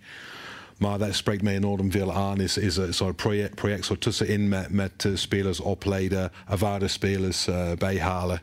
Maar 0.78 0.98
dat 0.98 1.16
spreekt 1.16 1.42
mij 1.42 1.56
enorm 1.56 1.92
veel 1.92 2.14
aan. 2.14 2.40
Is, 2.42 2.58
is 2.58 2.78
een 2.78 2.94
soort 2.94 3.16
project, 3.16 3.56
project 3.56 3.86
zo 3.86 3.98
tussenin 3.98 4.48
met, 4.48 4.70
met 4.70 5.04
uh, 5.04 5.16
spelers 5.16 5.60
opleiden, 5.60 6.32
ervaren 6.50 6.90
spelers 6.90 7.48
uh, 7.48 7.72
bijhalen. 7.78 8.42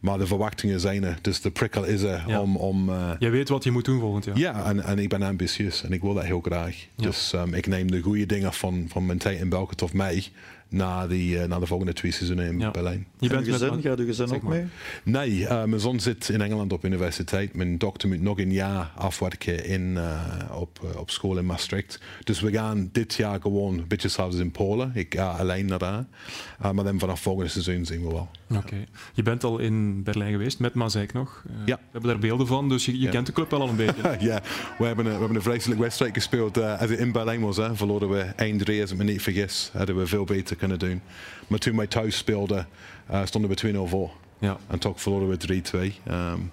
Maar 0.00 0.18
de 0.18 0.26
verwachtingen 0.26 0.80
zijn 0.80 1.04
er. 1.04 1.18
Dus 1.20 1.40
de 1.40 1.50
prikkel 1.50 1.84
is 1.84 2.02
er 2.02 2.24
ja. 2.26 2.40
om... 2.40 2.56
om 2.56 2.88
uh, 2.88 3.10
Jij 3.18 3.30
weet 3.30 3.48
wat 3.48 3.64
je 3.64 3.70
moet 3.70 3.84
doen 3.84 4.00
volgend 4.00 4.24
jaar. 4.24 4.38
Ja, 4.38 4.64
en, 4.64 4.84
en 4.84 4.98
ik 4.98 5.08
ben 5.08 5.22
ambitieus. 5.22 5.82
En 5.82 5.92
ik 5.92 6.00
wil 6.00 6.14
dat 6.14 6.24
heel 6.24 6.40
graag. 6.40 6.76
Ja. 6.94 7.04
Dus 7.04 7.32
um, 7.32 7.54
ik 7.54 7.66
neem 7.66 7.90
de 7.90 8.00
goede 8.00 8.26
dingen 8.26 8.52
van, 8.52 8.86
van 8.88 9.06
mijn 9.06 9.18
tijd 9.18 9.40
in 9.40 9.48
België 9.48 9.74
of 9.82 9.92
mij 9.92 10.24
na, 10.68 11.06
die, 11.06 11.36
uh, 11.36 11.44
na 11.44 11.58
de 11.58 11.66
volgende 11.66 11.92
twee 11.92 12.12
seizoenen 12.12 12.46
in 12.46 12.58
ja. 12.58 12.70
Berlijn. 12.70 13.06
Je 13.18 13.28
bent 13.28 13.48
gezin? 13.48 13.74
Met, 13.74 13.84
Gaat 13.84 13.98
uw 13.98 14.06
gezin 14.06 14.34
ook 14.34 14.42
mee? 14.42 14.64
Nee, 15.02 15.30
uh, 15.30 15.64
mijn 15.64 15.80
zoon 15.80 16.00
zit 16.00 16.28
in 16.28 16.40
Engeland 16.40 16.72
op 16.72 16.84
universiteit. 16.84 17.54
Mijn 17.54 17.78
dochter 17.78 18.08
moet 18.08 18.20
nog 18.20 18.38
een 18.38 18.52
jaar 18.52 18.92
afwerken 18.96 19.64
in, 19.64 19.80
uh, 19.80 20.20
op, 20.52 20.94
op 20.96 21.10
school 21.10 21.38
in 21.38 21.46
Maastricht. 21.46 22.00
Dus 22.24 22.40
we 22.40 22.52
gaan 22.52 22.88
dit 22.92 23.14
jaar 23.14 23.40
gewoon 23.40 23.78
een 23.78 23.88
beetje 23.88 24.08
zelfs 24.08 24.36
in 24.36 24.50
Polen. 24.50 24.90
Ik 24.94 25.14
ga 25.14 25.30
alleen 25.30 25.66
naar 25.66 25.78
daar. 25.78 26.04
maar 26.72 26.84
dan 26.84 26.98
vanaf 26.98 27.20
volgende 27.20 27.50
seizoen 27.50 27.84
zien 27.84 28.02
we 28.02 28.08
wel. 28.08 28.28
Oké. 28.50 28.58
Okay. 28.58 28.86
Je 29.14 29.22
bent 29.22 29.44
al 29.44 29.58
in 29.58 30.02
Berlijn 30.02 30.32
geweest, 30.32 30.58
met 30.58 30.74
Mazijk 30.74 31.12
nog. 31.12 31.44
ja. 31.64 31.76
We 31.76 31.82
hebben 31.92 32.10
daar 32.10 32.18
beelden 32.18 32.46
van, 32.46 32.68
dus 32.68 32.84
je, 32.84 32.98
je 32.98 33.04
ja. 33.04 33.10
kent 33.10 33.26
de 33.26 33.32
club 33.32 33.50
wel 33.50 33.60
al 33.60 33.68
een 33.68 33.76
beetje. 33.76 34.16
ja, 34.28 34.42
we 34.78 34.84
hebben 34.84 35.06
een, 35.06 35.12
we 35.12 35.18
hebben 35.18 35.36
een 35.36 35.42
vreselijke 35.42 35.82
wedstrijd 35.82 36.14
gespeeld. 36.14 36.58
als 36.58 36.90
het 36.90 36.98
in 36.98 37.12
Berlijn 37.12 37.40
was, 37.40 37.56
hè, 37.56 37.76
verloren 37.76 38.08
we 38.08 38.24
1-3 38.78 38.80
als 38.80 38.90
ik 38.90 38.96
me 38.96 39.04
niet 39.04 39.22
vergis. 39.22 39.70
Hadden 39.72 39.96
we 39.96 40.06
veel 40.06 40.24
beter 40.24 40.56
kunnen 40.58 40.78
doen. 40.78 41.00
Maar 41.46 41.58
toen 41.58 41.76
wij 41.76 41.86
thuis 41.86 42.16
speelden, 42.16 42.68
uh, 43.10 43.24
stonden 43.24 43.50
we 43.50 43.72
2-0 43.72 43.88
voor. 43.88 44.10
Ja. 44.38 44.56
En 44.66 44.78
toch 44.78 45.00
verloren 45.00 45.28
we 45.28 45.62
3-2. 46.06 46.10
Um, 46.10 46.52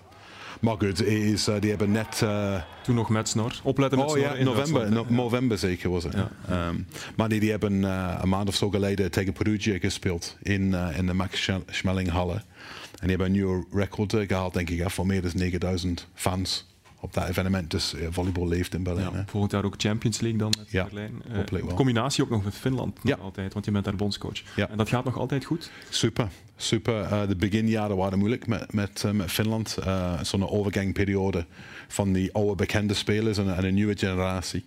maar 0.62 0.76
goed, 0.78 1.06
is, 1.06 1.48
uh, 1.48 1.56
die 1.60 1.70
hebben 1.70 1.92
net... 1.92 2.22
Uh, 2.24 2.62
toen 2.84 2.96
nog 2.96 3.10
met 3.10 3.30
snor. 3.30 3.60
Opletten 3.64 4.00
met 4.00 4.08
oh, 4.08 4.14
snor 4.14 4.26
ja, 4.26 4.34
in 4.34 4.46
november, 4.46 4.92
no, 4.92 5.06
november 5.10 5.58
zeker 5.58 5.90
was 5.90 6.04
het. 6.04 6.14
Ja. 6.14 6.68
Um, 6.68 6.88
maar 7.16 7.30
die, 7.30 7.40
die 7.40 7.52
hebben 7.52 7.74
uh, 7.74 8.20
een 8.22 8.30
maand 8.30 8.48
of 8.48 8.56
zo 8.56 8.70
geleden 8.70 9.12
tegen 9.12 9.34
Perugia 9.34 9.78
gespeeld 9.78 10.38
in, 10.42 10.74
in 10.74 11.06
de 11.06 11.14
Max 11.14 11.50
Schmeling 11.70 12.10
Halle. 12.10 12.34
En 12.34 13.08
die 13.08 13.10
hebben 13.10 13.28
een 13.28 13.32
nieuwe 13.32 13.66
record 13.72 14.16
gehaald, 14.28 14.54
denk 14.54 14.70
ik, 14.70 14.90
van 14.90 15.08
meer 15.08 15.22
dan 15.22 15.32
9000 15.36 16.08
fans 16.14 16.75
op 17.06 17.14
dat 17.14 17.28
evenement. 17.28 17.72
Dus 17.72 17.94
uh, 17.94 18.08
volleybal 18.10 18.48
leeft 18.48 18.74
in 18.74 18.84
Berlijn. 18.84 19.12
Ja, 19.14 19.24
volgend 19.28 19.52
jaar 19.52 19.66
ook 19.66 19.74
Champions 19.78 20.20
League 20.20 20.40
dan 20.40 20.54
met 20.58 20.72
ja, 20.72 20.84
Berlijn. 20.84 21.22
Uh, 21.32 21.60
in 21.60 21.74
combinatie 21.74 22.24
ook 22.24 22.30
nog 22.30 22.44
met 22.44 22.56
Finland 22.56 23.00
ja. 23.04 23.16
altijd, 23.16 23.54
want 23.54 23.66
je 23.66 23.72
bent 23.72 23.86
daar 23.86 23.96
bondscoach. 23.96 24.42
Ja. 24.56 24.70
En 24.70 24.78
dat 24.78 24.90
gaat 24.90 25.06
nog 25.06 25.18
altijd 25.18 25.46
goed? 25.46 25.72
Super, 25.90 26.28
super. 26.56 27.02
Uh, 27.02 27.28
de 27.28 27.36
beginjaren 27.36 27.96
waren 27.96 28.18
moeilijk 28.20 28.48
met, 28.48 28.74
met, 28.74 29.04
uh, 29.06 29.12
met 29.12 29.32
Finland. 29.32 29.78
Uh, 29.80 30.22
Zo'n 30.22 30.50
overgangperiode 30.50 31.46
van 31.88 32.14
die 32.14 32.34
oude 32.34 32.56
bekende 32.56 32.94
spelers 32.94 33.38
en, 33.38 33.56
en 33.56 33.66
een 33.66 33.74
nieuwe 33.74 33.98
generatie. 33.98 34.64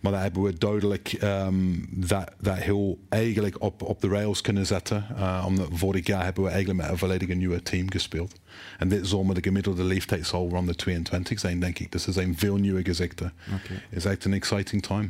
Maar 0.00 0.12
daar 0.12 0.22
hebben 0.22 0.42
we 0.42 0.58
duidelijk 0.58 1.16
um, 1.22 1.86
dat, 1.90 2.30
dat 2.40 2.56
heel 2.56 2.98
eigenlijk 3.08 3.62
op, 3.62 3.82
op 3.82 4.00
de 4.00 4.08
rails 4.08 4.40
kunnen 4.40 4.66
zetten. 4.66 5.06
Omdat 5.46 5.68
vorig 5.72 6.06
jaar 6.06 6.24
hebben 6.24 6.44
we 6.44 6.50
eigenlijk 6.50 6.80
met 6.80 6.90
een 6.90 6.98
volledig 6.98 7.28
nieuwe 7.28 7.62
team 7.62 7.90
gespeeld. 7.90 8.40
En 8.78 8.88
dit 8.88 9.06
zomer 9.06 9.34
de 9.34 9.42
gemiddelde 9.42 9.84
leeftijd 9.84 10.26
zal 10.26 10.48
rond 10.48 10.66
de 10.66 10.74
22 10.74 11.40
zijn, 11.40 11.60
denk 11.60 11.78
ik. 11.78 11.92
Dus 11.92 12.06
er 12.06 12.12
zijn 12.12 12.38
veel 12.38 12.56
nieuwe 12.56 12.84
gezichten. 12.84 13.32
Okay. 13.46 13.76
Het 13.88 13.98
is 13.98 14.04
echt 14.04 14.24
een 14.24 14.32
exciting 14.32 14.82
time. 14.82 15.08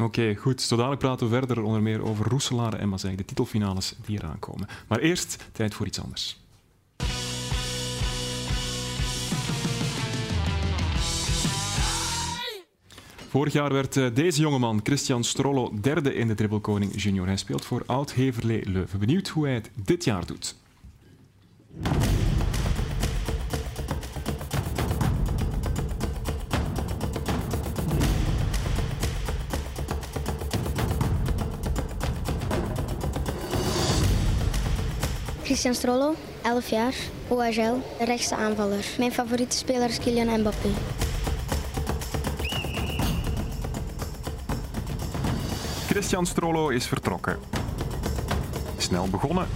Oké, 0.00 0.20
okay, 0.20 0.34
goed. 0.34 0.68
Dadelijk 0.68 1.00
praten 1.00 1.28
we 1.28 1.38
verder 1.38 1.62
onder 1.62 1.82
meer 1.82 2.02
over 2.02 2.28
Roeselare 2.28 2.76
en 2.76 2.88
Mazijk, 2.88 3.16
de 3.16 3.24
titelfinales 3.24 3.94
die 4.04 4.18
eraan 4.18 4.38
komen. 4.38 4.68
Maar 4.88 4.98
eerst 4.98 5.44
tijd 5.52 5.74
voor 5.74 5.86
iets 5.86 6.00
anders. 6.00 6.38
Vorig 13.28 13.52
jaar 13.52 13.72
werd 13.72 14.16
deze 14.16 14.40
jongeman, 14.40 14.80
Christian 14.82 15.24
Strollo, 15.24 15.72
derde 15.80 16.14
in 16.14 16.28
de 16.28 16.34
Dribbelkoning 16.34 17.02
Junior. 17.02 17.26
Hij 17.26 17.36
speelt 17.36 17.64
voor 17.64 17.82
Oud-Heverlee 17.86 18.70
Leuven. 18.70 18.98
Benieuwd 18.98 19.28
hoe 19.28 19.44
hij 19.44 19.54
het 19.54 19.70
dit 19.74 20.04
jaar 20.04 20.26
doet. 20.26 20.56
Christian 35.56 35.74
Strollo, 35.74 36.14
11 36.42 36.68
jaar, 36.68 36.94
OHL, 37.28 38.04
rechtse 38.04 38.36
aanvaller. 38.36 38.84
Mijn 38.98 39.12
favoriete 39.12 39.56
speler 39.56 39.88
is 39.88 39.98
Kylian 39.98 40.40
Mbappé. 40.40 40.68
Christian 45.88 46.26
Strollo 46.26 46.68
is 46.68 46.86
vertrokken. 46.86 47.38
Snel 48.76 49.08
begonnen. 49.08 49.46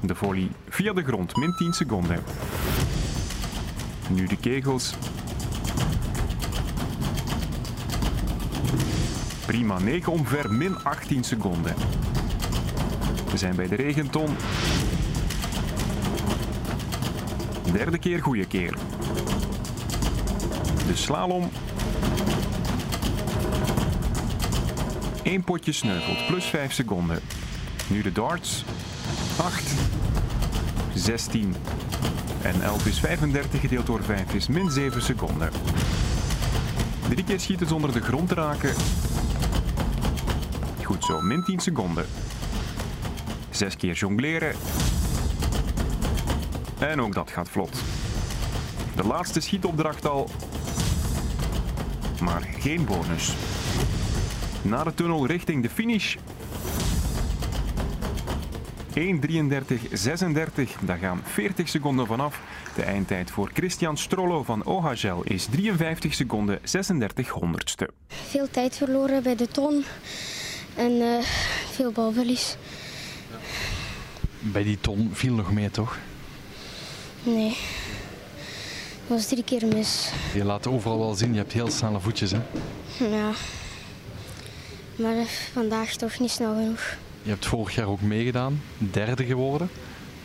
De 0.00 0.14
volley 0.14 0.48
via 0.68 0.92
de 0.92 1.02
grond, 1.02 1.36
min 1.36 1.54
10 1.56 1.72
seconden. 1.72 2.22
Nu 4.08 4.26
de 4.26 4.36
kegels. 4.36 4.94
Prima, 9.46 9.78
9 9.78 10.12
omver, 10.12 10.52
min 10.52 10.76
18 10.84 11.24
seconden. 11.24 11.74
We 13.30 13.36
zijn 13.36 13.56
bij 13.56 13.68
de 13.68 13.74
regenton. 13.74 14.36
Derde 17.72 17.98
keer 17.98 18.22
goede 18.22 18.46
keer. 18.46 18.74
De 20.86 20.96
slalom. 20.96 21.50
Eén 25.22 25.44
potje 25.44 25.72
sneuvelt, 25.72 26.26
plus 26.26 26.44
5 26.44 26.72
seconden. 26.72 27.20
Nu 27.86 28.02
de 28.02 28.12
darts. 28.12 28.64
8, 29.36 29.62
16 30.94 31.54
en 32.42 32.62
11 32.62 32.86
is 32.86 33.00
35 33.00 33.60
gedeeld 33.60 33.86
door 33.86 34.02
5 34.02 34.34
is 34.34 34.48
min 34.48 34.70
7 34.70 35.02
seconden. 35.02 35.50
Drie 37.08 37.24
keer 37.24 37.40
schieten 37.40 37.66
zonder 37.66 37.92
de 37.92 38.00
grond 38.00 38.28
te 38.28 38.34
raken. 38.34 38.74
Goed 40.84 41.04
zo, 41.04 41.20
min 41.20 41.44
10 41.44 41.60
seconden. 41.60 42.06
Zes 43.60 43.76
keer 43.76 43.94
jongleren. 43.94 44.54
En 46.78 47.00
ook 47.00 47.14
dat 47.14 47.30
gaat 47.30 47.48
vlot. 47.48 47.82
De 48.96 49.04
laatste 49.04 49.40
schietopdracht 49.40 50.06
al. 50.06 50.28
Maar 52.20 52.48
geen 52.58 52.84
bonus. 52.84 53.34
Naar 54.62 54.84
de 54.84 54.94
tunnel 54.94 55.26
richting 55.26 55.62
de 55.62 55.70
finish. 55.70 56.16
1.33.36, 58.94 60.84
daar 60.84 60.98
gaan 60.98 61.22
40 61.24 61.68
seconden 61.68 62.06
vanaf. 62.06 62.40
De 62.74 62.82
eindtijd 62.82 63.30
voor 63.30 63.50
Christian 63.54 63.96
Strollo 63.96 64.42
van 64.42 64.64
OHL 64.64 65.20
is 65.22 65.44
53 65.44 66.14
seconden 66.14 66.58
36 66.62 67.28
honderdste. 67.28 67.90
Veel 68.08 68.50
tijd 68.50 68.76
verloren 68.76 69.22
bij 69.22 69.36
de 69.36 69.48
ton 69.48 69.84
en 70.76 70.92
uh, 70.92 71.18
veel 71.72 71.92
balverlies. 71.92 72.56
Bij 74.40 74.62
die 74.62 74.78
ton 74.80 75.10
viel 75.12 75.34
nog 75.34 75.52
meer, 75.52 75.70
toch? 75.70 75.98
Nee. 77.22 77.56
Dat 79.08 79.18
was 79.18 79.26
drie 79.26 79.44
keer 79.44 79.66
mis. 79.66 80.10
Je 80.34 80.44
laat 80.44 80.66
overal 80.66 80.98
wel 80.98 81.14
zien, 81.14 81.32
je 81.32 81.38
hebt 81.38 81.52
heel 81.52 81.70
snelle 81.70 82.00
voetjes, 82.00 82.30
hè? 82.30 82.40
Ja. 82.98 83.30
Maar 84.96 85.26
vandaag 85.52 85.92
toch 85.92 86.18
niet 86.18 86.30
snel 86.30 86.54
genoeg. 86.54 86.96
Je 87.22 87.30
hebt 87.30 87.46
vorig 87.46 87.74
jaar 87.74 87.86
ook 87.86 88.00
meegedaan, 88.00 88.62
derde 88.78 89.24
geworden. 89.24 89.70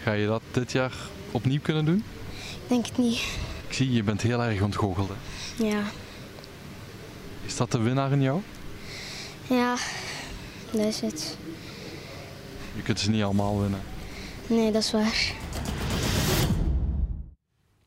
Ga 0.03 0.11
je 0.11 0.27
dat 0.27 0.41
dit 0.51 0.71
jaar 0.71 0.93
opnieuw 1.31 1.59
kunnen 1.61 1.85
doen? 1.85 2.03
Ik 2.37 2.67
denk 2.67 2.85
het 2.85 2.97
niet. 2.97 3.21
Ik 3.67 3.73
zie, 3.73 3.91
je 3.91 4.03
bent 4.03 4.21
heel 4.21 4.43
erg 4.43 4.61
ontgoocheld. 4.61 5.09
Hè? 5.09 5.65
Ja. 5.65 5.81
Is 7.45 7.55
dat 7.55 7.71
de 7.71 7.79
winnaar 7.79 8.11
in 8.11 8.21
jou? 8.21 8.41
Ja, 9.47 9.75
dat 10.71 10.85
is 10.85 11.01
het. 11.01 11.37
Je 12.75 12.81
kunt 12.81 12.99
ze 12.99 13.09
niet 13.09 13.23
allemaal 13.23 13.61
winnen. 13.61 13.81
Nee, 14.47 14.71
dat 14.71 14.83
is 14.83 14.91
waar. 14.91 15.33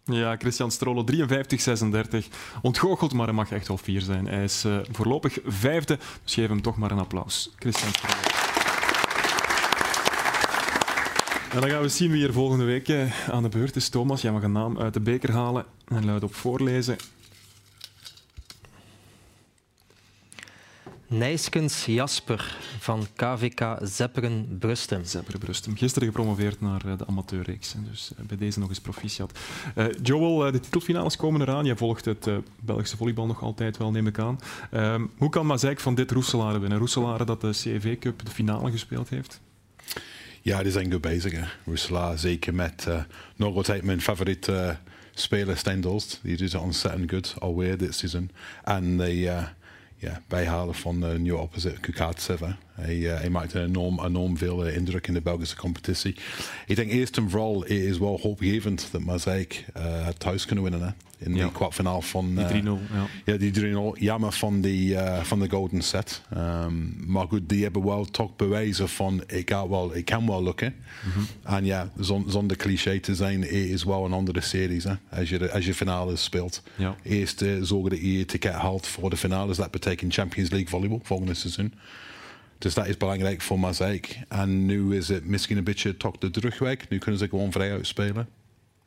Ja, 0.05 0.37
Christian 0.37 0.71
Strollo, 0.71 1.05
53-36. 1.05 2.27
Ontgoocheld, 2.63 3.13
maar 3.13 3.27
hij 3.27 3.35
mag 3.35 3.51
echt 3.51 3.69
wel 3.69 3.79
vier 3.79 4.01
zijn. 4.01 4.27
Hij 4.27 4.45
is 4.45 4.65
uh, 4.65 4.79
voorlopig 4.93 5.39
vijfde, 5.47 5.99
dus 6.25 6.35
geef 6.35 6.49
hem 6.49 6.63
toch 6.63 6.77
maar 6.77 6.91
een 6.91 6.99
applaus. 6.99 7.51
Christian 7.59 7.93
Strollo. 7.93 8.17
En 11.53 11.61
dan 11.61 11.71
gaan 11.71 11.83
we 11.83 11.89
zien 11.89 12.11
wie 12.11 12.27
er 12.27 12.33
volgende 12.33 12.65
week 12.65 12.89
uh, 12.89 13.29
aan 13.31 13.43
de 13.43 13.49
beurt 13.49 13.77
is. 13.77 13.89
Thomas, 13.89 14.23
jij 14.23 14.33
mag 14.33 14.43
een 14.43 14.53
naam 14.53 14.79
uit 14.79 14.95
de 14.95 15.01
beker 15.01 15.33
halen 15.33 15.65
en 15.85 16.05
luid 16.05 16.23
op 16.23 16.35
voorlezen. 16.35 16.97
Nijskens 21.11 21.85
Jasper 21.85 22.57
van 22.79 23.07
KVK 23.15 23.79
Zepperen 23.83 24.57
Brustem. 24.59 25.05
Zepperen 25.05 25.41
Brustem. 25.41 25.77
Gisteren 25.77 26.09
gepromoveerd 26.09 26.61
naar 26.61 26.97
de 26.97 27.07
amateurreeks. 27.07 27.75
Dus 27.89 28.11
bij 28.27 28.37
deze 28.37 28.59
nog 28.59 28.69
eens 28.69 28.81
proficiat. 28.81 29.39
Uh, 29.77 29.87
Joel, 30.03 30.53
de 30.53 30.61
titelfinales 30.61 31.17
komen 31.17 31.41
eraan. 31.41 31.65
Jij 31.65 31.77
volgt 31.77 32.05
het 32.05 32.27
uh, 32.27 32.37
Belgische 32.61 32.97
volleybal 32.97 33.27
nog 33.27 33.43
altijd 33.43 33.77
wel, 33.77 33.91
neem 33.91 34.07
ik 34.07 34.19
aan. 34.19 34.39
Uh, 34.73 35.03
hoe 35.17 35.31
kan 35.31 35.47
Mazeik 35.47 35.81
van 35.81 35.95
dit 35.95 36.11
Roeselare 36.11 36.59
winnen? 36.59 36.79
Roeselare 36.79 37.25
dat 37.25 37.41
de 37.41 37.51
CV 37.51 37.99
Cup 37.99 38.25
de 38.25 38.31
finale 38.31 38.71
gespeeld 38.71 39.09
heeft? 39.09 39.41
Ja, 40.43 40.63
die 40.63 40.73
zijn 40.73 40.93
goed 40.93 41.01
bezig. 41.01 41.33
Hè. 41.33 41.45
Roeselaar, 41.65 42.19
zeker 42.19 42.55
met 42.55 42.85
uh, 42.89 43.03
nog 43.37 43.55
altijd 43.55 43.83
mijn 43.83 44.01
favoriete 44.01 44.53
uh, 44.53 44.71
speler, 45.15 45.57
Stijn 45.57 45.81
Dolst. 45.81 46.21
Die 46.23 46.37
doet 46.37 46.53
het 46.53 46.63
ontzettend 46.63 47.11
goed 47.11 47.35
alweer 47.39 47.79
dit 47.79 47.95
seizoen. 47.95 48.31
En 48.65 48.97
de 48.97 49.17
uh, 49.17 49.43
ja, 49.99 50.22
bijhalen 50.28 50.74
van 50.74 51.01
de 51.01 51.18
nieuwe 51.18 51.38
opposite 51.38 51.80
Kukatsev. 51.80 52.40
Hij, 52.72 52.96
hij 52.96 53.30
maakt 53.30 53.55
enorm, 53.55 54.05
enorm 54.05 54.36
veel 54.36 54.66
indruk 54.66 55.07
in 55.07 55.14
de 55.14 55.20
Belgische 55.20 55.57
competitie. 55.57 56.16
Ik 56.66 56.76
denk 56.76 56.90
eerst 56.90 57.16
en 57.16 57.30
vooral 57.30 57.64
is 57.64 57.99
wel 57.99 58.18
hoopgevend 58.20 58.88
dat 58.90 59.01
Mazeik 59.01 59.64
het 59.80 60.20
thuis 60.20 60.44
kunnen 60.46 60.64
winnen. 60.64 60.82
Hè. 60.82 61.08
In 61.19 61.35
ja. 61.35 61.47
de 61.47 61.53
kwartfinale 61.53 62.03
van... 62.03 62.35
Die 62.35 62.62
3-0, 62.62 62.64
ja. 62.64 63.07
ja. 63.25 63.37
die 63.37 63.53
3-0. 63.97 63.99
Jammer 63.99 64.33
van, 64.33 64.61
die, 64.61 64.91
uh, 64.91 65.23
van 65.23 65.41
de 65.41 65.51
golden 65.51 65.83
set. 65.83 66.23
Um, 66.37 66.97
maar 67.07 67.27
goed, 67.27 67.49
die 67.49 67.62
hebben 67.62 67.85
wel 67.85 68.05
toch 68.05 68.37
bewezen 68.37 68.89
van 68.89 69.23
ik, 69.27 69.51
ga 69.51 69.69
wel, 69.69 69.97
ik 69.97 70.05
kan 70.05 70.27
wel 70.27 70.43
lukken. 70.43 70.75
Mm 71.05 71.12
-hmm. 71.12 71.27
En 71.43 71.64
ja, 71.64 71.91
zon, 71.99 72.25
zonder 72.29 72.57
cliché 72.57 73.01
te 73.01 73.14
zijn, 73.14 73.51
is 73.51 73.85
wel 73.85 74.05
een 74.05 74.12
andere 74.12 74.41
series. 74.41 74.85
Hè? 74.85 74.95
Als, 75.11 75.29
je 75.29 75.53
als 75.53 75.66
je 75.66 75.75
finales 75.75 76.25
speelt. 76.25 76.62
Ja. 76.77 76.97
Eerst 77.03 77.43
uh, 77.43 77.62
zorgen 77.62 77.91
dat 77.91 78.01
je 78.01 78.19
je 78.19 78.25
ticket 78.25 78.53
haalt 78.53 78.87
voor 78.87 79.11
de 79.11 79.16
finales. 79.16 79.57
Dat 79.57 79.71
betekent 79.71 80.14
Champions 80.14 80.51
League 80.51 80.69
volleybal 80.69 81.01
volgende 81.03 81.35
seizoen. 81.35 81.75
Dus 82.59 82.75
dat 82.75 82.87
is 82.87 82.97
belangrijk 82.97 83.41
voor 83.41 83.59
Mazeik. 83.59 84.19
En 84.29 84.66
nu 84.66 84.97
is 84.97 85.09
het 85.09 85.25
misschien 85.25 85.57
een 85.57 85.64
beetje 85.64 85.97
toch 85.97 86.19
de 86.19 86.31
terugweg. 86.31 86.89
Nu 86.89 86.99
kunnen 86.99 87.21
ze 87.21 87.29
gewoon 87.29 87.53
vrij 87.53 87.73
uitspelen. 87.73 88.29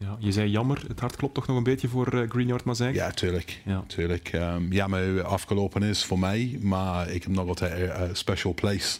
Ja, 0.01 0.15
je 0.19 0.31
zei 0.31 0.49
jammer, 0.49 0.83
het 0.87 0.99
hart 0.99 1.15
klopt 1.15 1.33
toch 1.33 1.47
nog 1.47 1.57
een 1.57 1.63
beetje 1.63 1.87
voor 1.87 2.13
uh, 2.13 2.29
Greenyard 2.29 2.63
Mazeik? 2.63 2.95
Ja, 2.95 3.11
tuurlijk. 3.11 3.61
Ja. 3.65 3.83
tuurlijk. 3.87 4.33
Um, 4.33 4.71
jammer 4.71 5.23
afgelopen 5.23 5.83
is 5.83 6.03
voor 6.03 6.19
mij, 6.19 6.57
maar 6.61 7.09
ik 7.09 7.23
heb 7.23 7.31
nog 7.31 7.47
altijd 7.47 7.99
een 7.99 8.15
special 8.15 8.53
place 8.53 8.99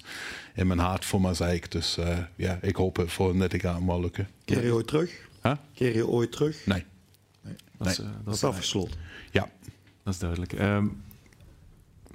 in 0.54 0.68
mijn 0.68 0.80
hart 0.80 1.06
voor 1.06 1.22
Mazeik. 1.22 1.72
Dus 1.72 1.98
uh, 1.98 2.18
ja, 2.36 2.60
ik 2.62 2.76
hoop 2.76 2.96
het 2.96 3.12
voor 3.12 3.36
net 3.36 3.54
ik 3.54 3.66
aan 3.66 3.86
wel 3.86 4.02
lukken. 4.02 4.28
Keer 4.46 4.66
je 4.66 4.74
ooit 4.74 4.88
terug? 4.88 5.28
Huh? 5.44 5.54
Keer 5.74 5.96
je 5.96 6.08
ooit 6.08 6.32
terug? 6.32 6.66
Nee. 6.66 6.86
nee. 7.42 7.56
Dat, 7.78 7.88
is, 7.88 8.00
uh, 8.00 8.06
dat, 8.06 8.26
dat 8.26 8.34
is 8.34 8.44
afgesloten. 8.44 8.98
Ja. 9.32 9.50
Dat 10.04 10.14
is 10.14 10.20
duidelijk. 10.20 10.60
Um, 10.60 11.04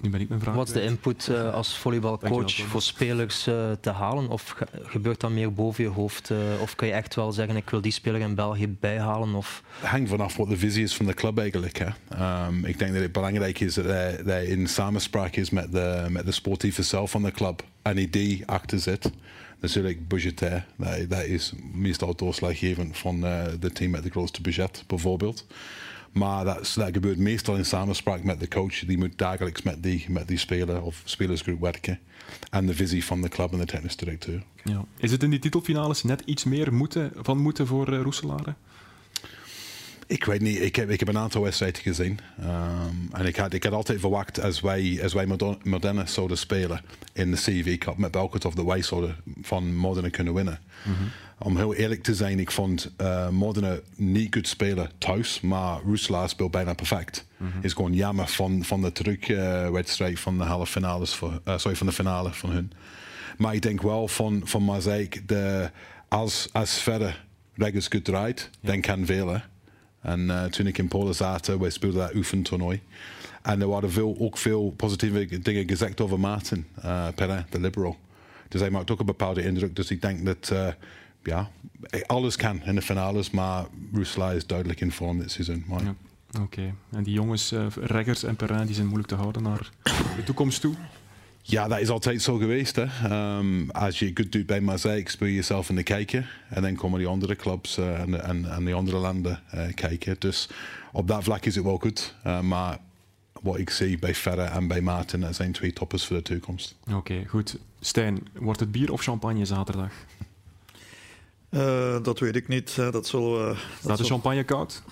nu 0.01 0.09
ben 0.09 0.21
ik 0.21 0.29
mijn 0.29 0.41
vraag. 0.41 0.55
Wat 0.55 0.67
is 0.67 0.73
de 0.73 0.83
input 0.83 1.27
uh, 1.31 1.53
als 1.53 1.77
volleybalcoach 1.77 2.55
voor 2.55 2.81
spelers 2.81 3.47
uh, 3.47 3.71
te 3.81 3.89
halen? 3.89 4.29
Of 4.29 4.49
ge 4.49 4.67
gebeurt 4.83 5.19
dat 5.19 5.31
meer 5.31 5.53
boven 5.53 5.83
je 5.83 5.89
hoofd? 5.89 6.29
Uh, 6.29 6.37
of 6.61 6.75
kan 6.75 6.87
je 6.87 6.93
echt 6.93 7.15
wel 7.15 7.31
zeggen, 7.31 7.55
ik 7.55 7.69
wil 7.69 7.81
die 7.81 7.91
speler 7.91 8.21
in 8.21 8.35
België 8.35 8.67
bijhalen? 8.67 9.35
Of... 9.35 9.63
Het 9.79 9.89
hangt 9.89 10.09
vanaf 10.09 10.37
wat 10.37 10.49
de 10.49 10.57
visie 10.57 10.83
is 10.83 10.95
van 10.95 11.05
de 11.05 11.13
club 11.13 11.39
eigenlijk. 11.39 11.77
Hè. 11.77 12.45
Um, 12.45 12.65
ik 12.65 12.79
denk 12.79 12.93
dat 12.93 13.01
het 13.01 13.11
belangrijk 13.11 13.59
is 13.59 13.73
dat 13.73 13.85
hij, 13.85 14.17
dat 14.17 14.25
hij 14.25 14.45
in 14.45 14.67
samenspraak 14.67 15.35
is 15.35 15.49
met 15.49 15.71
de, 15.71 16.05
met 16.09 16.25
de 16.25 16.31
sportieve 16.31 16.83
zelf 16.83 17.11
van 17.11 17.23
de 17.23 17.31
club. 17.31 17.63
Een 17.81 17.97
idee 17.97 18.43
achter 18.45 18.79
zit. 18.79 19.11
Natuurlijk 19.59 20.07
budgetair, 20.07 20.65
dat, 20.75 21.09
dat 21.09 21.23
is 21.23 21.53
meestal 21.73 22.15
doorslaggevend 22.15 22.97
van 22.97 23.19
de 23.59 23.71
team 23.73 23.91
met 23.91 24.03
het 24.03 24.11
grootste 24.11 24.41
budget 24.41 24.83
bijvoorbeeld. 24.87 25.45
Maar 26.11 26.45
dat, 26.45 26.73
dat, 26.75 26.89
gebeurt 26.91 27.17
meestal 27.17 27.55
in 27.55 27.65
samenspraak 27.65 28.23
met 28.23 28.39
de 28.39 28.47
coach. 28.47 28.79
Die 28.79 28.97
moet 28.97 29.17
dagelijks 29.17 29.61
met 29.61 29.83
die, 29.83 30.05
met 30.09 30.27
die 30.27 30.37
speler 30.37 30.81
of 30.81 31.01
spelersgroep 31.03 31.61
werken. 31.61 31.99
En 32.49 32.65
de 32.65 32.73
visie 32.73 33.05
van 33.05 33.21
de 33.21 33.29
club 33.29 33.51
en 33.51 33.57
de 33.57 33.65
technisch 33.65 33.95
directeur. 33.95 34.43
Ja. 34.63 34.85
Is 34.97 35.11
het 35.11 35.23
in 35.23 35.29
die 35.29 35.39
titelfinales 35.39 36.03
net 36.03 36.21
iets 36.25 36.43
meer 36.43 36.73
moeten, 36.73 37.11
van 37.15 37.37
moeten 37.37 37.67
voor 37.67 37.89
uh? 37.89 38.55
Ik 40.07 40.25
weet 40.25 40.41
niet. 40.41 40.61
Ik 40.61 40.75
heb, 40.75 40.89
ik 40.89 40.99
heb 40.99 41.07
een 41.07 41.17
aantal 41.17 41.41
wedstrijden 41.41 41.81
gezien. 41.81 42.19
Um, 42.39 43.09
en 43.11 43.25
ik 43.25 43.35
had, 43.35 43.53
ik 43.53 43.63
had 43.63 43.73
altijd 43.73 43.99
verwacht 43.99 44.41
als 44.41 44.59
wij, 44.59 44.99
als 45.03 45.13
wij 45.13 45.27
Moderne 45.63 46.07
zouden 46.07 46.37
spelen 46.37 46.81
in 47.13 47.31
de 47.31 47.37
CV 47.37 47.77
Cup 47.77 47.97
met 47.97 48.11
Belkert 48.11 48.45
of 48.45 48.53
de 48.53 48.65
wij 48.65 48.81
zouden 48.81 49.15
van 49.41 49.75
Moderne 49.75 50.09
kunnen 50.09 50.33
winnen. 50.33 50.59
Mhm. 50.83 50.89
Mm 50.89 50.97
-hmm. 50.97 51.11
Om 51.39 51.57
heel 51.57 51.73
eerlijk 51.73 52.03
te 52.03 52.15
zijn, 52.15 52.39
ik 52.39 52.51
vond 52.51 52.93
uh, 53.01 53.29
Moderne 53.29 53.83
niet 53.95 54.33
goed 54.33 54.47
spelen 54.47 54.91
thuis, 54.97 55.41
maar 55.41 55.81
Roeselaar 55.81 56.29
speelt 56.29 56.51
bijna 56.51 56.73
perfect. 56.73 57.27
Mhm. 57.37 57.49
Is 57.61 57.73
gewoon 57.73 57.93
jammer 57.93 58.27
van, 58.27 58.63
van 58.63 58.81
de 58.81 58.91
terugwedstrijd 58.91 60.13
uh, 60.13 60.19
van 60.19 60.37
de 60.37 60.43
halve 60.43 60.71
finales, 60.71 61.13
voor, 61.13 61.41
uh, 61.47 61.57
sorry, 61.57 61.77
van 61.77 61.87
de 61.87 61.93
finale 61.93 62.33
van 62.33 62.49
hun. 62.49 62.71
Maar 63.37 63.53
ik 63.53 63.61
denk 63.61 63.81
wel 63.81 64.07
van, 64.07 64.41
van 64.43 64.63
Mazeik, 64.63 65.27
de, 65.27 65.71
als, 66.07 66.49
als 66.51 66.81
verder 66.81 67.25
regens 67.53 67.87
goed 67.87 68.05
draait, 68.05 68.49
dan 68.61 68.81
kan 68.81 69.05
veel. 69.05 69.27
Hè? 69.27 69.39
En 70.01 70.51
toen 70.51 70.67
ik 70.67 70.77
in 70.77 70.87
Polen 70.87 71.15
zat, 71.15 71.47
wij 71.47 71.69
speelden 71.69 72.01
dat 72.01 72.15
oefentoernooi. 72.15 72.81
En 73.41 73.61
er 73.61 73.67
waren 73.67 73.91
veel, 73.91 74.15
ook 74.19 74.37
veel 74.37 74.73
positieve 74.77 75.39
dingen 75.39 75.67
gezegd 75.67 76.01
over 76.01 76.19
Martin 76.19 76.67
uh, 76.85 77.07
Perrin, 77.15 77.45
de 77.49 77.59
liberal. 77.59 77.97
Dus 78.47 78.61
hij 78.61 78.69
maakt 78.69 78.91
ook 78.91 78.99
een 78.99 79.05
bepaalde 79.05 79.43
indruk. 79.43 79.75
Dus 79.75 79.91
ik 79.91 80.01
denk 80.01 80.25
dat 80.25 80.51
ja, 81.27 81.49
alles 82.05 82.35
kan 82.35 82.63
in 82.63 82.75
de 82.75 82.81
finales, 82.81 83.29
maar 83.29 83.65
Roeselaar 83.93 84.35
is 84.35 84.45
duidelijk 84.45 84.81
in 84.81 84.91
vorm 84.91 85.17
dit 85.17 85.31
seizoen. 85.31 85.63
Maar... 85.67 85.83
Ja. 85.83 85.95
Oké, 86.27 86.41
okay. 86.41 86.73
en 86.91 87.03
die 87.03 87.13
jongens, 87.13 87.51
uh, 87.51 87.65
Reggers 87.81 88.23
en 88.23 88.35
Perrin, 88.35 88.65
die 88.65 88.75
zijn 88.75 88.87
moeilijk 88.87 89.09
te 89.09 89.15
houden 89.15 89.43
naar 89.43 89.69
de 90.15 90.23
toekomst 90.23 90.61
toe? 90.61 90.73
Ja, 91.41 91.67
dat 91.67 91.79
is 91.79 91.89
altijd 91.89 92.21
zo 92.21 92.37
geweest. 92.37 92.75
Hè. 92.75 92.85
Um, 93.37 93.71
als 93.71 93.99
je 93.99 94.11
goed 94.13 94.31
doet 94.31 94.45
bij 94.45 94.61
Marseille, 94.61 95.09
speel 95.09 95.27
je 95.27 95.33
jezelf 95.33 95.69
in 95.69 95.75
de 95.75 95.83
kijker. 95.83 96.43
En 96.49 96.61
dan 96.61 96.75
komen 96.75 96.99
die 96.99 97.07
andere 97.07 97.35
clubs 97.35 97.77
uh, 97.77 97.99
en, 97.99 98.23
en, 98.23 98.51
en, 98.51 98.65
die 98.65 98.73
andere 98.73 98.97
landen 98.97 99.39
uh, 99.55 99.61
kijken. 99.73 100.15
Dus 100.19 100.49
op 100.91 101.07
dat 101.07 101.23
vlak 101.23 101.45
is 101.45 101.55
het 101.55 101.63
wel 101.63 101.77
goed. 101.77 102.15
Uh, 102.25 102.41
maar 102.41 102.79
wat 103.41 103.57
ik 103.57 103.69
zie 103.69 103.99
bij 103.99 104.15
Ferre 104.15 104.43
en 104.43 104.67
bij 104.67 104.81
Maarten, 104.81 105.19
dat 105.19 105.35
zijn 105.35 105.51
twee 105.51 105.73
toppers 105.73 106.05
voor 106.05 106.15
de 106.15 106.21
toekomst. 106.21 106.75
Oké, 106.83 106.95
okay, 106.95 107.25
goed. 107.25 107.57
Stijn, 107.79 108.27
wordt 108.33 108.59
het 108.59 108.71
bier 108.71 108.91
of 108.91 109.01
champagne 109.01 109.45
zaterdag? 109.45 109.91
Dat 112.01 112.19
weet 112.19 112.35
ik 112.35 112.47
niet. 112.47 112.75
Dat 112.75 113.07
zullen 113.07 113.47
we... 113.47 113.55
Staat 113.79 113.97
de 113.97 114.03
champagne 114.03 114.43
koud? 114.43 114.83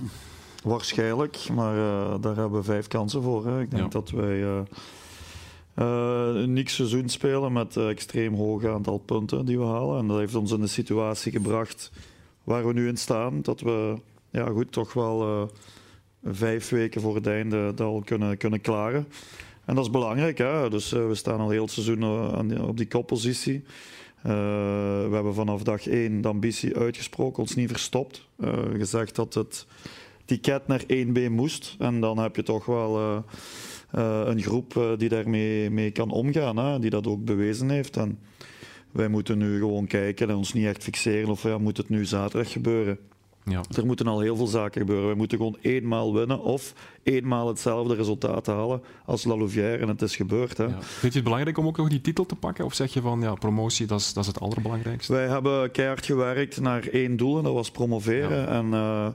Waarschijnlijk, 0.63 1.49
maar 1.53 1.75
daar 2.21 2.35
hebben 2.35 2.59
we 2.59 2.63
vijf 2.63 2.87
kansen 2.87 3.21
voor. 3.21 3.47
Hè. 3.47 3.61
Ik 3.61 3.71
denk 3.71 3.83
ja. 3.83 3.99
dat 3.99 4.09
wij 4.09 4.39
uh, 4.39 4.59
een 5.75 6.53
niks 6.53 6.75
seizoen 6.75 7.09
spelen 7.09 7.53
met 7.53 7.77
extreem 7.77 8.33
hoog 8.33 8.65
aantal 8.65 8.97
punten 8.97 9.45
die 9.45 9.59
we 9.59 9.65
halen. 9.65 9.99
En 9.99 10.07
dat 10.07 10.17
heeft 10.17 10.35
ons 10.35 10.51
in 10.51 10.61
de 10.61 10.67
situatie 10.67 11.31
gebracht 11.31 11.91
waar 12.43 12.67
we 12.67 12.73
nu 12.73 12.87
in 12.87 12.97
staan. 12.97 13.41
Dat 13.41 13.61
we 13.61 13.95
ja, 14.29 14.45
goed, 14.45 14.71
toch 14.71 14.93
wel 14.93 15.49
vijf 16.23 16.69
weken 16.69 17.01
voor 17.01 17.15
het 17.15 17.27
einde 17.27 17.73
dat 17.73 17.87
al 17.87 18.01
kunnen, 18.05 18.37
kunnen 18.37 18.61
klaren. 18.61 19.07
En 19.65 19.75
dat 19.75 19.83
is 19.83 19.91
belangrijk. 19.91 20.37
Hè? 20.37 20.69
Dus 20.69 20.91
we 20.91 21.15
staan 21.15 21.39
al 21.39 21.49
heel 21.49 21.63
het 21.63 21.71
seizoen 21.71 22.61
op 22.61 22.77
die 22.77 22.87
koppositie. 22.87 23.63
We 24.25 25.09
hebben 25.11 25.33
vanaf 25.33 25.63
dag 25.63 25.87
één 25.87 26.21
de 26.21 26.27
ambitie 26.27 26.77
uitgesproken, 26.77 27.41
ons 27.41 27.55
niet 27.55 27.69
verstopt. 27.69 28.27
gezegd 28.73 29.15
dat 29.15 29.33
het 29.33 29.65
ticket 30.25 30.67
naar 30.67 30.83
1B 30.83 31.29
moest. 31.29 31.75
En 31.79 31.99
dan 31.99 32.17
heb 32.17 32.35
je 32.35 32.43
toch 32.43 32.65
wel 32.65 33.23
uh, 33.95 34.21
een 34.25 34.41
groep 34.41 34.73
uh, 34.73 34.91
die 34.97 35.09
daarmee 35.09 35.69
mee 35.69 35.91
kan 35.91 36.11
omgaan, 36.11 36.57
hè, 36.57 36.79
die 36.79 36.89
dat 36.89 37.07
ook 37.07 37.25
bewezen 37.25 37.69
heeft. 37.69 37.97
En 37.97 38.19
wij 38.91 39.07
moeten 39.07 39.37
nu 39.37 39.57
gewoon 39.57 39.87
kijken 39.87 40.29
en 40.29 40.35
ons 40.35 40.53
niet 40.53 40.65
echt 40.65 40.83
fixeren 40.83 41.29
of 41.29 41.43
ja, 41.43 41.57
moet 41.57 41.77
het 41.77 41.89
nu 41.89 42.05
zaterdag 42.05 42.51
gebeuren. 42.51 42.99
Ja. 43.45 43.61
Er 43.75 43.85
moeten 43.85 44.07
al 44.07 44.19
heel 44.19 44.35
veel 44.35 44.47
zaken 44.47 44.81
gebeuren. 44.81 45.09
We 45.09 45.15
moeten 45.15 45.37
gewoon 45.37 45.57
eenmaal 45.61 46.13
winnen 46.13 46.41
of 46.41 46.73
eenmaal 47.03 47.47
hetzelfde 47.47 47.95
resultaat 47.95 48.45
halen 48.45 48.81
als 49.05 49.23
La 49.23 49.37
Louvière 49.37 49.77
en 49.77 49.87
het 49.87 50.01
is 50.01 50.15
gebeurd. 50.15 50.57
Hè. 50.57 50.63
Ja. 50.63 50.81
Vind 50.81 51.13
je 51.13 51.19
het 51.19 51.23
belangrijk 51.23 51.57
om 51.57 51.67
ook 51.67 51.77
nog 51.77 51.89
die 51.89 52.01
titel 52.01 52.25
te 52.25 52.35
pakken? 52.35 52.65
Of 52.65 52.73
zeg 52.73 52.93
je 52.93 53.01
van 53.01 53.21
ja, 53.21 53.33
promotie, 53.33 53.87
dat 53.87 53.99
is, 53.99 54.13
dat 54.13 54.23
is 54.23 54.29
het 54.29 54.39
allerbelangrijkste? 54.39 55.13
Wij 55.13 55.27
hebben 55.27 55.71
keihard 55.71 56.05
gewerkt 56.05 56.59
naar 56.59 56.87
één 56.87 57.17
doel 57.17 57.37
en 57.37 57.43
dat 57.43 57.53
was 57.53 57.71
promoveren. 57.71 58.39
Ja. 58.39 58.47
En 58.47 58.65
uh, 58.65 59.07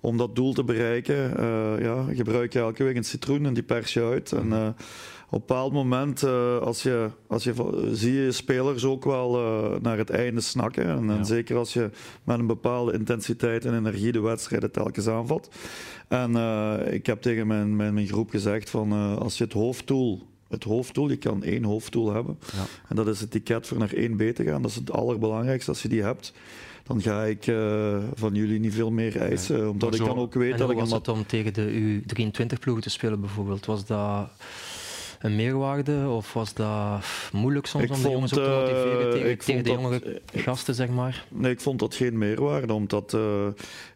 om 0.00 0.16
dat 0.16 0.36
doel 0.36 0.52
te 0.52 0.64
bereiken, 0.64 1.34
uh, 1.40 1.84
ja, 1.84 2.04
gebruik 2.14 2.52
je 2.52 2.58
elke 2.58 2.84
week 2.84 2.96
een 2.96 3.04
citroen 3.04 3.46
en 3.46 3.54
die 3.54 3.62
pers 3.62 3.92
je 3.92 4.02
uit. 4.02 4.32
En 4.32 4.46
uh, 4.46 4.68
op 5.34 5.40
een 5.40 5.46
bepaald 5.46 5.72
moment, 5.72 6.22
uh, 6.22 6.58
als 6.58 6.82
je, 6.82 7.10
als 7.26 7.44
je, 7.44 7.52
zie 7.92 8.12
je 8.12 8.32
spelers 8.32 8.84
ook 8.84 9.04
wel 9.04 9.30
naar 9.80 9.98
het 9.98 10.10
einde 10.10 10.40
snakken. 10.40 10.86
En, 10.86 11.10
en, 11.10 11.26
zeker 11.26 11.56
als 11.56 11.72
je 11.72 11.90
met 12.24 12.38
een 12.38 12.46
bepaalde 12.46 12.92
intensiteit 12.92 13.64
en 13.64 13.76
energie 13.76 14.12
de 14.12 14.20
wedstrijden 14.20 14.70
telkens 14.70 15.08
aanvat. 15.08 15.48
En 16.08 16.36
ik 16.92 17.06
heb 17.06 17.22
tegen 17.22 17.46
mijn, 17.46 17.76
mijn, 17.76 17.94
mijn 17.94 18.06
groep 18.06 18.30
gezegd 18.30 18.70
van 18.70 18.92
als 19.18 19.38
je 19.38 19.44
het 19.44 19.52
hoofddoel 19.52 20.22
het 20.48 20.64
hoofddoel. 20.64 21.08
Je 21.08 21.16
kan 21.16 21.42
één 21.42 21.64
hoofddoel 21.64 22.12
hebben. 22.12 22.38
Ja. 22.52 22.64
En 22.88 22.96
dat 22.96 23.06
is 23.06 23.20
het 23.20 23.30
ticket 23.30 23.66
voor 23.66 23.78
naar 23.78 23.94
1B 23.94 24.32
te 24.34 24.44
gaan. 24.44 24.62
Dat 24.62 24.70
is 24.70 24.76
het 24.76 24.90
allerbelangrijkste 24.90 25.70
als 25.70 25.82
je 25.82 25.88
die 25.88 26.02
hebt 26.02 26.32
dan 26.84 27.02
ga 27.02 27.24
ik 27.24 27.46
uh, 27.46 27.96
van 28.14 28.34
jullie 28.34 28.60
niet 28.60 28.74
veel 28.74 28.90
meer 28.90 29.20
eisen. 29.20 29.58
Nee. 29.58 29.68
Omdat 29.68 29.94
ik 29.94 30.04
dan 30.04 30.16
ook 30.16 30.34
weet 30.34 30.58
dat 30.58 30.70
ik... 30.70 30.78
was 30.78 30.90
het 30.90 31.08
om 31.08 31.26
tegen 31.26 31.54
de 31.54 32.00
U23-ploegen 32.02 32.82
te 32.82 32.90
spelen 32.90 33.20
bijvoorbeeld? 33.20 33.66
Was 33.66 33.86
dat 33.86 34.30
een 35.24 35.36
meerwaarde 35.36 36.08
of 36.08 36.32
was 36.32 36.54
dat 36.54 37.04
moeilijk 37.32 37.66
soms 37.66 37.84
ik 37.84 37.90
om 37.90 38.02
de 38.02 38.10
jongens 38.10 38.38
ook 38.38 38.44
te 38.44 38.50
motiveren 38.50 39.10
tegen, 39.10 39.38
tegen 39.38 39.62
de 39.62 39.70
dat, 39.70 39.80
jongere 39.80 40.20
gasten, 40.34 40.74
zeg 40.74 40.88
maar? 40.88 41.26
Nee, 41.28 41.52
ik 41.52 41.60
vond 41.60 41.78
dat 41.78 41.94
geen 41.94 42.18
meerwaarde, 42.18 42.72
omdat 42.72 43.12
uh, 43.12 43.46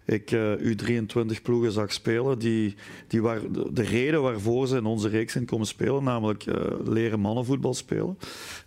ik 0.05 0.31
uh, 0.31 0.53
U23 0.53 1.43
ploegen 1.43 1.73
zag 1.73 1.93
spelen. 1.93 2.39
Die, 2.39 2.75
die 3.07 3.23
waar, 3.23 3.41
de 3.73 3.83
reden 3.83 4.23
waarvoor 4.23 4.67
ze 4.67 4.77
in 4.77 4.85
onze 4.85 5.09
reeks 5.09 5.37
in 5.37 5.45
komen 5.45 5.67
spelen, 5.67 6.05
namelijk 6.05 6.45
leren 6.85 7.21
mannenvoetbal 7.21 7.75
spelen, 7.75 8.19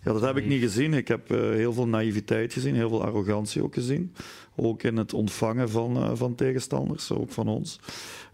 ja, 0.04 0.12
dat 0.12 0.22
heb 0.22 0.36
ik 0.36 0.46
niet 0.46 0.62
gezien. 0.62 0.94
Ik 0.94 1.08
heb 1.08 1.28
heel 1.28 1.72
veel 1.72 1.88
naïviteit 1.88 2.52
gezien, 2.52 2.74
heel 2.74 2.88
veel 2.88 3.04
arrogantie 3.04 3.62
ook 3.62 3.74
gezien. 3.74 4.12
Ook 4.56 4.82
in 4.82 4.96
het 4.96 5.14
ontvangen 5.14 5.70
van, 5.70 6.16
van 6.16 6.34
tegenstanders, 6.34 7.12
ook 7.12 7.30
van 7.30 7.48
ons. 7.48 7.80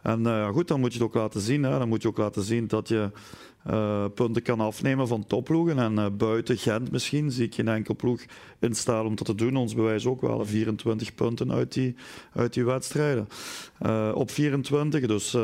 En 0.02 0.48
goed, 0.52 0.68
dan 0.68 0.80
moet 0.80 0.92
je 0.92 0.98
het 0.98 1.08
ook 1.08 1.14
laten 1.14 1.40
zien. 1.40 1.62
Hè. 1.62 1.78
Dan 1.78 1.88
moet 1.88 2.02
je 2.02 2.08
ook 2.08 2.18
laten 2.18 2.42
zien 2.42 2.66
dat 2.66 2.88
je 2.88 3.10
uh, 3.70 4.04
punten 4.14 4.42
kan 4.42 4.60
afnemen 4.60 5.08
van 5.08 5.26
topploegen. 5.26 5.78
En 5.78 5.92
uh, 5.92 6.06
buiten 6.12 6.56
Gent 6.56 6.90
misschien 6.90 7.30
zie 7.30 7.46
ik 7.46 7.54
geen 7.54 7.68
enkel 7.68 7.96
ploeg 7.96 8.20
in 8.58 8.74
staat 8.74 9.04
om 9.04 9.14
dat 9.14 9.26
te 9.26 9.34
doen. 9.34 9.56
Ons 9.56 9.74
bewijs 9.74 10.06
ook 10.06 10.20
wel 10.20 10.46
24 10.46 11.14
punten 11.14 11.52
uit 11.52 11.72
die, 11.72 11.94
uit 12.32 12.54
die 12.54 12.64
wedstrijden. 12.64 13.28
Uh, 13.82 14.10
op 14.14 14.30
24 14.30 15.06
dus. 15.06 15.36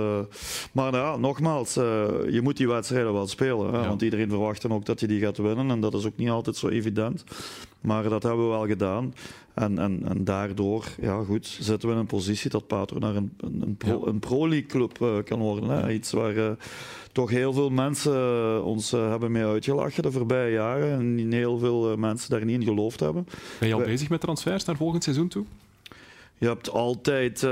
maar 0.72 0.94
ja, 0.94 1.16
nogmaals, 1.16 1.74
je 1.74 2.40
moet 2.42 2.56
die 2.56 2.68
wedstrijden 2.68 3.12
wel 3.12 3.26
spelen. 3.26 3.72
Hè, 3.72 3.80
ja. 3.80 3.88
Want 3.88 4.02
iedereen 4.02 4.28
verwacht 4.28 4.62
dan 4.62 4.72
ook 4.72 4.86
dat 4.86 5.00
je 5.00 5.06
die 5.06 5.20
gaat 5.20 5.36
winnen. 5.36 5.70
En 5.70 5.80
dat 5.80 5.94
is 5.94 6.06
ook 6.06 6.16
niet 6.16 6.30
altijd 6.30 6.56
zo 6.56 6.68
evident. 6.68 7.24
Maar 7.80 8.08
dat 8.08 8.22
hebben 8.22 8.44
we 8.44 8.50
wel 8.50 8.66
gedaan. 8.66 9.14
En, 9.54 9.78
en, 9.78 10.02
en 10.08 10.24
daardoor 10.24 10.84
ja, 11.00 11.22
goed, 11.24 11.46
zitten 11.46 11.88
we 11.88 11.94
in 11.94 12.00
een 12.00 12.06
positie 12.06 12.50
dat 12.50 12.66
Patro 12.66 12.98
naar 12.98 13.16
een, 13.16 13.32
een, 13.36 13.62
een, 13.62 13.76
pro, 13.76 14.12
pro-league 14.20 14.66
club 14.66 15.22
kan 15.24 15.38
worden. 15.38 15.68
Hè. 15.68 15.92
Iets 15.92 16.12
waar 16.12 16.56
toch 17.12 17.30
heel 17.30 17.52
veel 17.52 17.70
mensen 17.70 18.64
ons 18.64 18.92
uh, 18.92 19.10
hebben 19.10 19.32
mee 19.32 19.44
uitgelachen 19.44 20.02
de 20.02 20.12
voorbije 20.12 20.52
jaren. 20.52 20.98
En 20.98 21.32
heel 21.32 21.58
veel 21.58 21.96
mensen 21.96 22.30
daar 22.30 22.44
niet 22.44 22.60
in 22.60 22.66
geloofd 22.66 23.00
hebben. 23.00 23.26
Ben 23.58 23.68
je 23.68 23.74
al 23.74 23.80
We 23.80 23.86
bezig 23.86 24.08
met 24.08 24.20
transfers 24.20 24.64
naar 24.64 24.76
volgend 24.76 25.02
seizoen 25.02 25.28
toe? 25.28 25.44
Je 26.38 26.46
hebt 26.46 26.70
altijd 26.70 27.42
uh, 27.42 27.50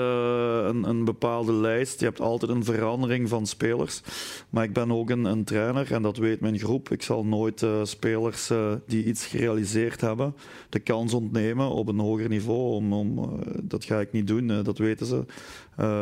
een, 0.64 0.88
een, 0.88 1.04
bepaalde 1.04 1.52
lijst, 1.52 1.98
je 2.00 2.04
hebt 2.04 2.20
altijd 2.20 2.50
een 2.50 2.64
verandering 2.64 3.28
van 3.28 3.46
spelers. 3.46 4.02
Maar 4.50 4.64
ik 4.64 4.72
ben 4.72 4.92
ook 4.92 5.10
een, 5.10 5.24
een 5.24 5.44
trainer 5.44 5.92
en 5.92 6.02
dat 6.02 6.16
weet 6.16 6.40
mijn 6.40 6.58
groep. 6.58 6.90
Ik 6.90 7.02
zal 7.02 7.24
nooit 7.24 7.62
uh, 7.62 7.84
spelers 7.84 8.50
uh, 8.50 8.72
die 8.86 9.04
iets 9.04 9.26
gerealiseerd 9.26 10.00
hebben 10.00 10.34
de 10.68 10.78
kans 10.78 11.14
ontnemen 11.14 11.68
op 11.68 11.88
een 11.88 11.98
hoger 11.98 12.28
niveau. 12.28 12.74
Om, 12.74 12.92
om 12.92 13.40
dat 13.62 13.84
ga 13.84 14.00
ik 14.00 14.12
niet 14.12 14.26
doen, 14.26 14.62
dat 14.62 14.78
weten 14.78 15.06
ze. 15.06 15.24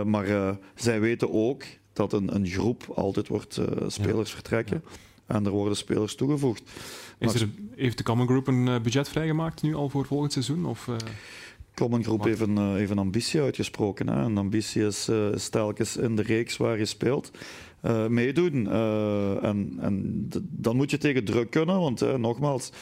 maar 0.05 0.59
zij 0.75 1.01
weten 1.01 1.33
ook 1.33 1.63
dat 1.93 2.13
een, 2.13 2.35
een 2.35 2.47
groep 2.47 2.93
altijd 2.95 3.29
wordt 3.29 3.61
spelers 3.87 4.29
ja. 4.29 4.35
vertrekken. 4.35 4.83
Ja. 4.85 5.37
En 5.37 5.45
er 5.45 5.51
worden 5.51 5.77
spelers 5.77 6.15
toegevoegd. 6.15 6.63
Is 7.19 7.35
er, 7.35 7.49
heeft 7.75 7.99
de 7.99 8.05
Common 8.05 8.27
Group 8.27 8.47
een 8.47 8.83
budget 8.83 9.09
vrijgemaakt 9.09 9.63
nu 9.63 9.75
al 9.75 9.89
voor 9.89 10.07
volgend 10.07 10.33
seizoen? 10.33 10.65
Of, 10.65 10.89
Common 11.81 12.05
Group 12.05 12.25
heeft 12.25 12.41
een, 12.41 12.57
uh, 12.57 12.75
heeft 12.75 12.91
een 12.91 12.99
ambitie 12.99 13.41
uitgesproken. 13.41 14.09
Hè. 14.09 14.23
Een 14.23 14.39
ambitie 14.39 14.87
is, 14.87 15.09
is 15.09 15.49
telkens 15.49 15.97
in 15.97 16.17
de 16.17 16.23
reeks 16.23 16.57
waar 16.57 16.79
je 16.79 16.85
speelt. 16.85 17.31
Uh, 17.83 18.07
meedoen. 18.07 18.67
Uh, 18.67 19.45
en, 19.45 19.79
en 19.81 20.29
dan 20.51 20.77
moet 20.77 20.91
je 20.91 20.99
tegen 20.99 21.25
druk 21.25 21.51
kunnen, 21.51 21.81
want 21.81 22.03
uh, 22.03 22.15
nogmaals, 22.15 22.73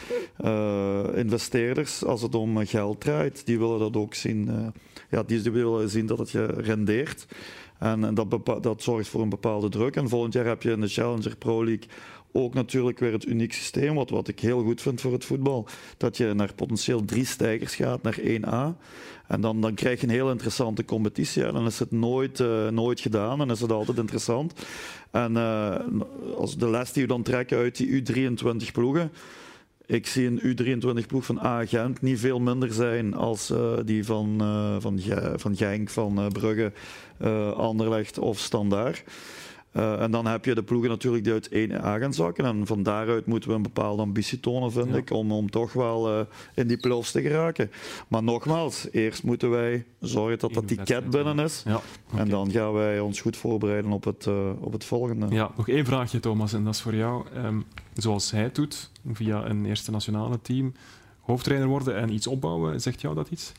investeerders, 1.15 2.05
als 2.05 2.23
het 2.23 2.35
om 2.35 2.67
geld 2.67 3.01
draait, 3.01 3.47
die 3.47 3.59
willen 3.59 3.79
dat 3.79 3.97
ook 3.97 4.15
zien. 4.15 4.73
Ja, 5.09 5.23
die, 5.23 5.43
willen 5.43 5.91
zien 5.91 6.07
dat 6.07 6.19
het 6.19 6.31
je 6.31 6.47
rendeert. 6.47 7.27
En, 7.79 8.15
dat, 8.15 8.63
dat 8.63 8.83
zorgt 8.83 9.09
voor 9.09 9.23
een 9.23 9.29
bepaalde 9.29 9.69
druk. 9.69 9.97
En 9.97 10.09
volgend 10.09 10.33
jaar 10.33 10.47
heb 10.47 10.63
je 10.63 10.71
in 10.71 10.81
de 10.81 10.89
Challenger 10.89 11.37
Pro 11.37 11.65
League 11.65 11.89
ook 12.33 12.55
natuurlijk 12.55 12.99
weer 12.99 13.13
het 13.13 13.27
uniek 13.27 13.53
systeem, 13.53 13.95
wat, 13.95 14.11
wat 14.11 14.29
ik 14.29 14.41
heel 14.41 14.63
goed 14.63 14.81
vind 14.81 15.01
voor 15.01 15.13
het 15.13 15.25
voetbal. 15.25 15.67
Dat 15.97 16.17
je 16.17 16.35
naar 16.35 16.55
potentieel 16.55 17.05
drie 17.05 17.25
stijgers 17.25 17.75
gaat, 17.75 18.03
naar 18.03 18.19
1A. 18.21 18.79
En 19.27 19.41
dan, 19.41 19.61
dan 19.61 19.75
krijg 19.75 20.01
je 20.01 20.07
een 20.07 20.13
heel 20.13 20.31
interessante 20.31 20.85
competitie. 20.85 21.45
En 21.45 21.53
dan 21.53 21.67
is 21.67 21.79
het 21.79 21.91
nooit, 21.91 22.41
uh, 22.41 22.69
nooit 22.69 23.01
gedaan 23.01 23.41
en 23.41 23.51
is 23.51 23.61
het 23.61 23.73
altijd 23.73 23.99
interessant. 23.99 24.53
En 25.11 25.33
uh, 25.33 25.77
als 26.37 26.57
de 26.57 26.71
les 26.71 26.93
die 26.93 27.03
we 27.03 27.09
dan 27.09 27.23
trekken 27.23 27.59
uit 27.59 27.77
die 27.77 28.03
U23 28.03 28.73
ploegen, 28.73 29.11
ik 29.89 30.07
zie 30.07 30.27
een 30.27 30.41
U23-ploeg 30.41 31.25
van 31.25 31.39
A 31.39 31.67
Gent 31.67 32.01
niet 32.01 32.21
veel 32.21 32.41
minder 32.41 32.73
zijn 32.73 33.15
als 33.15 33.51
uh, 33.51 33.73
die 33.85 34.05
van, 34.05 34.39
uh, 34.43 34.77
van, 35.37 35.57
Genk, 35.57 35.91
van 35.91 36.21
uh, 36.21 36.27
Brugge, 36.27 36.73
Anderlecht 37.55 38.19
of 38.19 38.39
Standaard. 38.39 39.05
Uh, 39.73 40.03
en 40.03 40.11
dan 40.11 40.27
heb 40.27 40.45
je 40.45 40.55
de 40.55 40.63
ploegen 40.63 40.91
natuurlijk 40.91 41.25
die 41.25 41.33
uit 41.33 41.49
één 41.49 41.85
A 41.85 41.99
gaan 41.99 42.15
zakken. 42.15 42.45
En 42.45 42.67
van 42.67 42.83
daaruit 42.83 43.27
moeten 43.27 43.49
we 43.49 43.57
een 43.57 43.63
bepaalde 43.63 44.03
ambitie 44.03 44.41
tonen, 44.41 44.73
vind 44.73 44.95
ik, 44.95 45.11
om, 45.11 45.33
om 45.33 45.51
toch 45.51 45.73
wel 45.73 46.19
uh, 46.19 46.21
in 46.55 46.67
die 46.67 46.77
play-offs 46.77 47.13
te 47.13 47.21
geraken. 47.21 47.71
Maar 48.09 48.23
nogmaals, 48.23 48.87
eerst 48.91 49.23
moeten 49.23 49.51
wij 49.51 49.85
zorgen 50.01 50.39
dat 50.39 50.55
dat 50.55 50.69
ticket 50.69 51.11
binnen 51.11 51.39
is. 51.39 51.63
Ja, 51.67 51.81
okay. 52.07 52.21
En 52.21 52.29
dan 52.29 52.51
gaan 52.51 52.73
wij 52.73 53.01
ons 53.01 53.21
goed 53.21 53.37
voorbereiden 53.37 53.93
op 53.93 54.05
het, 54.05 54.27
uh, 54.27 54.51
op 54.61 54.73
het 54.73 54.85
volgende. 54.85 55.27
Ja, 55.31 55.51
nog 55.57 55.69
één 55.69 55.85
vraagje, 55.85 56.21
Thomas, 56.21 56.53
en 56.53 56.65
dat 56.65 56.75
is 56.75 56.81
voor 56.81 56.95
jou. 56.95 57.27
Um, 57.37 57.65
zoals 57.95 58.31
hij 58.31 58.43
het 58.43 58.55
doet, 58.55 58.91
via 59.13 59.45
een 59.45 59.67
eerste 59.67 59.91
nationale 59.91 60.41
team, 60.43 60.73
hoofdtrainer 61.21 61.69
worden 61.69 61.97
en 61.97 62.13
iets 62.13 62.27
opbouwen, 62.27 62.81
zegt 62.81 63.01
jou 63.01 63.15
dat 63.15 63.29
iets? 63.31 63.53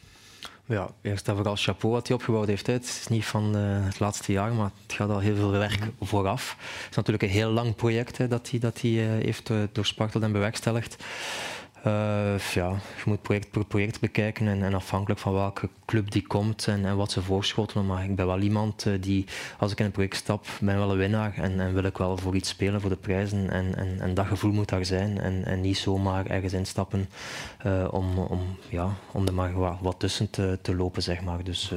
Ja, 0.69 0.89
eerst 1.01 1.27
en 1.27 1.35
vooral 1.35 1.55
chapeau 1.55 1.93
wat 1.93 2.07
hij 2.07 2.15
opgebouwd 2.15 2.47
heeft. 2.47 2.67
Het 2.67 2.83
is 2.83 3.07
niet 3.07 3.25
van 3.25 3.57
uh, 3.57 3.61
het 3.85 3.99
laatste 3.99 4.31
jaar, 4.31 4.53
maar 4.53 4.71
het 4.83 4.93
gaat 4.93 5.09
al 5.09 5.19
heel 5.19 5.35
veel 5.35 5.51
werk 5.51 5.79
vooraf. 6.01 6.55
Het 6.59 6.89
is 6.89 6.95
natuurlijk 6.95 7.23
een 7.23 7.29
heel 7.29 7.51
lang 7.51 7.75
project 7.75 8.17
hè, 8.17 8.27
dat 8.27 8.49
hij, 8.49 8.59
dat 8.59 8.81
hij 8.81 8.91
uh, 8.91 9.23
heeft 9.23 9.49
uh, 9.49 9.57
doorsparteld 9.71 10.23
en 10.23 10.31
bewerkstelligd. 10.31 11.03
Uh, 11.85 12.37
ja, 12.37 12.69
je 12.69 13.03
moet 13.05 13.21
project 13.21 13.51
per 13.51 13.65
project 13.65 13.99
bekijken 13.99 14.47
en, 14.47 14.63
en, 14.63 14.73
afhankelijk 14.73 15.19
van 15.19 15.33
welke 15.33 15.69
club 15.85 16.11
die 16.11 16.27
komt 16.27 16.67
en, 16.67 16.85
en 16.85 16.95
wat 16.95 17.11
ze 17.11 17.21
voorschotelen. 17.21 17.85
Maar 17.85 18.03
ik 18.03 18.15
ben 18.15 18.25
wel 18.25 18.39
iemand 18.39 18.85
uh, 18.85 18.93
die, 19.01 19.25
als 19.59 19.71
ik 19.71 19.79
in 19.79 19.85
een 19.85 19.91
project 19.91 20.15
stap, 20.15 20.45
ben 20.61 20.77
wel 20.77 20.91
een 20.91 20.97
winnaar 20.97 21.33
en, 21.37 21.59
en 21.59 21.73
wil 21.73 21.83
ik 21.83 21.97
wel 21.97 22.17
voor 22.17 22.35
iets 22.35 22.49
spelen, 22.49 22.81
voor 22.81 22.89
de 22.89 22.95
prijzen. 22.95 23.49
En, 23.49 23.75
en, 23.75 23.99
en 23.99 24.13
dat 24.13 24.25
gevoel 24.25 24.51
moet 24.51 24.69
daar 24.69 24.85
zijn 24.85 25.19
en, 25.19 25.45
en 25.45 25.61
niet 25.61 25.77
zomaar 25.77 26.25
ergens 26.25 26.53
instappen 26.53 27.09
uh, 27.65 27.87
om, 27.91 28.17
om, 28.17 28.41
ja, 28.69 28.89
om 29.11 29.27
er 29.27 29.33
maar 29.33 29.53
wat, 29.53 29.77
wat 29.81 29.99
tussen 29.99 30.29
te, 30.29 30.59
te 30.61 30.75
lopen, 30.75 31.03
zeg 31.03 31.21
maar. 31.21 31.43
Dus 31.43 31.73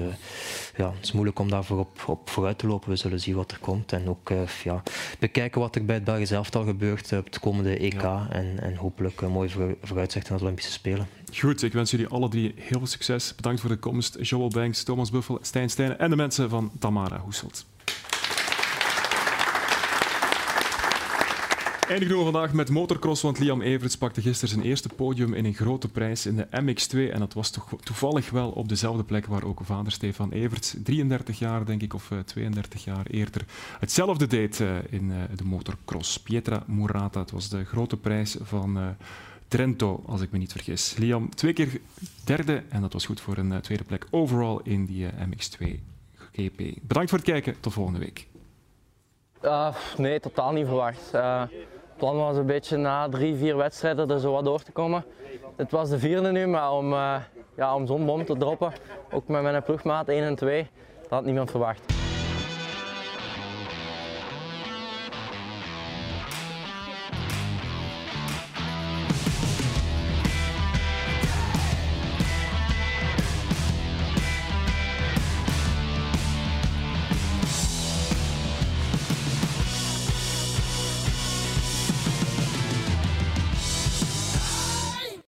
ja, 0.76 0.92
het 0.94 1.02
is 1.02 1.12
moeilijk 1.12 1.38
om 1.38 1.50
daarvoor 1.50 1.78
op, 1.78 2.04
op 2.06 2.30
vooruit 2.30 2.58
te 2.58 2.66
lopen. 2.66 2.90
We 2.90 2.96
zullen 2.96 3.20
zien 3.20 3.34
wat 3.34 3.50
er 3.50 3.58
komt 3.58 3.92
en 3.92 4.08
ook 4.08 4.32
ja, 4.64 4.82
bekijken 5.18 5.60
wat 5.60 5.76
er 5.76 5.84
bij 5.84 5.94
het 5.94 6.04
Belgisch 6.04 6.30
elftal 6.30 6.64
gebeurt 6.64 7.12
op 7.12 7.24
het 7.24 7.38
komende 7.38 7.76
EK 7.76 8.00
ja. 8.00 8.26
en, 8.30 8.60
en 8.60 8.76
hopelijk 8.76 9.20
mooi 9.20 9.48
voor, 9.48 9.76
vooruitzicht 9.92 10.28
naar 10.28 10.38
de 10.38 10.44
Olympische 10.44 10.72
Spelen. 10.72 11.08
Goed, 11.38 11.62
ik 11.62 11.72
wens 11.72 11.90
jullie 11.90 12.06
alle 12.06 12.28
drie 12.28 12.54
heel 12.56 12.78
veel 12.78 12.86
succes. 12.86 13.34
Bedankt 13.34 13.60
voor 13.60 13.70
de 13.70 13.76
komst. 13.76 14.16
Joel 14.20 14.48
Banks, 14.48 14.82
Thomas 14.82 15.10
Buffel, 15.10 15.38
Stijn 15.42 15.70
Stijnen 15.70 15.98
en 15.98 16.10
de 16.10 16.16
mensen 16.16 16.50
van 16.50 16.72
Tamara 16.78 17.18
Hoeselt. 17.18 17.66
Eindigen 21.88 22.16
we 22.16 22.22
vandaag 22.22 22.52
met 22.52 22.70
motocross, 22.70 23.22
want 23.22 23.38
Liam 23.38 23.62
Everts 23.62 23.96
pakte 23.96 24.20
gisteren 24.20 24.48
zijn 24.54 24.64
eerste 24.64 24.88
podium 24.88 25.34
in 25.34 25.44
een 25.44 25.54
grote 25.54 25.88
prijs 25.88 26.26
in 26.26 26.36
de 26.36 26.46
MX2. 26.46 27.12
En 27.12 27.18
dat 27.18 27.34
was 27.34 27.50
toch 27.50 27.68
toevallig 27.82 28.30
wel 28.30 28.50
op 28.50 28.68
dezelfde 28.68 29.04
plek 29.04 29.26
waar 29.26 29.44
ook 29.44 29.60
vader 29.64 29.92
Stefan 29.92 30.30
Everts, 30.30 30.74
33 30.82 31.38
jaar 31.38 31.64
denk 31.64 31.82
ik, 31.82 31.94
of 31.94 32.10
32 32.24 32.84
jaar 32.84 33.06
eerder, 33.06 33.44
hetzelfde 33.78 34.26
deed 34.26 34.62
in 34.90 35.12
de 35.36 35.44
motocross. 35.44 36.20
Pietra 36.20 36.62
Murata, 36.66 37.20
het 37.20 37.30
was 37.30 37.48
de 37.48 37.64
grote 37.64 37.96
prijs 37.96 38.36
van 38.40 38.96
Trento, 39.52 40.02
als 40.06 40.20
ik 40.20 40.30
me 40.30 40.38
niet 40.38 40.52
vergis. 40.52 40.96
Liam, 40.96 41.34
twee 41.34 41.52
keer 41.52 41.80
derde 42.24 42.62
en 42.68 42.80
dat 42.80 42.92
was 42.92 43.06
goed 43.06 43.20
voor 43.20 43.36
een 43.36 43.60
tweede 43.60 43.84
plek 43.84 44.06
overall 44.10 44.60
in 44.62 44.86
die 44.86 45.06
MX2 45.06 45.66
GP. 46.32 46.62
Bedankt 46.82 47.10
voor 47.10 47.18
het 47.18 47.28
kijken, 47.28 47.60
tot 47.60 47.72
volgende 47.72 47.98
week. 47.98 48.28
Uh, 49.42 49.74
nee, 49.96 50.20
totaal 50.20 50.52
niet 50.52 50.66
verwacht. 50.66 51.10
Uh, 51.14 51.40
het 51.40 51.96
plan 51.96 52.16
was 52.16 52.36
een 52.36 52.46
beetje 52.46 52.76
na 52.76 53.08
drie, 53.08 53.34
vier 53.34 53.56
wedstrijden 53.56 54.10
er 54.10 54.20
zo 54.20 54.32
wat 54.32 54.44
door 54.44 54.62
te 54.62 54.72
komen. 54.72 55.04
Het 55.56 55.70
was 55.70 55.88
de 55.88 55.98
vierde 55.98 56.32
nu, 56.32 56.46
maar 56.46 56.72
om, 56.72 56.92
ja, 57.56 57.74
om 57.74 57.86
zo'n 57.86 58.06
bom 58.06 58.24
te 58.24 58.36
droppen, 58.36 58.72
ook 59.10 59.28
met 59.28 59.42
mijn 59.42 59.62
ploegmaat 59.62 60.08
1 60.08 60.22
en 60.22 60.34
2, 60.34 60.68
dat 61.00 61.10
had 61.10 61.24
niemand 61.24 61.50
verwacht. 61.50 62.01